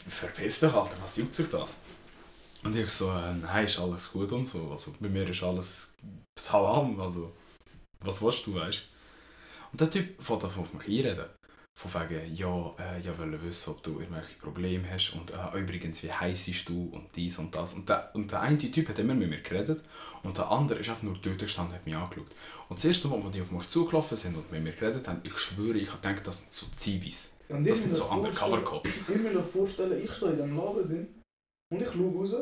verpiss 0.09 0.61
dich, 0.61 0.73
Alter, 0.73 0.97
was 1.03 1.17
juckt 1.17 1.35
sich 1.35 1.49
das? 1.51 1.81
Und 2.63 2.77
ich 2.77 2.89
so, 2.91 3.11
äh, 3.11 3.35
nein, 3.35 3.67
ist 3.67 3.79
alles 3.79 4.13
gut 4.13 4.31
und 4.33 4.45
so. 4.45 4.71
Also 4.71 4.95
bei 5.01 5.09
mir 5.09 5.29
ist 5.29 5.43
alles 5.43 5.95
Salam, 6.39 7.01
also 7.01 7.33
was 8.01 8.23
willst 8.23 8.47
du, 8.47 8.55
weißt 8.55 8.87
Und 9.73 9.81
der 9.81 9.91
Typ 9.91 10.23
fängt 10.23 10.43
davon 10.43 10.63
auf 10.63 10.73
mich 10.73 10.87
einreden. 10.87 11.27
Von 11.81 11.95
wegen, 11.95 12.35
ja, 12.35 12.75
äh, 12.79 13.01
ja, 13.01 13.17
wollen 13.17 13.43
wissen, 13.43 13.71
ob 13.71 13.83
du 13.83 14.01
irgendwelche 14.01 14.35
Probleme 14.37 14.87
hast 14.91 15.13
und 15.15 15.31
äh, 15.31 15.59
übrigens, 15.59 16.03
wie 16.03 16.13
heiß 16.13 16.45
bist 16.45 16.69
du 16.69 16.91
und 16.93 17.09
dies 17.17 17.39
und 17.39 17.55
das. 17.55 17.73
Und 17.73 17.89
der, 17.89 18.11
und 18.15 18.31
der 18.31 18.43
eine 18.43 18.59
Typ 18.59 18.87
hat 18.91 18.99
immer 18.99 19.15
mit 19.15 19.31
mir 19.31 19.41
geredet 19.41 19.83
und 20.23 20.37
der 20.37 20.51
andere 20.51 20.81
ist 20.81 20.91
einfach 20.91 21.05
nur 21.05 21.17
dort 21.23 21.39
gestanden 21.39 21.73
und 21.73 21.79
hat 21.79 21.87
mich 21.87 21.97
angeschaut. 21.97 22.27
Und 22.69 22.79
das 22.79 22.85
erste 22.85 23.09
Mal, 23.09 23.23
als 23.23 23.31
die 23.33 23.41
auf 23.41 23.51
mich 23.51 23.67
zugelaufen 23.69 24.15
sind 24.15 24.37
und 24.37 24.53
mit 24.53 24.63
mir 24.63 24.73
geredet 24.73 25.09
haben, 25.09 25.21
ich 25.25 25.39
schwöre, 25.39 25.79
ich 25.79 25.91
habe 25.91 26.07
gedacht, 26.07 26.27
das 26.27 26.41
sind 26.41 26.53
so 26.53 26.67
Zivis. 26.67 27.33
Und 27.49 27.67
Das 27.67 27.81
sind 27.81 27.95
so 27.95 28.05
vorstellen- 28.05 28.27
Undercover-Cops. 28.27 28.97
Ich 28.99 29.09
will 29.09 29.33
mir 29.33 29.43
vorstellen, 29.43 30.05
ich 30.05 30.13
stehe 30.13 30.33
in 30.33 30.37
diesem 30.37 30.57
Laden 30.59 30.87
drin 30.87 31.15
und 31.73 31.81
ich 31.81 31.89
schaue 31.91 32.15
raus 32.15 32.35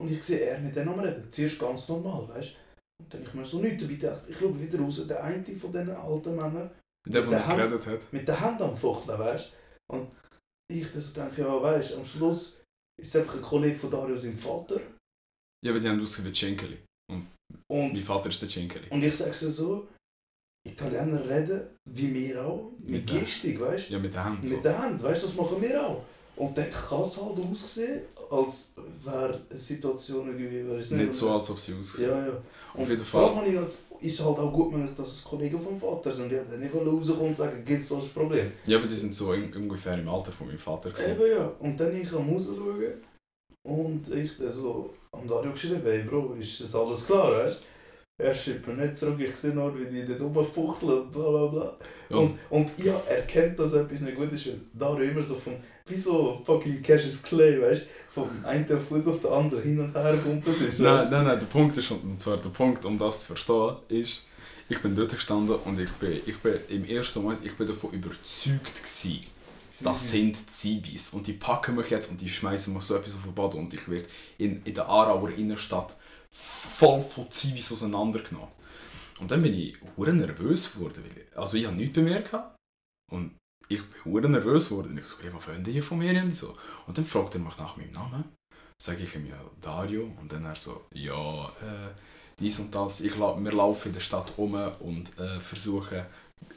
und 0.00 0.10
ich 0.10 0.22
sehe 0.22 0.40
er 0.40 0.58
mit 0.60 0.74
denen 0.74 0.98
Reden. 0.98 1.30
Zuerst 1.30 1.58
ganz 1.58 1.86
normal, 1.90 2.26
weißt 2.30 2.54
du? 2.54 3.04
Und 3.04 3.12
dann 3.12 3.22
ich 3.22 3.34
mir 3.34 3.44
so 3.44 3.60
nichts 3.60 3.82
dabei 3.82 3.94
gedacht. 3.96 4.22
Ich 4.30 4.38
schaue 4.38 4.58
wieder 4.58 4.78
raus, 4.80 5.06
der 5.06 5.22
eine 5.22 5.44
von 5.44 5.70
diesen 5.72 5.90
alten 5.90 6.36
Männern 6.36 6.70
Der, 7.06 7.22
der 7.22 7.22
Der 7.22 7.38
mit 7.38 7.46
Hand- 7.46 7.56
geredet 7.58 7.86
hat. 7.86 8.12
mit 8.12 8.28
der 8.28 8.40
Hand 8.40 8.62
am 8.62 8.76
Fuchteln, 8.76 9.18
weißt 9.18 9.52
du? 9.90 9.96
Und 9.96 10.10
ich 10.70 10.90
dann 10.92 11.00
so 11.02 11.12
denke, 11.12 11.42
ja, 11.42 11.62
weißt 11.62 11.92
du, 11.92 11.96
am 11.98 12.04
Schluss 12.04 12.62
ist 13.00 13.08
es 13.14 13.16
einfach 13.16 13.34
ein 13.36 13.42
Kollege 13.42 13.76
von 13.76 13.90
Dario, 13.90 14.16
sein 14.16 14.36
Vater. 14.38 14.80
Ja, 15.64 15.70
aber 15.72 15.80
die 15.80 15.88
haben 15.88 16.00
ausgesehen 16.00 16.30
wie 16.32 16.36
Cenkeli. 16.38 16.78
Und, 17.10 17.92
Mein 17.92 17.96
Vater 17.96 18.28
ist 18.28 18.40
der 18.40 18.48
Cenkeli. 18.48 18.88
und 18.90 19.02
ich 19.02 19.14
sage 19.16 19.30
es 19.30 19.40
so, 19.40 19.88
Italiener 20.66 21.28
reden 21.28 21.76
wie 21.90 22.14
wir 22.14 22.44
auch, 22.44 22.72
mit 22.78 22.88
Mit 22.90 23.06
Gestik, 23.08 23.60
weißt 23.60 23.88
du? 23.90 23.94
Ja, 23.94 23.98
mit 23.98 24.14
der 24.14 24.24
Hand 24.24 24.46
so. 24.46 24.54
Mit 24.54 24.64
der 24.64 24.78
Hand, 24.78 25.02
weißt 25.02 25.22
du, 25.22 25.26
das 25.26 25.36
machen 25.36 25.60
wir 25.60 25.86
auch. 25.86 26.04
Und 26.36 26.56
dann 26.56 26.70
kann 26.70 27.02
es 27.02 27.16
halt 27.16 27.38
aussehen, 27.50 28.00
als 28.30 28.72
wäre 29.04 29.40
eine 29.50 29.58
Situation 29.58 30.28
irgendwie, 30.28 30.68
weiß 30.68 30.92
Nicht 30.92 31.12
so, 31.12 31.30
als 31.30 31.50
ob 31.50 31.58
sie 31.58 31.74
aussehen. 31.74 32.08
Ja, 32.08 32.26
ja. 32.26 32.32
Auf 32.74 32.88
jeden 32.88 33.04
vor 33.04 33.20
allem 33.20 33.34
Fall. 33.34 33.38
habe 33.42 33.48
ich 33.48 33.54
noch, 33.54 34.00
ist 34.00 34.18
es 34.18 34.24
halt 34.24 34.38
auch 34.38 34.52
gut 34.52 34.72
möglich, 34.72 34.94
dass 34.96 35.08
es 35.08 35.24
Kollegen 35.24 35.60
vom 35.60 35.78
Vater 35.78 36.10
sind. 36.10 36.30
Die 36.30 36.36
hätten 36.36 36.58
nicht 36.58 36.74
rauskommen 36.74 37.28
und 37.28 37.36
sagen, 37.36 37.62
gibt 37.64 37.80
es 37.80 37.88
so 37.88 37.96
ein 37.96 38.08
Problem. 38.08 38.50
Ja, 38.64 38.78
aber 38.78 38.86
die 38.86 38.96
sind 38.96 39.14
so 39.14 39.32
in, 39.34 39.54
ungefähr 39.54 39.98
im 39.98 40.08
Alter 40.08 40.32
von 40.32 40.46
meinem 40.46 40.58
Vater. 40.58 40.90
Gewesen. 40.90 41.12
Eben 41.12 41.30
ja. 41.30 41.52
Und 41.60 41.78
dann 41.78 41.94
ich 41.94 42.10
am 42.12 42.30
rausschauen 42.30 42.94
und 43.62 44.14
ich 44.14 44.38
dann 44.38 44.52
so 44.52 44.94
am 45.12 45.28
Dario 45.28 45.52
geschrieben, 45.52 45.82
hey 45.84 46.02
Bro, 46.02 46.34
ist 46.40 46.60
das 46.60 46.74
alles 46.74 47.06
klar, 47.06 47.30
weißt 47.32 47.60
du? 47.60 48.24
Er 48.24 48.34
schreibt 48.34 48.66
mir 48.66 48.74
nicht 48.74 48.96
zurück, 48.96 49.18
ich 49.20 49.34
sehe 49.34 49.52
nur, 49.52 49.76
wie 49.78 49.84
die 49.86 50.06
dort 50.06 50.20
rumfuchteln 50.20 51.02
und 51.02 51.12
bla 51.12 51.28
bla 51.28 51.46
bla. 51.46 51.76
Ja. 52.08 52.16
Und, 52.16 52.38
und 52.50 52.70
ja, 52.78 53.00
er 53.08 53.22
kennt, 53.22 53.58
dass 53.58 53.72
etwas 53.72 54.00
nicht 54.02 54.16
gut 54.16 54.32
ist, 54.32 54.46
weil 54.46 54.60
Dario 54.74 55.10
immer 55.10 55.22
so 55.22 55.34
vom, 55.34 55.54
wie 55.86 55.96
so 55.96 56.42
fucking 56.44 56.82
Cassius 56.82 57.22
Clay, 57.22 57.60
weißt 57.60 57.82
du, 57.82 57.86
vom 58.12 58.28
einen 58.44 58.66
Fuß 58.66 59.06
auf 59.06 59.20
den 59.20 59.30
anderen 59.30 59.62
hin 59.62 59.80
und 59.80 59.94
her 59.94 60.16
gumpelt 60.22 60.60
ist. 60.60 60.80
Nein, 60.80 61.08
nein, 61.10 61.24
nein, 61.24 61.38
der 61.38 61.46
Punkt 61.46 61.76
ist, 61.76 61.90
und 61.90 62.20
zwar 62.20 62.36
der 62.36 62.50
Punkt, 62.50 62.84
um 62.84 62.98
das 62.98 63.20
zu 63.20 63.26
verstehen, 63.28 63.76
ist, 63.88 64.26
ich 64.68 64.80
bin 64.80 64.94
dort 64.94 65.12
gestanden 65.12 65.56
und 65.56 65.80
ich 65.80 65.90
bin, 65.92 66.20
ich 66.24 66.38
bin 66.38 66.54
im 66.68 66.84
ersten 66.84 67.22
Moment, 67.22 67.44
ich 67.44 67.56
bin 67.56 67.66
davon 67.66 67.90
überzeugt 67.90 68.76
gewesen, 68.76 69.26
das 69.82 70.10
sind 70.10 70.50
Zivis 70.50 71.10
und 71.10 71.26
die 71.26 71.32
packen 71.32 71.74
mich 71.74 71.90
jetzt 71.90 72.10
und 72.10 72.20
die 72.20 72.28
schmeißen 72.28 72.72
mich 72.72 72.84
so 72.84 72.94
etwas 72.94 73.14
auf 73.14 73.22
den 73.22 73.34
Boden 73.34 73.58
und 73.58 73.74
ich 73.74 73.88
werde 73.88 74.06
in, 74.38 74.62
in 74.64 74.74
der 74.74 74.86
Aarauer 74.86 75.30
Innenstadt 75.30 75.96
voll 76.30 77.02
von 77.02 77.30
Zivis 77.30 77.72
auseinandergenommen. 77.72 78.48
Und 79.20 79.30
dann 79.30 79.42
bin 79.42 79.54
ich 79.54 79.76
hure 79.96 80.12
nervös 80.12 80.72
geworden, 80.72 81.04
weil 81.04 81.22
ich, 81.22 81.36
also 81.36 81.56
ich 81.56 81.66
habe 81.66 81.76
nichts 81.76 81.96
mir 81.96 82.22
gehabt 82.22 82.56
und 83.10 83.36
ich 83.74 83.82
bin 84.04 84.30
nervös 84.30 84.68
geworden. 84.68 84.96
Ich 84.98 85.06
so, 85.06 85.16
was 85.32 85.48
wollen 85.48 85.64
die 85.64 85.80
von 85.80 85.98
mir? 85.98 86.22
Und, 86.22 86.34
so. 86.34 86.56
und 86.86 86.96
dann 86.96 87.04
fragt 87.04 87.34
er 87.34 87.40
mich 87.40 87.56
nach 87.58 87.76
meinem 87.76 87.92
Namen. 87.92 88.24
Sage 88.82 89.04
ich 89.04 89.14
ihm 89.14 89.26
ja 89.26 89.40
Dario 89.60 90.10
und 90.20 90.32
dann 90.32 90.44
er 90.44 90.56
so, 90.56 90.86
ja, 90.92 91.44
äh, 91.44 91.92
dies 92.38 92.58
und 92.58 92.74
das. 92.74 93.00
Ich, 93.00 93.18
wir 93.18 93.52
laufen 93.52 93.88
in 93.88 93.94
der 93.94 94.00
Stadt 94.00 94.32
um 94.36 94.54
und 94.80 95.18
äh, 95.18 95.38
versuchen 95.40 96.02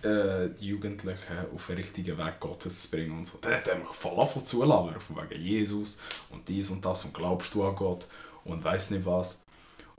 äh, 0.01 0.49
die 0.59 0.67
Jugendlichen 0.67 1.37
auf 1.53 1.67
den 1.67 1.77
richtigen 1.77 2.17
Weg 2.17 2.39
Gottes 2.39 2.83
zu 2.83 2.91
bringen 2.91 3.19
und 3.19 3.27
so. 3.27 3.37
Dann 3.39 3.53
hat 3.53 3.67
er 3.67 3.77
mich 3.77 3.87
voll 3.87 4.19
angefangen 4.19 4.45
zu 4.45 4.63
labern, 4.63 4.99
von 4.99 5.17
wegen 5.17 5.41
Jesus 5.41 5.99
und 6.31 6.47
dies 6.47 6.69
und 6.71 6.83
das 6.83 7.05
und 7.05 7.13
glaubst 7.13 7.53
du 7.53 7.63
an 7.63 7.75
Gott 7.75 8.07
und 8.43 8.63
weiß 8.63 8.91
nicht 8.91 9.05
was. 9.05 9.41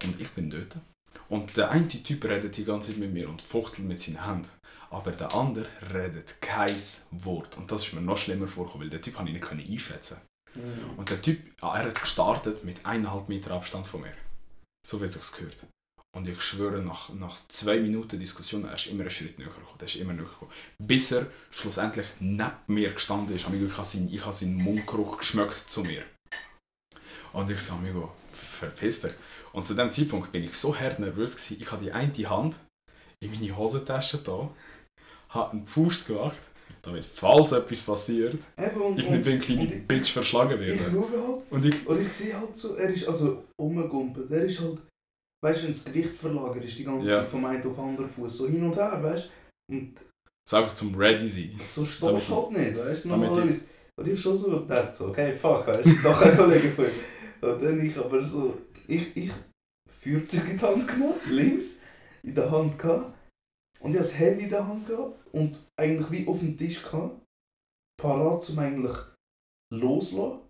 Und 0.05 0.21
ich 0.21 0.31
bin 0.31 0.51
dort. 0.51 0.77
Und 1.29 1.57
der 1.57 1.71
eine 1.71 1.89
Typ 1.89 2.25
redet 2.25 2.57
die 2.57 2.65
ganze 2.65 2.93
Zeit 2.93 3.01
mit 3.01 3.13
mir 3.13 3.29
und 3.29 3.43
fuchtelt 3.43 3.87
mit 3.87 4.01
seinen 4.01 4.25
Händen. 4.25 4.49
Aber 4.91 5.11
der 5.11 5.35
andere 5.35 5.67
redet 5.93 6.41
kein 6.41 6.75
Wort. 7.11 7.57
Und 7.57 7.71
das 7.71 7.87
ist 7.87 7.93
mir 7.95 8.01
noch 8.01 8.19
schlimmer 8.19 8.49
vorgekommen, 8.49 8.85
weil 8.85 8.91
der 8.91 9.03
Typ 9.03 9.19
habe 9.19 9.29
ich 9.29 9.35
nicht 9.35 9.71
einschätzen 9.71 10.19
Mhm. 10.57 10.99
Und 10.99 11.11
der 11.11 11.23
Typ, 11.23 11.41
ah, 11.61 11.79
er 11.79 11.87
hat 11.87 12.01
gestartet 12.01 12.65
mit 12.65 12.85
eineinhalb 12.85 13.29
Meter 13.29 13.53
Abstand 13.53 13.87
von 13.87 14.03
mir. 14.03 14.15
So 14.87 15.01
wie 15.01 15.05
es 15.05 15.33
gehört. 15.33 15.67
Und 16.15 16.29
ich 16.29 16.41
schwöre, 16.41 16.81
nach, 16.81 17.11
nach 17.11 17.37
zwei 17.49 17.79
Minuten 17.79 18.19
Diskussion, 18.19 18.65
er 18.65 18.75
ist 18.75 18.87
immer 18.87 19.03
einen 19.03 19.11
Schritt 19.11 19.39
näher 19.39 19.49
gekommen. 19.49 19.67
Er 19.79 19.85
ist 19.85 19.97
immer 19.97 20.15
näher 20.15 20.25
gekommen. 20.25 20.51
Bis 20.79 21.13
er 21.13 21.27
schlussendlich 21.51 22.07
neben 22.21 22.53
mir 22.69 22.93
gestanden 22.93 23.37
ist. 23.37 23.47
Amigo, 23.47 23.67
ich 23.67 23.77
habe 23.77 23.87
seinen, 23.87 24.09
ich 24.09 24.25
habe 24.25 24.35
seinen 24.35 24.57
Mundgeruch 24.57 25.19
geschmeckt 25.19 25.71
zu 25.71 25.83
mir. 25.83 26.03
Und 27.33 27.51
ich 27.51 27.61
sage, 27.61 27.81
Amigo, 27.81 28.15
verpiss 28.33 29.03
dich. 29.03 29.13
Und 29.53 29.67
zu 29.67 29.75
dem 29.75 29.91
Zeitpunkt 29.91 30.33
bin 30.33 30.45
ich 30.45 30.55
so 30.55 30.79
hart 30.79 30.99
nervös 30.99 31.37
gewesen. 31.37 31.61
Ich 31.61 31.71
habe 31.71 31.85
die 31.85 31.93
eine 31.93 32.31
Hand 32.31 32.57
in 33.21 33.31
meine 33.31 33.57
Hosentasche 33.57 34.19
da, 34.19 34.51
habe 35.37 35.53
einen 35.53 35.67
Faust 35.67 36.07
gemacht, 36.07 36.39
damit 36.83 37.05
falls 37.05 37.53
etwas 37.53 37.81
passiert, 37.83 38.35
Eben, 38.59 38.81
und, 38.81 38.99
ich 38.99 39.09
nicht 39.09 39.25
wie 39.27 39.33
ein 39.33 39.39
kleiner 39.39 39.63
ich- 39.65 39.87
Bitch 39.87 40.13
verschlagen 40.13 40.61
ich 40.61 40.69
werde. 40.69 40.91
schaue 40.91 41.11
halt 41.11 41.43
Und 41.51 41.65
ich, 41.65 41.87
Und 41.87 42.01
ich 42.01 42.13
sehe 42.13 42.39
halt 42.39 42.57
so, 42.57 42.75
er 42.75 42.89
ist 42.91 43.07
also 43.09 43.45
umgegumpelt. 43.57 44.31
Er 44.31 44.45
ist 44.45 44.61
halt, 44.61 44.79
weißt 45.45 45.61
du, 45.61 45.65
wenn 45.65 45.73
das 45.73 45.85
Gewicht 45.85 46.17
verlagert 46.19 46.65
ist, 46.65 46.79
die 46.79 46.85
ganze 46.85 47.09
Ja. 47.11 47.19
Zeit 47.21 47.29
vom 47.29 47.45
einen 47.45 47.67
auf 47.67 47.75
den 47.77 47.85
anderen 47.85 48.11
Fuß, 48.11 48.37
so 48.39 48.49
hin 48.49 48.63
und 48.65 48.75
her, 48.77 48.99
weißt 49.03 49.31
du? 49.71 49.77
Und 49.77 49.93
So 50.49 50.57
einfach 50.57 50.75
zum 50.75 50.95
Ready 50.95 51.29
sein. 51.29 51.61
So 51.65 51.85
stehst 51.85 52.29
du 52.31 52.37
halt 52.37 52.51
nicht, 52.53 52.79
weißt 52.79 53.05
du, 53.05 53.09
normalerweise. 53.09 53.61
Und 53.99 54.05
ich 54.07 54.11
habe 54.13 54.17
schon 54.17 54.37
so 54.37 54.61
gedacht, 54.61 54.95
so, 54.95 55.07
okay, 55.07 55.35
fuck, 55.35 55.67
weißt 55.67 55.87
du, 55.87 56.03
doch 56.05 56.23
ein 56.23 56.37
Kollege 56.37 56.69
von 56.71 56.85
mir. 56.85 57.51
Und 57.51 57.63
dann 57.63 57.81
ich 57.85 57.97
aber 57.99 58.25
so, 58.25 58.57
ich, 58.87 59.17
ich, 59.17 59.31
Feuerzeug 59.89 60.51
in 60.51 60.59
die 60.59 60.63
Hand 60.65 60.87
genommen, 60.87 61.15
links, 61.31 61.79
in 62.23 62.35
der 62.35 62.49
Hand 62.51 62.79
gehabt. 62.79 63.16
Und 63.81 63.91
ich 63.91 63.97
habe 63.97 64.09
das 64.09 64.19
Handy 64.19 64.45
in 64.45 64.51
der 64.51 64.67
Hand 64.67 64.87
gehabt 64.87 65.15
und 65.33 65.59
eigentlich 65.79 66.11
wie 66.11 66.29
auf 66.29 66.39
dem 66.39 66.57
Tisch 66.57 66.83
gehabt, 66.83 67.21
parat 68.01 68.43
zum 68.43 68.59
eigentlich 68.59 68.97
loslassen, 69.73 70.41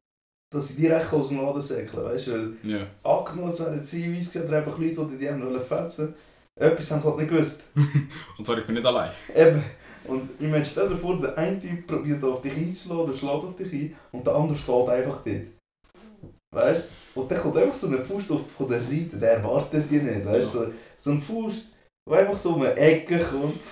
dass 0.53 0.71
ich 0.71 0.77
direkt 0.77 1.13
aus 1.13 1.29
dem 1.29 1.39
Laden 1.39 1.61
säckle, 1.61 2.05
weißt 2.05 2.27
du, 2.29 2.33
weil 2.33 2.57
Ja. 2.63 2.87
angenommen, 3.03 3.51
es 3.51 3.61
wären 3.61 3.81
gewesen 3.81 4.43
oder 4.45 4.59
einfach 4.59 4.79
Leute, 4.79 5.07
die 5.07 5.19
die 5.19 5.29
haben 5.29 5.45
wollen 5.45 5.61
fetzen, 5.61 6.15
etwas 6.59 6.91
haben 6.91 7.01
sie 7.01 7.07
halt 7.07 7.17
nicht 7.19 7.31
gewusst. 7.31 7.65
Und 8.39 8.45
zwar, 8.45 8.59
ich 8.59 8.67
bin 8.67 8.75
nicht 8.77 8.87
allein. 8.87 9.13
Eben. 9.35 9.63
Und 10.05 10.31
ich 10.41 10.47
meine, 10.49 10.65
stell 10.65 10.89
dir 10.89 10.97
vor, 10.97 11.21
der 11.21 11.37
eine 11.37 11.59
Typ 11.59 11.87
probiert 11.87 12.23
auf 12.23 12.41
dich 12.41 12.57
einzuschlagen, 12.57 13.07
der 13.07 13.13
schlägt 13.13 13.45
auf 13.45 13.57
dich 13.57 13.73
ein 13.73 13.97
und 14.13 14.25
der 14.27 14.35
andere 14.37 14.57
steht 14.57 14.89
einfach 14.89 15.25
dort. 15.25 15.47
Weißt 16.55 16.89
du? 17.15 17.21
Und 17.21 17.31
dann 17.31 17.39
kommt 17.39 17.57
einfach 17.57 17.75
so 17.75 17.89
ein 17.89 18.05
Fuß 18.05 18.25
von 18.57 18.69
der 18.69 18.81
Seite, 18.81 19.17
der 19.17 19.33
erwartet 19.33 19.91
dich 19.91 20.03
nicht. 20.03 20.25
Weißt 20.25 20.55
du? 20.55 20.59
So, 20.59 20.73
so 20.97 21.11
ein 21.11 21.21
Fuß, 21.21 21.73
der 22.09 22.19
einfach 22.19 22.37
so 22.37 22.51
um 22.55 22.63
eine 22.63 22.77
Ecke 22.77 23.19
kommt. 23.19 23.63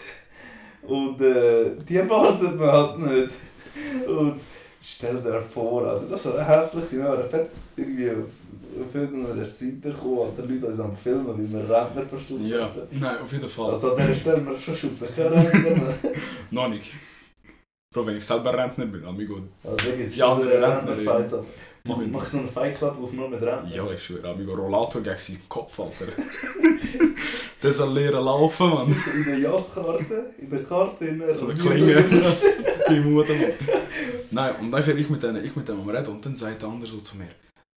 Und 0.83 1.21
äh, 1.21 1.71
die 1.89 1.97
erwartet 1.97 2.57
man 2.57 2.71
halt 2.71 2.99
nicht. 2.99 3.35
Und 4.07 4.41
stell 4.83 5.21
dir 5.23 5.41
vor, 5.41 5.87
Alter, 5.87 6.07
das 6.07 6.27
war 6.27 6.47
hässlich. 6.47 6.93
Wir 6.93 7.05
waren 7.05 7.29
fett 7.29 7.49
irgendwie 7.77 8.11
auf, 8.11 8.87
auf 8.87 8.95
irgendeiner 8.95 9.45
Seite 9.45 9.91
gekommen, 9.91 10.19
und 10.19 10.39
die 10.39 10.55
Leute 10.55 10.67
uns 10.67 10.81
am 10.81 10.93
Filmen, 10.93 11.27
weil 11.27 11.39
wir 11.39 11.59
Rentner 11.59 12.03
verstanden 12.03 12.47
Ja. 12.47 12.71
Nein, 12.91 13.19
auf 13.19 13.33
jeden 13.33 13.49
Fall. 13.49 13.71
Also 13.71 13.93
an 13.93 13.97
dieser 13.99 14.15
Stelle, 14.15 14.47
wir 14.47 14.55
verschütten 14.55 15.09
keine 15.17 15.31
Rentner. 15.31 15.95
Noch 16.51 16.69
nicht. 16.69 16.93
Bro, 17.93 18.07
wenn 18.07 18.17
ich 18.17 18.27
selber 18.27 18.53
Rentner 18.53 18.87
bin, 18.87 19.05
amigo. 19.07 19.39
Also 19.63 19.91
Die 19.91 20.23
anderen 20.23 20.51
Rentner, 20.51 20.97
Rentner-Fights. 20.97 21.37
Aber 21.87 21.99
Mach, 21.99 22.07
mach 22.07 22.27
so 22.27 22.39
einen 22.39 22.49
Fight 22.49 22.79
Club 22.79 22.99
auf 23.03 23.13
nur 23.13 23.29
mit 23.29 23.43
Rentner. 23.43 23.75
Ja, 23.75 23.91
ich 23.91 24.03
schwöre, 24.03 24.31
amigo, 24.31 24.55
Rollator 24.55 25.03
gegen 25.03 25.19
seinen 25.19 25.49
Kopf, 25.49 25.79
Alter. 25.79 26.07
Der 27.63 27.73
soll 27.73 27.93
lernen 27.93 28.25
laufen, 28.25 28.71
Mann. 28.71 28.95
so 28.95 29.11
in 29.11 29.25
der 29.25 29.39
Jasskarte, 29.39 30.35
in 30.39 30.51
der 30.51 30.63
Karte 30.63 31.05
drin. 31.05 31.23
So 31.33 31.49
eine 31.49 31.55
Klinge. 31.55 32.05
Die 32.89 33.01
Mutter, 33.01 33.35
Mann. 33.35 33.53
Nein, 34.31 34.57
und 34.61 34.71
dann 34.71 34.85
bin 34.85 34.99
ich 34.99 35.11
mit 35.11 35.23
denen, 35.23 35.45
ich 35.45 35.57
mit 35.57 35.69
dem 35.69 35.81
am 35.81 35.89
Reden 35.89 36.13
und 36.15 36.25
dann 36.25 36.35
sagt 36.35 36.63
der 36.63 36.69
andere 36.69 36.91
so 36.91 37.01
zu 37.01 37.17
mir, 37.17 37.29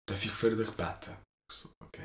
darf 0.08 0.24
ich 0.24 0.32
für 0.32 0.56
dich 0.56 0.72
beten? 0.72 1.12
Ich 1.50 1.58
so, 1.58 1.70
okay, 1.86 2.02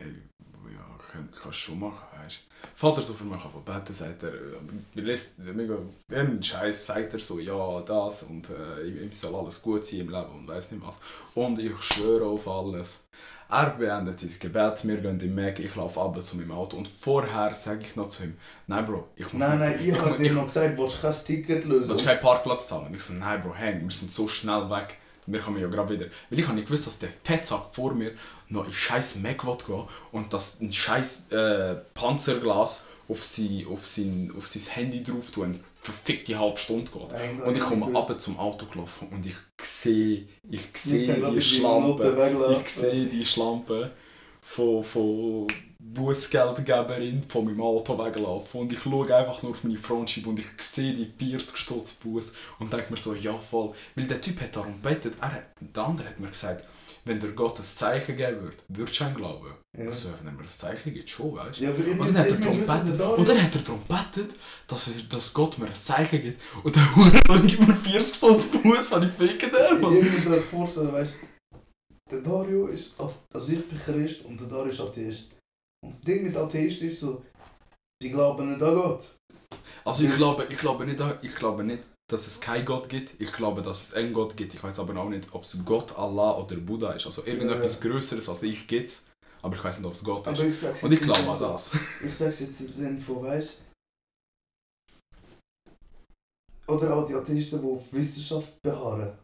kannst 1.13 1.45
du 1.45 1.53
schon 1.53 1.81
machen, 1.81 2.05
weißt 2.25 2.37
du. 2.39 2.69
Vater 2.75 3.03
so 3.03 3.13
für 3.15 3.25
mich 3.25 3.41
aber 3.45 3.61
beten, 3.61 3.93
sagt 3.93 4.23
er, 4.23 4.33
äh, 4.33 5.01
lässt 5.01 5.39
mega, 5.39 5.75
irgendeinen 6.09 6.43
Scheiß 6.43 6.87
sagt 6.87 7.15
er 7.15 7.21
so, 7.21 7.39
ja, 7.39 7.81
das 7.81 8.23
und 8.25 8.49
äh, 8.51 8.87
ihm 8.87 9.13
soll 9.13 9.35
alles 9.35 9.61
gut 9.61 9.85
sein 9.85 10.01
im 10.01 10.11
Leben 10.11 10.31
und 10.39 10.49
weiß 10.49 10.73
nicht 10.73 10.87
was. 10.87 10.99
Und 11.35 11.59
ich 11.59 11.73
schwöre 11.83 12.25
auf 12.27 12.47
alles. 12.47 13.07
Er 13.51 13.69
beendet 13.71 14.19
sein 14.19 14.31
Gebet, 14.41 14.87
wir 14.89 14.97
gehen 14.97 15.21
im 15.21 15.35
Mac, 15.35 15.59
ich 15.59 15.77
laufe 15.77 16.01
ab 16.01 16.23
zu 16.23 16.37
meinem 16.39 16.53
Auto 16.53 16.79
und 16.79 16.89
vorher 16.89 17.55
sage 17.55 17.83
ich 17.83 17.97
noch 17.97 18.09
zu 18.09 18.23
ihm, 18.25 18.37
nein 18.67 18.87
Bro, 18.87 19.09
ich 19.15 19.31
muss 19.31 19.41
Nein, 19.41 19.59
nein, 19.59 19.77
ich 19.79 19.89
Ich- 19.89 19.99
habe 20.01 20.17
dir 20.17 20.33
noch 20.33 20.47
gesagt, 20.47 20.79
willst 20.79 21.03
du 21.03 21.07
kein 21.07 21.25
Ticket 21.27 21.65
lösen? 21.67 21.89
Willst 21.91 22.01
du 22.01 22.07
keinen 22.07 22.21
Parkplatz 22.23 22.69
zahlen? 22.69 22.95
Ich 22.95 23.03
so, 23.03 23.13
nein 23.13 23.43
Bro, 23.43 23.55
hey, 23.55 23.79
wir 23.79 23.91
sind 23.91 24.11
so 24.11 24.27
schnell 24.27 24.71
weg. 24.71 24.97
Wir 25.27 25.41
kommen 25.41 25.61
ja 25.61 25.69
gerade 25.69 25.95
wieder. 25.95 26.07
Weil 26.31 26.39
ich 26.39 26.47
habe 26.47 26.57
nicht 26.57 26.67
gewusst, 26.67 26.87
dass 26.87 26.99
der 26.99 27.11
Fettsack 27.23 27.67
vor 27.73 27.95
mir 27.95 28.11
noch 28.49 28.67
in 28.67 28.73
scheiß 28.73 29.17
Mac 29.17 29.47
will 29.47 29.57
gehen 29.67 29.85
und 30.11 30.33
dass 30.33 30.61
ein 30.61 30.73
scheiß 30.73 31.31
äh, 31.31 31.77
Panzerglas 31.95 32.85
auf 33.09 33.25
sein, 33.25 33.67
auf, 33.71 33.87
sein, 33.87 34.33
auf 34.37 34.47
sein 34.49 34.63
Handy 34.75 35.03
drauf 35.05 35.31
tun 35.31 35.45
und 35.45 35.61
verfickt 35.81 36.29
die 36.29 36.37
halbe 36.37 36.59
Stunde 36.59 36.91
geht. 36.91 37.13
Eigentlich 37.13 37.47
Und 37.47 37.57
ich 37.57 37.63
komme 37.63 37.97
ab 37.97 38.21
zum 38.21 38.39
Auto 38.39 38.67
gelaufen 38.67 39.09
und 39.11 39.27
ich 39.27 39.37
sehe, 39.61 40.29
ich 40.49 40.69
sehe 40.75 41.31
die 41.31 41.43
Schlampe. 41.43 42.59
Ich 42.61 42.69
sehe 42.69 43.07
die 43.07 43.25
Schlampe 43.25 43.91
von, 44.43 44.83
von 44.85 45.47
Bußgeldgeberin 45.79 47.23
von 47.29 47.45
meinem 47.45 47.61
Auto 47.61 47.97
weglaufen 47.99 48.61
und 48.63 48.73
ich 48.73 48.81
schaue 48.83 49.15
einfach 49.15 49.43
nur 49.43 49.53
auf 49.53 49.65
meine 49.65 49.79
Frontscheibe 49.79 50.29
und 50.31 50.39
ich 50.39 50.47
sehe 50.61 50.95
die 50.95 51.07
40 51.19 51.57
Stutz 51.57 51.93
Buß 51.95 52.33
und 52.59 52.73
denke 52.73 52.91
mir 52.91 52.97
so, 52.99 53.15
ja 53.15 53.37
voll. 53.39 53.73
Weil 53.95 54.07
der 54.07 54.21
Typ 54.21 54.41
hat 54.41 54.55
darum 54.57 54.81
gebetet, 54.83 55.15
er 55.21 55.33
hat, 55.33 55.43
der 55.61 55.83
andere 55.85 56.09
hat 56.09 56.21
mir 56.21 56.29
gesagt, 56.29 56.65
wenn 57.05 57.19
der 57.19 57.31
Gott 57.31 57.59
ein 57.59 57.65
Zeichen 57.65 58.17
geben 58.17 58.43
würde, 58.43 58.57
würdest 58.69 59.01
du 59.01 59.05
ihn 59.05 59.15
glauben. 59.15 59.49
Ja. 59.77 59.87
Also, 59.87 60.11
wenn 60.19 60.27
er 60.29 60.33
mir 60.35 60.43
ein 60.43 60.49
Zeichen 60.49 60.95
gibt, 60.95 61.11
schon, 61.11 61.35
weißt 61.35 61.59
du. 61.59 61.65
Ja, 61.65 61.71
ich, 61.73 61.99
Und 61.99 62.07
dann 62.07 62.19
hat 62.19 62.29
er 62.29 62.37
darum. 62.37 62.65
Dario- 62.65 63.15
Und 63.17 63.29
dann 63.29 63.43
hat 63.43 63.55
er 63.57 63.61
darum 63.63 63.81
gebetet, 63.83 64.37
dass, 64.69 64.87
er, 64.89 65.03
dass 65.09 65.33
Gott 65.33 65.59
mir 65.59 65.67
ein 65.67 65.75
Zeichen 65.75 66.23
gibt. 66.23 66.41
Und 66.63 66.77
der 66.77 66.95
Hurensohn 66.95 67.47
gibt 67.49 67.67
mir 67.67 67.75
40 67.75 68.15
Stutz 68.15 68.45
Buß, 68.45 68.93
wenn 68.93 69.09
ich 69.09 69.15
ficken 69.15 69.51
der, 69.51 69.73
Ich 69.73 69.81
muss 69.81 70.25
mir 70.27 70.37
vorstellen, 70.37 70.93
weißt 70.93 71.15
der 72.13 72.21
Dario 72.21 72.67
ist, 72.67 72.95
also 72.99 73.53
ich 73.53 73.67
bin 73.67 73.79
Christ 73.79 74.25
und 74.25 74.39
der 74.41 74.49
Dario 74.49 74.71
ist 74.71 74.81
Atheist. 74.81 75.33
Und 75.83 75.93
das 75.93 76.01
Ding 76.03 76.23
mit 76.23 76.37
Atheist 76.37 76.83
ist 76.83 77.01
so, 77.01 77.23
die 78.03 78.11
glauben 78.11 78.51
nicht 78.51 78.63
an 78.63 78.75
Gott. 78.75 79.17
Also 79.85 80.05
ich 80.05 80.15
glaube, 80.17 80.47
ich 80.49 80.59
glaube 80.59 80.87
nicht, 80.87 81.03
ich 81.23 81.35
glaube 81.35 81.65
nicht, 81.65 81.89
dass 82.11 82.27
es 82.27 82.41
keinen 82.41 82.65
Gott 82.65 82.89
gibt. 82.89 83.21
Ich 83.21 83.33
glaube, 83.33 83.63
dass 83.63 83.83
es 83.83 83.95
einen 83.95 84.13
Gott 84.13 84.37
gibt. 84.37 84.55
Ich 84.55 84.63
weiß 84.63 84.79
aber 84.79 84.97
auch 85.01 85.09
nicht, 85.09 85.29
ob 85.33 85.43
es 85.45 85.57
Gott, 85.65 85.97
Allah 85.99 86.39
oder 86.39 86.57
Buddha 86.57 86.93
ist. 86.93 87.07
Also 87.07 87.25
irgendetwas 87.25 87.81
Größeres 87.81 88.29
als 88.29 88.43
ich 88.43 88.67
gibt 88.67 88.89
es. 88.89 89.07
Aber 89.43 89.57
ich 89.57 89.65
weiß 89.65 89.79
nicht, 89.79 89.87
ob 89.87 89.95
es 89.95 90.05
Gott 90.05 90.27
ist. 90.27 90.29
Aber 90.29 90.45
ich 90.45 90.59
sag's 90.59 90.83
Und 90.83 90.93
ich 90.93 91.01
glaube 91.01 91.31
an 91.31 91.39
das. 91.39 91.73
Ich 92.05 92.15
sag's 92.15 92.41
jetzt 92.41 92.61
im 92.61 92.69
Sinne 92.69 93.01
von, 93.01 93.23
weißt 93.23 93.61
Oder 96.69 96.97
auch 96.97 97.07
die 97.07 97.15
Atheisten, 97.15 97.61
die 97.61 97.67
auf 97.67 97.93
Wissenschaft 97.93 98.63
beharren. 98.63 99.19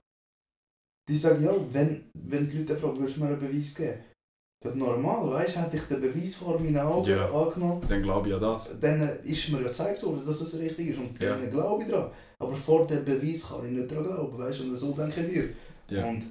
Die 1.08 1.16
sagen, 1.16 1.42
ja, 1.42 1.52
wenn, 1.72 2.04
wenn 2.14 2.46
die 2.46 2.58
Leute 2.58 2.76
fragen, 2.76 2.98
würdest 2.98 3.16
du 3.16 3.20
mir 3.20 3.28
einen 3.28 3.40
Beweis 3.40 3.74
geben? 3.74 3.98
Ja, 4.64 4.74
normal, 4.74 5.30
weißt 5.30 5.54
du, 5.56 5.60
hätte 5.60 5.76
ich 5.76 5.82
den 5.84 6.00
Beweis 6.00 6.34
vor 6.34 6.58
meinen 6.58 6.76
Augen 6.78 7.08
Ja. 7.08 7.30
angenommen, 7.30 7.80
Dann 7.88 8.02
glaube 8.02 8.28
ich 8.28 8.34
an 8.34 8.40
das. 8.40 8.70
dann 8.80 9.00
ist 9.24 9.48
mir 9.50 9.58
ja 9.60 9.68
gezeigt 9.68 10.02
worden, 10.02 10.26
dass 10.26 10.40
es 10.40 10.58
richtig 10.58 10.88
ist 10.88 10.98
und 10.98 11.18
Ja. 11.20 11.36
dann 11.36 11.48
glaube 11.50 11.84
ich 11.84 11.88
dran. 11.90 12.10
Aber 12.40 12.54
vor 12.56 12.86
dem 12.86 13.04
Beweis 13.04 13.46
kann 13.48 13.64
ich 13.66 13.72
nicht 13.72 13.90
dran 13.90 14.02
glauben, 14.04 14.36
weißt 14.36 14.60
du, 14.60 14.64
und 14.64 14.74
so 14.74 14.92
denke 14.92 15.24
ich 15.24 15.32
dir. 15.32 15.48
Ja. 15.96 16.06
Und 16.06 16.24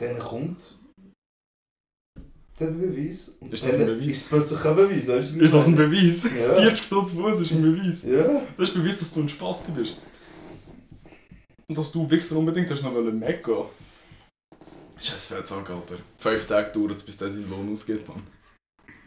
dann 0.00 0.18
kommt 0.20 0.78
der 2.60 2.66
Beweis. 2.68 3.30
Und 3.40 3.52
Ist 3.52 3.66
das 3.66 3.74
ein 3.74 3.86
Beweis? 3.86 4.06
Ist 4.08 4.28
plötzlich 4.28 4.64
ein 4.64 4.76
Beweis, 4.76 5.06
weißt 5.08 5.34
du? 5.36 5.44
Ist 5.44 5.54
das 5.54 5.66
ein 5.66 5.76
Beweis? 5.76 6.24
Ja. 6.38 6.54
40 6.54 6.84
Stutz 6.84 7.10
Fuß 7.12 7.40
ist 7.40 7.52
ein 7.52 7.62
Beweis. 7.62 8.02
Ja. 8.04 8.42
Das 8.56 8.68
ist 8.68 8.74
Beweis, 8.74 8.98
dass 8.98 9.14
du 9.14 9.20
ein 9.20 9.28
Spasti 9.28 9.72
bist. 9.72 9.96
Und 11.70 11.76
dass 11.76 11.92
du 11.92 12.10
Wichser 12.10 12.36
unbedingt 12.36 12.70
hast 12.70 12.82
noch 12.82 12.94
wollen 12.94 13.20
weggehen. 13.20 13.66
Scheiß 14.98 15.26
Fettsack, 15.26 15.68
Alter. 15.68 15.98
Fünf 16.18 16.46
Tage 16.46 16.72
dauert 16.72 16.96
es, 16.96 17.02
bis 17.02 17.18
der 17.18 17.30
seinen 17.30 17.48
Lohn 17.50 17.70
ausgeht, 17.70 18.08
Mann. 18.08 18.26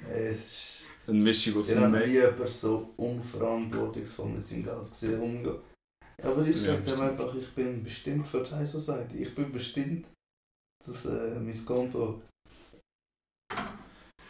Es 0.08 0.36
ist... 0.36 0.68
Eine 1.08 1.18
Mischung 1.18 1.58
aus 1.58 1.70
Ich 1.70 1.76
habe 1.76 2.00
nie 2.00 2.14
jemanden 2.14 2.48
so 2.48 2.94
unverantwortungsvoll 2.96 4.30
mit 4.30 4.42
seinem 4.42 4.64
Geld 4.64 4.90
gesehen 4.90 5.20
umgehen. 5.20 5.60
Aber 6.22 6.46
ich 6.46 6.62
sage 6.62 6.82
dem 6.82 7.02
einfach, 7.02 7.34
ich 7.34 7.50
bin 7.56 7.84
bestimmt 7.84 8.28
für 8.28 8.44
die 8.44 8.52
High 8.52 8.70
Society. 8.70 9.24
Ich 9.24 9.34
bin 9.34 9.52
bestimmt, 9.52 10.08
dass 10.86 11.06
äh, 11.08 11.40
mein 11.40 11.66
Konto 11.66 12.22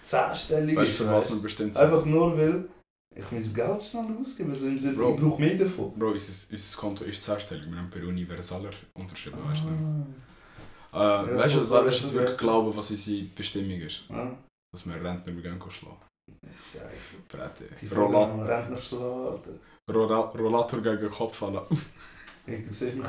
zehnstellig 0.02 0.78
Weißt 0.78 0.92
ist. 0.92 1.00
du, 1.02 1.04
für 1.04 1.12
was 1.12 1.26
weißt 1.26 1.36
wir 1.36 1.42
bestimmt 1.42 1.76
sind? 1.76 1.84
Einfach 1.84 2.06
nur, 2.06 2.38
weil 2.38 2.70
ich 3.14 3.32
mein 3.32 3.54
Geld 3.54 3.82
schnell 3.82 4.18
ausgebe. 4.20 4.52
Also 4.52 4.68
im 4.68 4.80
Sinne, 4.80 4.94
Bro. 4.94 5.16
ich 5.16 5.22
brauche 5.22 5.42
mehr 5.42 5.56
davon. 5.56 5.94
Bro, 5.98 6.12
unser, 6.12 6.54
unser 6.54 6.78
Konto 6.80 7.04
ist 7.04 7.24
zehnstellig. 7.24 7.70
Wir 7.70 7.78
haben 7.78 7.90
per 7.90 8.04
Universaler 8.04 8.70
unterschrieben, 8.94 9.40
weißt 9.50 9.64
du? 9.64 10.98
Ah. 10.98 11.24
Äh, 11.24 11.32
Ja, 11.32 11.38
weißt 11.38 11.56
du, 11.56 11.60
was 11.60 11.70
weißt, 11.72 11.88
das 11.88 12.04
was 12.04 12.14
wir 12.14 12.26
glauben, 12.38 12.76
was 12.76 12.92
unsere 12.92 13.24
Bestimmung 13.36 13.80
ist? 13.82 14.02
Ah. 14.10 14.32
Dass 14.72 14.86
wir 14.86 14.96
Rentner 14.96 15.34
gehen 15.34 15.60
schlagen. 15.70 15.98
Scheiße. 16.54 17.18
Brette. 17.28 17.66
Die 17.82 17.88
Rolla 17.88 18.06
Rolla 18.06 18.32
am 18.32 18.40
Rentner 18.42 18.78
schlagen. 18.78 19.60
Rolla 19.90 20.20
Rollator 20.20 20.82
gegen 20.82 21.02
den 21.02 21.10
Kopf 21.12 21.36
fallen. 21.38 21.60
Hey, 22.46 22.62
Du 22.62 22.74
siehst 22.74 22.96
mich. 22.96 23.08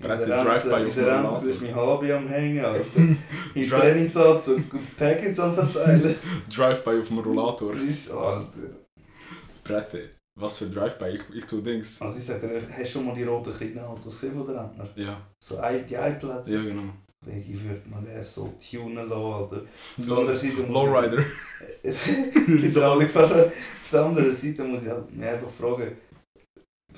Rente 0.00 1.50
ist 1.50 1.62
mein 1.62 1.74
Hobby 1.76 2.12
am 2.12 2.26
Hängen, 2.26 2.64
Alter. 2.64 2.84
Im 3.54 3.68
Trainingsanzug 3.68 4.72
und 4.72 4.96
Packets 4.96 5.38
am 5.38 5.54
Verteilen. 5.54 6.14
Drive-by 6.54 7.00
auf 7.00 7.08
dem 7.08 7.18
Rollator. 7.18 7.74
Ist, 7.76 8.10
Alter. 8.10 8.70
Brette. 9.62 10.10
Was 10.34 10.58
für 10.58 10.66
Drive-by? 10.66 11.10
Ich, 11.10 11.36
ich 11.36 11.44
tue 11.44 11.62
Dings. 11.62 12.00
Also 12.00 12.18
ich 12.18 12.24
sag 12.24 12.40
dir, 12.40 12.60
hast 12.68 12.78
du 12.78 12.86
schon 12.86 13.06
mal 13.06 13.14
die 13.14 13.24
roten 13.24 13.52
kleinen 13.52 13.80
Autos 13.80 14.18
gesehen 14.18 14.34
von 14.34 14.46
der 14.46 14.62
Rentner? 14.62 14.88
Ja, 14.96 15.20
So 15.38 15.58
ein, 15.58 15.86
die 15.86 15.96
Einplätze. 15.96 16.54
ja 16.54 16.62
genau. 16.62 16.92
Ich 17.24 17.62
würde 17.62 17.82
mal 17.88 18.02
den 18.02 18.24
so 18.24 18.52
tunen 18.58 19.08
lassen, 19.08 19.12
Alter. 19.12 19.62
Auf 19.98 20.06
der 20.06 20.16
anderen 20.16 20.36
Seite 20.36 20.62
muss 20.62 20.84
Lowrider. 20.84 21.18
ich... 21.82 22.76
Auf 22.82 23.90
der 23.92 24.02
anderen 24.02 24.32
Seite 24.32 24.64
muss 24.64 24.82
ich 24.82 24.88
halt 24.88 25.14
mich 25.14 25.26
einfach 25.26 25.50
fragen, 25.50 25.92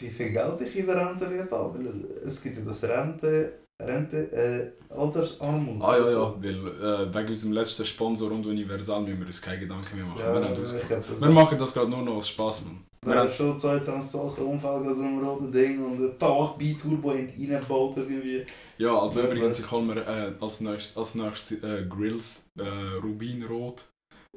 wie 0.04 0.10
viel 0.10 0.30
Geld 0.30 0.60
ich 0.60 0.76
in 0.76 0.86
der 0.86 0.96
Rente 0.96 1.30
werde 1.30 1.50
haben. 1.50 2.04
Es 2.24 2.42
gibt 2.42 2.56
ja 2.56 2.64
das 2.64 2.84
Rente... 2.84 3.52
Rente... 3.82 4.32
Äh, 4.32 4.84
Altersarmut. 4.96 5.82
Ah 5.82 5.98
ja, 5.98 6.06
so. 6.06 6.36
weil 6.40 6.54
äh, 6.54 7.14
wegen 7.14 7.28
unserem 7.28 7.52
letzten 7.52 7.84
Sponsor 7.84 8.30
und 8.30 8.46
Universal 8.46 9.02
müssen 9.02 9.18
wir 9.18 9.26
uns 9.26 9.42
keine 9.42 9.60
Gedanken 9.60 9.96
mehr 9.96 10.06
machen. 10.06 10.20
Ja, 10.20 10.34
wir, 10.34 11.00
das 11.00 11.20
wir 11.20 11.30
machen 11.30 11.58
das 11.58 11.74
gerade 11.74 11.90
nur 11.90 12.02
noch 12.02 12.14
aus 12.14 12.28
Spaß, 12.28 12.66
Mann. 12.66 12.84
Wäre 13.04 13.20
haben- 13.20 13.28
schon 13.28 13.58
22 13.58 14.10
Sachen 14.10 14.44
Unfall 14.44 14.80
gehabt, 14.80 14.96
so 14.96 15.02
einem 15.02 15.18
roten 15.24 15.52
Ding 15.52 15.84
und 15.84 16.02
ein 16.02 16.18
paar 16.18 16.56
B-Turbo 16.56 17.10
reingebaut 17.10 17.96
irgendwie. 17.96 18.46
Ja, 18.78 18.98
also 18.98 19.22
übrigens, 19.22 19.58
ich 19.58 19.70
hole 19.70 19.82
mir 19.82 20.00
äh, 20.00 20.32
als 20.40 20.60
nächstes, 20.60 20.96
als 20.96 21.14
nächstes 21.14 21.62
äh, 21.62 21.84
Grills 21.88 22.50
äh, 22.58 22.62
Rubinrot. 23.02 23.84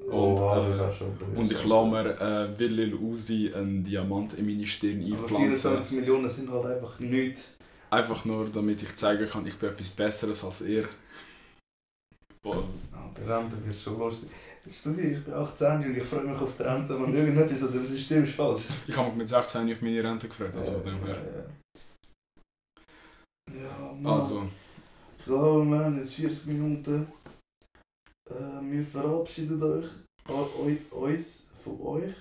Oh, 0.10 0.36
Und, 0.36 0.40
das 0.40 0.68
äh, 0.68 0.72
ist 0.72 0.82
auch 0.82 0.94
schon 0.94 1.16
böse. 1.18 1.32
Und 1.38 1.52
ich 1.52 1.66
lasse 1.66 1.88
mir 1.90 2.22
äh, 2.22 2.60
wie 2.60 2.68
Lil 2.68 2.96
Uzi 2.96 3.52
einen 3.54 3.84
Diamant 3.84 4.34
in 4.36 4.46
meine 4.46 4.66
Stirn 4.66 5.02
Aber 5.04 5.12
einpflanzen. 5.12 5.38
24 5.38 6.00
Millionen 6.00 6.30
sind 6.30 6.50
halt 6.50 6.66
einfach 6.66 7.00
nichts. 7.00 7.54
Einfach 7.90 8.26
nur, 8.26 8.46
damit 8.50 8.84
ich 8.84 8.96
zeigen 8.96 9.26
kann, 9.26 9.48
ich 9.48 9.56
bin 9.58 9.70
etwas 9.70 9.90
Besseres 9.90 10.44
als 10.44 10.62
ihr. 10.62 10.88
Boah. 12.42 12.64
Ah, 12.94 13.10
die 13.18 13.30
Rente 13.30 13.56
wird 13.66 13.76
schon 13.76 13.98
lustig. 13.98 14.30
Dir, 14.66 15.12
ich 15.12 15.24
bin 15.24 15.34
18 15.34 15.86
und 15.86 15.96
ich 15.96 16.04
freue 16.04 16.24
mich 16.26 16.38
auf 16.42 16.58
die 16.58 16.64
Rente, 16.64 16.94
man 16.94 17.16
irgendetwas 17.16 17.64
an 17.64 17.72
dem 17.72 17.86
System 17.86 18.24
ist 18.24 18.36
falsch. 18.36 18.64
Ich 18.86 18.98
habe 18.98 19.08
mich 19.10 19.18
mit 19.20 19.30
16 19.30 19.66
nicht 19.66 19.76
auf 19.76 19.82
meine 19.82 20.04
Rente 20.04 20.28
gefreut. 20.28 20.54
Also, 20.56 20.74
von 20.74 20.84
dem 20.84 21.00
ja, 21.00 21.08
her. 21.08 21.46
ja. 23.54 23.62
ja, 23.62 23.94
Mann. 23.94 24.14
also 24.14 24.44
Ich 25.18 25.26
glaube, 25.26 25.66
wir 25.66 25.80
haben 25.80 25.96
jetzt 25.96 26.14
40 26.16 26.48
Minuten. 26.48 27.08
Äh, 28.30 28.72
wir 28.72 28.84
verabschieden 28.84 29.62
euch, 29.62 29.88
eu, 30.28 30.76
uns, 30.92 31.50
von 31.64 31.80
euch. 31.82 32.14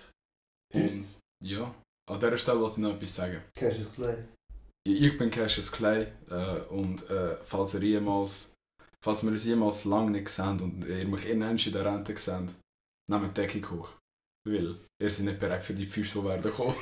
und 0.75 1.05
ja, 1.45 1.75
an 2.09 2.21
dieser 2.21 2.39
Stelle 2.39 2.61
wollte 2.61 2.77
ich 2.77 2.83
noch 2.83 2.95
etwas 2.95 3.17
sagen. 3.17 3.43
Cassius 3.55 3.93
Clay. 3.93 4.17
Ich 4.87 5.19
bin 5.19 5.31
Cassius 5.31 5.73
Clay 5.73 6.07
äh, 6.31 6.61
und 6.69 7.09
äh, 7.11 7.37
falls 7.45 7.75
ihr 7.75 7.83
jemals, 7.83 8.53
falls 9.05 9.23
wir 9.23 9.33
uns 9.33 9.45
jemals 9.45 9.85
lang 9.85 10.13
nicht 10.13 10.29
sehen 10.29 10.61
und 10.61 10.85
ihr 10.87 11.07
mich 11.07 11.29
irgendwann 11.29 11.57
in 11.57 11.73
der 11.73 11.85
Rente 11.85 12.17
seht, 12.17 12.55
nehmt 13.11 13.37
die 13.37 13.41
Deckung 13.41 13.71
hoch. 13.71 13.91
Weil 14.47 14.77
ihr 15.03 15.11
seid 15.11 15.27
nicht 15.27 15.41
bereit 15.41 15.65
für 15.65 15.75
die 15.75 15.87
Füße, 15.87 16.21
die 16.21 16.25
werden 16.25 16.53
kommen. 16.53 16.77